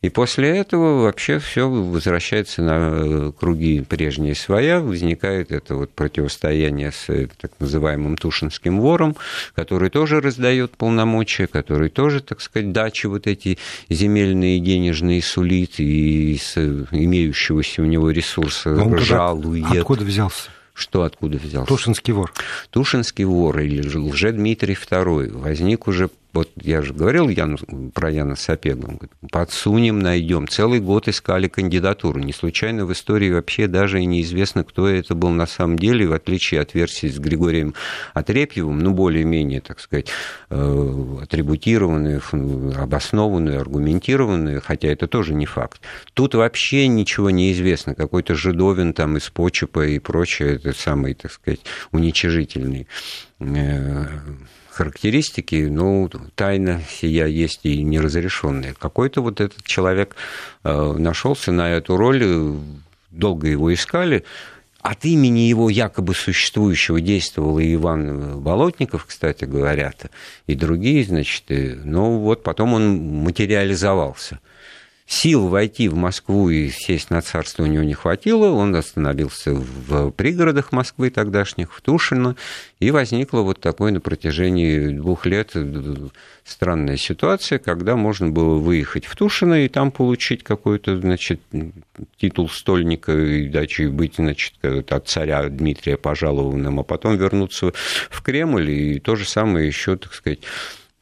И 0.06 0.08
после 0.08 0.50
этого 0.50 1.02
вообще 1.02 1.40
все 1.40 1.68
возвращается 1.68 2.62
на 2.62 2.90
э, 2.92 3.32
круги 3.36 3.80
прежние 3.80 4.36
своя, 4.36 4.78
возникает 4.78 5.50
это 5.50 5.74
вот 5.74 5.90
противостояние 5.90 6.92
с 6.92 7.08
э, 7.08 7.26
так 7.40 7.50
называемым 7.58 8.16
Тушинским 8.16 8.78
вором, 8.78 9.16
который 9.56 9.90
тоже 9.90 10.20
раздает 10.20 10.76
полномочия, 10.76 11.48
который 11.48 11.88
тоже, 11.88 12.20
так 12.20 12.40
сказать, 12.40 12.70
дачи 12.70 13.06
вот 13.06 13.26
эти 13.26 13.58
земельные, 13.90 14.60
денежные 14.60 15.20
сулит, 15.22 15.80
и 15.80 16.38
с 16.40 16.56
имеющегося 16.56 17.82
у 17.82 17.86
него 17.86 18.12
ресурса 18.12 18.76
Он 18.76 18.98
жалует. 18.98 19.66
Откуда 19.72 20.04
взялся? 20.04 20.50
Что 20.72 21.02
откуда 21.02 21.38
взялся? 21.38 21.66
Тушинский 21.66 22.12
вор. 22.12 22.32
Тушинский 22.70 23.24
вор 23.24 23.58
или 23.58 23.80
Лже-Дмитрий 23.82 24.74
II 24.74 25.36
возник 25.36 25.88
уже 25.88 26.10
вот 26.36 26.50
я 26.56 26.82
же 26.82 26.92
говорил 26.92 27.30
Яну, 27.30 27.56
про 27.94 28.10
Яна 28.10 28.36
Сапегу, 28.36 29.00
подсунем, 29.32 30.00
найдем. 30.00 30.46
Целый 30.46 30.80
год 30.80 31.08
искали 31.08 31.48
кандидатуру. 31.48 32.20
Не 32.20 32.34
случайно 32.34 32.84
в 32.84 32.92
истории 32.92 33.30
вообще 33.30 33.66
даже 33.68 34.02
и 34.02 34.04
неизвестно, 34.04 34.62
кто 34.62 34.86
это 34.86 35.14
был 35.14 35.30
на 35.30 35.46
самом 35.46 35.78
деле, 35.78 36.06
в 36.06 36.12
отличие 36.12 36.60
от 36.60 36.74
версии 36.74 37.06
с 37.06 37.18
Григорием 37.18 37.74
Отрепьевым, 38.12 38.78
ну, 38.80 38.92
более-менее, 38.92 39.62
так 39.62 39.80
сказать, 39.80 40.08
э, 40.50 41.18
атрибутированную, 41.22 42.20
обоснованную, 42.76 43.58
аргументированную, 43.58 44.60
хотя 44.60 44.88
это 44.88 45.06
тоже 45.06 45.32
не 45.32 45.46
факт. 45.46 45.80
Тут 46.12 46.34
вообще 46.34 46.86
ничего 46.86 47.30
не 47.30 47.50
известно. 47.52 47.94
Какой-то 47.94 48.34
Жидовин 48.34 48.92
там 48.92 49.16
из 49.16 49.30
Почепа 49.30 49.86
и 49.86 49.98
прочее, 49.98 50.56
это 50.56 50.74
самый, 50.74 51.14
так 51.14 51.32
сказать, 51.32 51.60
уничижительный 51.92 52.88
э, 53.40 54.04
характеристики, 54.76 55.68
ну, 55.70 56.10
тайна 56.34 56.82
сия 56.88 57.26
есть 57.26 57.60
и 57.62 57.82
неразрешенная. 57.82 58.74
Какой-то 58.74 59.22
вот 59.22 59.40
этот 59.40 59.64
человек 59.64 60.16
э, 60.64 60.92
нашелся 60.98 61.50
на 61.50 61.70
эту 61.70 61.96
роль, 61.96 62.58
долго 63.10 63.48
его 63.48 63.72
искали, 63.72 64.24
от 64.82 65.04
имени 65.06 65.40
его 65.40 65.70
якобы 65.70 66.14
существующего 66.14 67.00
действовал 67.00 67.58
и 67.58 67.74
Иван 67.74 68.40
Болотников, 68.40 69.06
кстати 69.06 69.44
говоря, 69.44 69.92
и 70.46 70.54
другие, 70.54 71.04
значит, 71.04 71.44
но 71.48 72.18
вот 72.18 72.42
потом 72.42 72.74
он 72.74 72.98
материализовался 73.24 74.40
сил 75.06 75.46
войти 75.46 75.88
в 75.88 75.94
Москву 75.94 76.50
и 76.50 76.68
сесть 76.68 77.10
на 77.10 77.22
царство 77.22 77.62
у 77.62 77.66
него 77.66 77.84
не 77.84 77.94
хватило, 77.94 78.48
он 78.50 78.74
остановился 78.74 79.54
в 79.54 80.10
пригородах 80.10 80.72
Москвы 80.72 81.10
тогдашних, 81.10 81.72
в 81.72 81.80
Тушино, 81.80 82.34
и 82.80 82.90
возникла 82.90 83.40
вот 83.40 83.60
такой 83.60 83.92
на 83.92 84.00
протяжении 84.00 84.88
двух 84.88 85.24
лет 85.26 85.52
странная 86.44 86.96
ситуация, 86.96 87.58
когда 87.60 87.94
можно 87.94 88.28
было 88.30 88.58
выехать 88.58 89.06
в 89.06 89.14
Тушино 89.14 89.64
и 89.64 89.68
там 89.68 89.92
получить 89.92 90.42
какой-то, 90.42 91.00
значит, 91.00 91.40
титул 92.18 92.48
стольника 92.48 93.16
и 93.16 93.48
дачи 93.48 93.86
быть, 93.86 94.16
значит, 94.16 94.54
от 94.64 95.08
царя 95.08 95.48
Дмитрия 95.48 95.96
пожалованным, 95.96 96.80
а 96.80 96.82
потом 96.82 97.16
вернуться 97.16 97.72
в 98.10 98.22
Кремль 98.22 98.70
и 98.70 98.98
то 98.98 99.14
же 99.14 99.24
самое 99.24 99.68
еще, 99.68 99.96
так 99.96 100.14
сказать, 100.14 100.40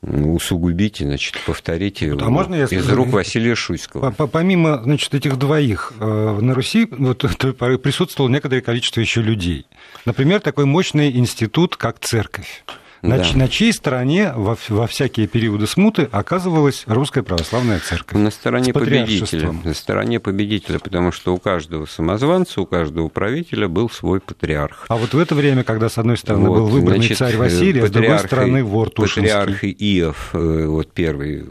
усугубите, 0.07 1.05
значит, 1.05 1.37
повторите 1.47 2.13
а 2.21 2.31
можно 2.31 2.55
я 2.55 2.65
из 2.65 2.89
рук 2.91 3.09
Василия 3.09 3.55
Шуйского. 3.55 4.11
Помимо, 4.11 4.83
значит, 4.83 5.15
этих 5.15 5.39
двоих, 5.39 5.93
э, 5.99 6.39
на 6.41 6.55
Руси 6.55 6.87
вот, 6.91 7.19
присутствовало 7.83 8.31
некоторое 8.31 8.61
количество 8.61 9.01
еще 9.01 9.23
людей. 9.23 9.67
Например, 10.05 10.41
такой 10.41 10.65
мощный 10.65 11.11
институт, 11.17 11.77
как 11.77 11.99
церковь 12.01 12.65
на, 13.05 13.19
да. 13.19 13.25
на 13.35 13.49
чьей 13.49 13.73
стороне 13.73 14.33
во, 14.35 14.57
во 14.69 14.87
всякие 14.87 15.27
периоды 15.27 15.67
смуты 15.67 16.09
оказывалась 16.11 16.85
русская 16.87 17.23
православная 17.23 17.79
церковь? 17.79 18.19
На 18.19 18.31
стороне 18.31 18.73
победителя. 18.73 19.53
На 19.53 19.75
стороне 19.75 20.21
победителя, 20.21 20.79
потому 20.79 21.13
что 21.13 21.35
у 21.35 21.39
каждого 21.39 21.87
самозванца, 21.87 22.63
у 22.63 22.67
каждого 22.67 23.09
правителя 23.09 23.69
был 23.69 23.91
свой 23.91 24.21
патриарх. 24.21 24.87
А 24.89 24.97
вот 24.97 25.13
в 25.13 25.19
это 25.19 25.35
время, 25.35 25.65
когда 25.65 25.89
с 25.89 25.99
одной 25.99 26.17
стороны 26.17 26.49
вот, 26.49 26.57
был 26.57 26.67
выбранный 26.67 27.01
значит, 27.01 27.19
царь 27.19 27.37
Василий, 27.37 27.81
а 27.81 27.87
с 27.87 27.91
другой 27.91 28.19
стороны 28.21 28.65
вор 28.65 28.91
Тушинский. 28.91 29.23
Патриарх 29.23 29.65
Иов, 29.65 30.31
э, 30.33 30.67
вот 30.67 30.93
первый 30.93 31.45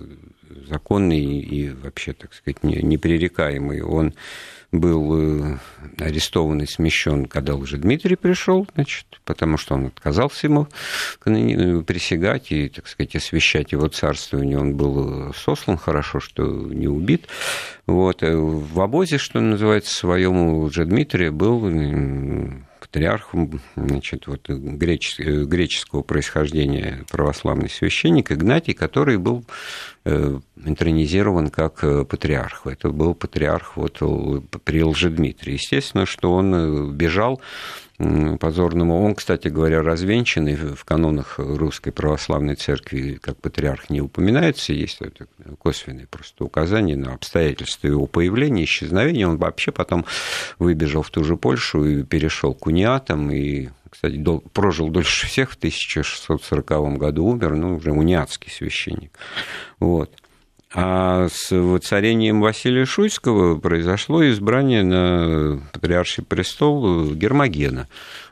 законный 0.67 1.23
и 1.23 1.69
вообще, 1.69 2.13
так 2.13 2.33
сказать, 2.33 2.63
непререкаемый, 2.63 3.81
он 3.81 4.13
был 4.73 5.53
э, 5.53 5.57
арестован 5.99 6.61
и 6.61 6.65
смещен, 6.65 7.27
когда 7.27 7.55
уже 7.55 7.77
Дмитрий 7.77 8.15
пришел, 8.15 8.67
значит, 8.73 9.05
потому 9.23 9.57
что 9.57 9.75
он 9.75 9.85
отказался 9.85 10.47
ему 10.47 10.67
э, 11.25 11.81
присягать 11.81 12.51
и, 12.51 12.69
так 12.69 12.87
сказать, 12.87 13.15
освещать 13.15 13.71
его 13.71 13.87
царствование. 13.87 14.57
Он 14.57 14.75
был 14.75 15.29
э, 15.29 15.31
сослан, 15.35 15.77
хорошо, 15.77 16.19
что 16.19 16.43
не 16.43 16.87
убит. 16.87 17.27
Вот. 17.85 18.21
В 18.21 18.81
обозе, 18.81 19.19
что 19.19 19.39
называется, 19.39 19.93
своем 19.93 20.37
уже 20.55 20.85
Дмитрия 20.85 21.31
был 21.31 21.69
патриархом 22.79 23.61
значит, 23.75 24.27
вот, 24.27 24.47
греч, 24.49 25.17
греческого 25.17 26.03
происхождения 26.03 27.03
православный 27.09 27.69
священник 27.69 28.31
Игнатий, 28.31 28.73
который 28.73 29.17
был 29.17 29.43
интронизирован 30.05 31.49
как 31.49 31.83
э, 31.83 32.03
патриарх. 32.03 32.67
Это 32.67 32.89
был 32.89 33.15
патриарх 33.15 33.77
вот, 33.77 34.01
при 34.63 34.83
Лжедмитрии. 34.83 35.53
Естественно, 35.53 36.05
что 36.05 36.33
он 36.33 36.53
э, 36.53 36.91
бежал 36.91 37.41
позорному. 38.39 39.01
Он, 39.03 39.15
кстати 39.15 39.47
говоря, 39.47 39.81
развенчанный 39.81 40.55
в 40.55 40.83
канонах 40.83 41.35
Русской 41.37 41.91
Православной 41.91 42.55
Церкви 42.55 43.19
как 43.21 43.37
патриарх 43.37 43.89
не 43.89 44.01
упоминается. 44.01 44.73
Есть 44.73 44.99
косвенные 45.59 46.07
просто 46.07 46.43
указания 46.43 46.97
на 46.97 47.13
обстоятельства 47.13 47.87
его 47.87 48.07
появления, 48.07 48.65
исчезновения. 48.65 49.27
Он 49.27 49.37
вообще 49.37 49.71
потом 49.71 50.05
выбежал 50.59 51.03
в 51.03 51.11
ту 51.11 51.23
же 51.23 51.37
Польшу 51.37 51.85
и 51.85 52.03
перешел 52.03 52.53
к 52.53 52.65
униатам 52.65 53.31
и 53.31 53.69
кстати, 53.93 54.15
дол, 54.15 54.43
прожил 54.53 54.89
дольше 54.89 55.27
всех, 55.27 55.51
в 55.51 55.55
1640 55.55 56.97
году 56.97 57.25
умер, 57.25 57.55
ну, 57.55 57.75
уже 57.75 57.91
униатский 57.91 58.51
священник. 58.51 59.11
Вот. 59.79 60.11
А 60.73 61.27
с 61.31 61.51
воцарением 61.55 62.41
Василия 62.41 62.85
Шуйского 62.85 63.59
произошло 63.59 64.27
избрание 64.27 64.83
на 64.83 65.61
патриарший 65.71 66.23
престол 66.23 67.13
Гермогена, 67.13 67.87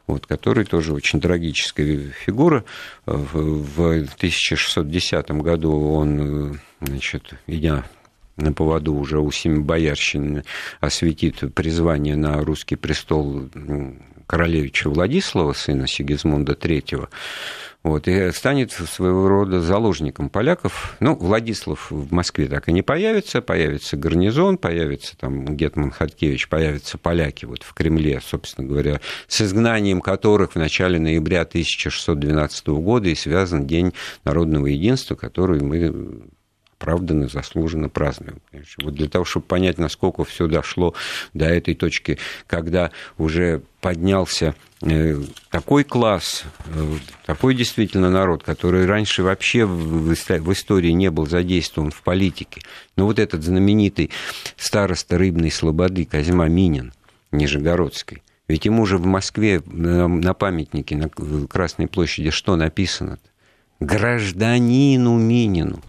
вот, 0.08 0.26
который 0.26 0.66
тоже 0.66 0.94
очень 0.94 1.22
трагическая 1.22 2.12
фигура. 2.26 2.66
В 3.06 4.08
1610 4.16 5.32
году 5.32 5.80
он, 5.92 6.60
значит, 6.82 7.36
идя 7.46 7.86
на 8.36 8.52
поводу 8.52 8.96
уже 8.96 9.20
у 9.20 9.30
семи 9.30 9.60
боярщин 9.60 10.42
осветит 10.80 11.54
призвание 11.54 12.16
на 12.16 12.42
русский 12.42 12.78
престол 12.78 13.50
королевича 14.32 14.90
Владислава, 14.90 15.52
сына 15.52 15.88
Сигизмунда 15.90 16.54
III, 16.54 17.10
вот, 17.84 18.08
и 18.08 18.32
станет 18.32 18.72
своего 18.72 19.28
рода 19.28 19.60
заложником 19.60 20.30
поляков. 20.30 20.96
Ну, 21.02 21.16
Владислав 21.16 21.92
в 21.92 22.14
Москве 22.14 22.48
так 22.48 22.70
и 22.70 22.72
не 22.72 22.82
появится, 22.82 23.42
появится 23.42 23.98
гарнизон, 23.98 24.58
появится 24.58 25.18
там 25.18 25.58
Гетман 25.58 25.92
Хаткевич, 25.92 26.48
появятся 26.48 26.98
поляки 26.98 27.44
вот 27.44 27.64
в 27.64 27.74
Кремле, 27.74 28.22
собственно 28.26 28.66
говоря, 28.66 29.02
с 29.28 29.42
изгнанием 29.42 30.00
которых 30.00 30.54
в 30.54 30.56
начале 30.56 30.98
ноября 30.98 31.42
1612 31.42 32.68
года 32.68 33.10
и 33.10 33.16
связан 33.16 33.68
День 33.68 33.94
народного 34.24 34.68
единства, 34.68 35.16
который 35.16 35.60
мы 35.60 36.22
оправданно, 36.82 37.28
заслуженно 37.28 37.90
празднуем. 37.90 38.42
Вот 38.82 38.96
для 38.96 39.08
того, 39.08 39.24
чтобы 39.24 39.46
понять, 39.46 39.78
насколько 39.78 40.24
все 40.24 40.48
дошло 40.48 40.96
до 41.34 41.46
этой 41.46 41.76
точки, 41.76 42.18
когда 42.48 42.92
уже 43.18 43.62
поднялся 43.82 44.56
э, 44.82 45.20
такой 45.52 45.84
класс, 45.84 46.44
э, 46.66 46.94
такой 47.26 47.54
действительно 47.54 48.10
народ, 48.10 48.44
который 48.44 48.86
раньше 48.86 49.22
вообще 49.22 49.66
в 49.66 50.12
истории 50.52 50.92
не 50.92 51.12
был 51.12 51.28
задействован 51.28 51.92
в 51.92 52.02
политике. 52.02 52.62
Но 52.96 53.06
вот 53.06 53.20
этот 53.20 53.44
знаменитый 53.44 54.10
староста 54.58 55.18
рыбной 55.18 55.52
слободы 55.52 56.06
Козьма 56.06 56.48
Минин, 56.48 56.94
Нижегородской, 57.32 58.24
ведь 58.48 58.66
ему 58.66 58.86
же 58.86 58.98
в 58.98 59.06
Москве 59.06 59.62
на 59.66 60.34
памятнике 60.34 60.98
на 60.98 61.10
Красной 61.48 61.88
площади 61.88 62.32
что 62.32 62.56
написано? 62.56 63.20
-то? 63.24 63.86
Гражданину 63.86 65.18
Минину. 65.18 65.82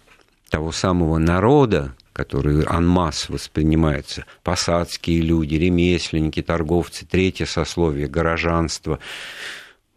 того 0.50 0.72
самого 0.72 1.18
народа, 1.18 1.94
который 2.12 2.64
анмас 2.64 3.28
воспринимается, 3.28 4.24
посадские 4.42 5.20
люди, 5.20 5.54
ремесленники, 5.54 6.42
торговцы, 6.42 7.06
третье 7.06 7.46
сословие, 7.46 8.08
горожанство. 8.08 8.98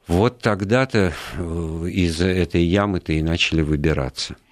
Вот 0.08 0.40
тогда-то 0.40 1.14
э, 1.38 1.88
из 1.90 2.22
этой 2.22 2.64
ямы-то 2.64 3.14
и 3.14 3.22
начали 3.22 3.62
выбираться– 3.62 4.36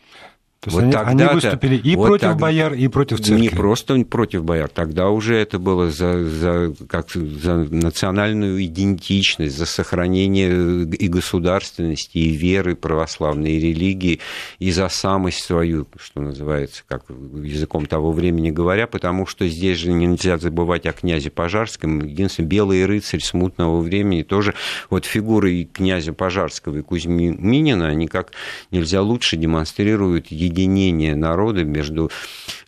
то 0.67 0.81
есть 0.81 0.95
вот 0.95 1.07
они, 1.07 1.23
они 1.23 1.33
выступили 1.33 1.77
и 1.77 1.95
вот 1.95 2.07
против 2.07 2.27
так, 2.27 2.37
бояр, 2.37 2.73
и 2.73 2.87
против 2.87 3.19
церкви. 3.19 3.41
Не 3.41 3.49
просто 3.49 4.03
против 4.03 4.43
бояр, 4.43 4.67
тогда 4.67 5.09
уже 5.09 5.35
это 5.35 5.59
было 5.59 5.89
за, 5.91 6.25
за, 6.25 6.73
как, 6.89 7.09
за 7.11 7.55
национальную 7.55 8.63
идентичность, 8.65 9.57
за 9.57 9.65
сохранение 9.65 10.83
и 10.83 11.07
государственности, 11.07 12.17
и 12.17 12.31
веры 12.31 12.75
православной, 12.75 13.53
и 13.53 13.59
религии, 13.59 14.19
и 14.59 14.71
за 14.71 14.89
самость 14.89 15.43
свою, 15.43 15.87
что 15.99 16.21
называется, 16.21 16.83
как 16.87 17.03
языком 17.09 17.85
того 17.85 18.11
времени 18.11 18.51
говоря, 18.51 18.87
потому 18.87 19.25
что 19.25 19.47
здесь 19.47 19.77
же 19.77 19.93
нельзя 19.93 20.37
забывать 20.37 20.85
о 20.85 20.91
князе 20.91 21.29
Пожарском, 21.29 22.03
единственный 22.03 22.47
белый 22.47 22.85
рыцарь 22.85 23.21
смутного 23.21 23.79
времени, 23.79 24.23
тоже. 24.23 24.53
Вот 24.89 25.05
фигуры 25.05 25.53
и 25.53 25.65
князя 25.65 26.11
Пожарского, 26.11 26.77
и 26.77 26.81
Кузьми 26.81 27.29
Минина, 27.29 27.87
они 27.87 28.07
как 28.07 28.33
нельзя 28.71 29.01
лучше 29.01 29.37
демонстрируют 29.37 30.27
единение 30.57 31.15
народа 31.15 31.63
между 31.63 32.09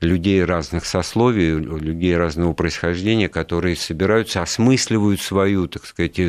людей 0.01 0.43
разных 0.43 0.85
сословий, 0.85 1.51
людей 1.55 2.15
разного 2.15 2.53
происхождения, 2.53 3.29
которые 3.29 3.75
собираются, 3.75 4.41
осмысливают 4.41 5.21
свою, 5.21 5.67
так 5.67 5.85
сказать, 5.85 6.19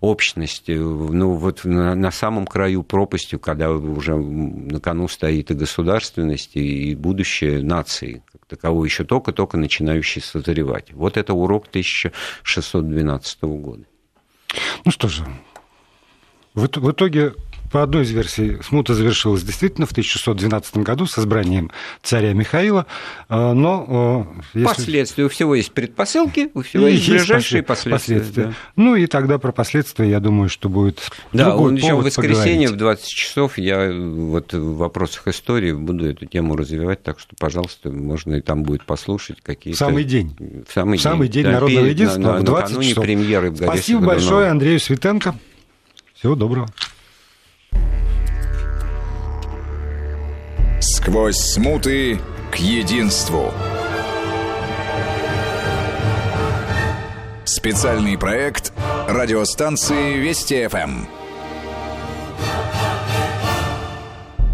общность, 0.00 0.68
ну, 0.68 1.34
вот 1.34 1.64
на, 1.64 1.94
на 1.94 2.10
самом 2.10 2.46
краю 2.46 2.82
пропастью, 2.82 3.38
когда 3.38 3.70
уже 3.70 4.16
на 4.16 4.80
кону 4.80 5.08
стоит 5.08 5.50
и 5.50 5.54
государственность, 5.54 6.56
и 6.56 6.94
будущее 6.94 7.62
нации, 7.62 8.22
как 8.32 8.46
таковой 8.46 8.88
еще 8.88 9.04
только-только 9.04 9.56
начинающий 9.56 10.22
созревать. 10.22 10.92
Вот 10.92 11.16
это 11.16 11.34
урок 11.34 11.66
1612 11.68 13.42
года. 13.42 13.84
Ну 14.84 14.90
что 14.90 15.08
же, 15.08 15.26
в 16.54 16.64
итоге 16.64 17.34
по 17.70 17.82
одной 17.82 18.04
из 18.04 18.10
версий, 18.10 18.58
смута 18.62 18.94
завершилась 18.94 19.42
действительно 19.42 19.86
в 19.86 19.92
1612 19.92 20.78
году 20.78 21.06
с 21.06 21.18
избранием 21.18 21.70
царя 22.02 22.32
Михаила, 22.32 22.86
э, 23.28 23.52
но... 23.52 24.26
Э, 24.54 24.58
если... 24.58 24.66
Последствия. 24.66 25.24
У 25.24 25.28
всего 25.28 25.54
есть 25.54 25.72
предпосылки, 25.72 26.50
у 26.54 26.62
всего 26.62 26.86
есть, 26.86 27.06
есть 27.06 27.26
ближайшие 27.26 27.62
последствия. 27.62 28.16
последствия. 28.16 28.44
Да. 28.44 28.54
Ну 28.76 28.96
и 28.96 29.06
тогда 29.06 29.38
про 29.38 29.52
последствия, 29.52 30.10
я 30.10 30.20
думаю, 30.20 30.48
что 30.48 30.68
будет 30.68 31.00
Да, 31.32 31.56
он 31.56 31.74
еще 31.74 31.94
в 31.94 32.04
воскресенье 32.04 32.68
поговорить. 32.68 32.70
в 32.70 32.76
20 32.76 33.08
часов 33.08 33.58
я 33.58 33.90
вот 33.92 34.52
в 34.52 34.76
вопросах 34.76 35.28
истории 35.28 35.72
буду 35.72 36.06
эту 36.06 36.26
тему 36.26 36.56
развивать, 36.56 37.02
так 37.02 37.20
что, 37.20 37.34
пожалуйста, 37.38 37.90
можно 37.90 38.34
и 38.34 38.40
там 38.40 38.62
будет 38.62 38.84
послушать 38.84 39.38
какие-то... 39.42 39.76
В 39.76 39.78
самый 39.78 40.04
день. 40.04 40.34
В 40.68 40.72
самый, 40.72 40.98
в 40.98 41.02
самый 41.02 41.28
день, 41.28 41.44
день 41.44 41.52
да, 41.52 41.52
народного 41.52 41.86
единства 41.86 42.18
на, 42.20 42.32
в 42.38 42.44
20 42.44 42.82
часов. 42.82 43.04
премьеры 43.04 43.50
в 43.50 43.56
Спасибо 43.56 44.00
большое 44.00 44.48
Андрею 44.48 44.80
Светенко. 44.80 45.34
Всего 46.14 46.34
доброго. 46.34 46.68
Сквозь 50.80 51.38
смуты 51.38 52.20
к 52.52 52.56
единству. 52.56 53.52
Специальный 57.44 58.16
проект 58.18 58.72
радиостанции 59.08 60.18
Вести 60.18 60.68
ФМ. 60.68 61.06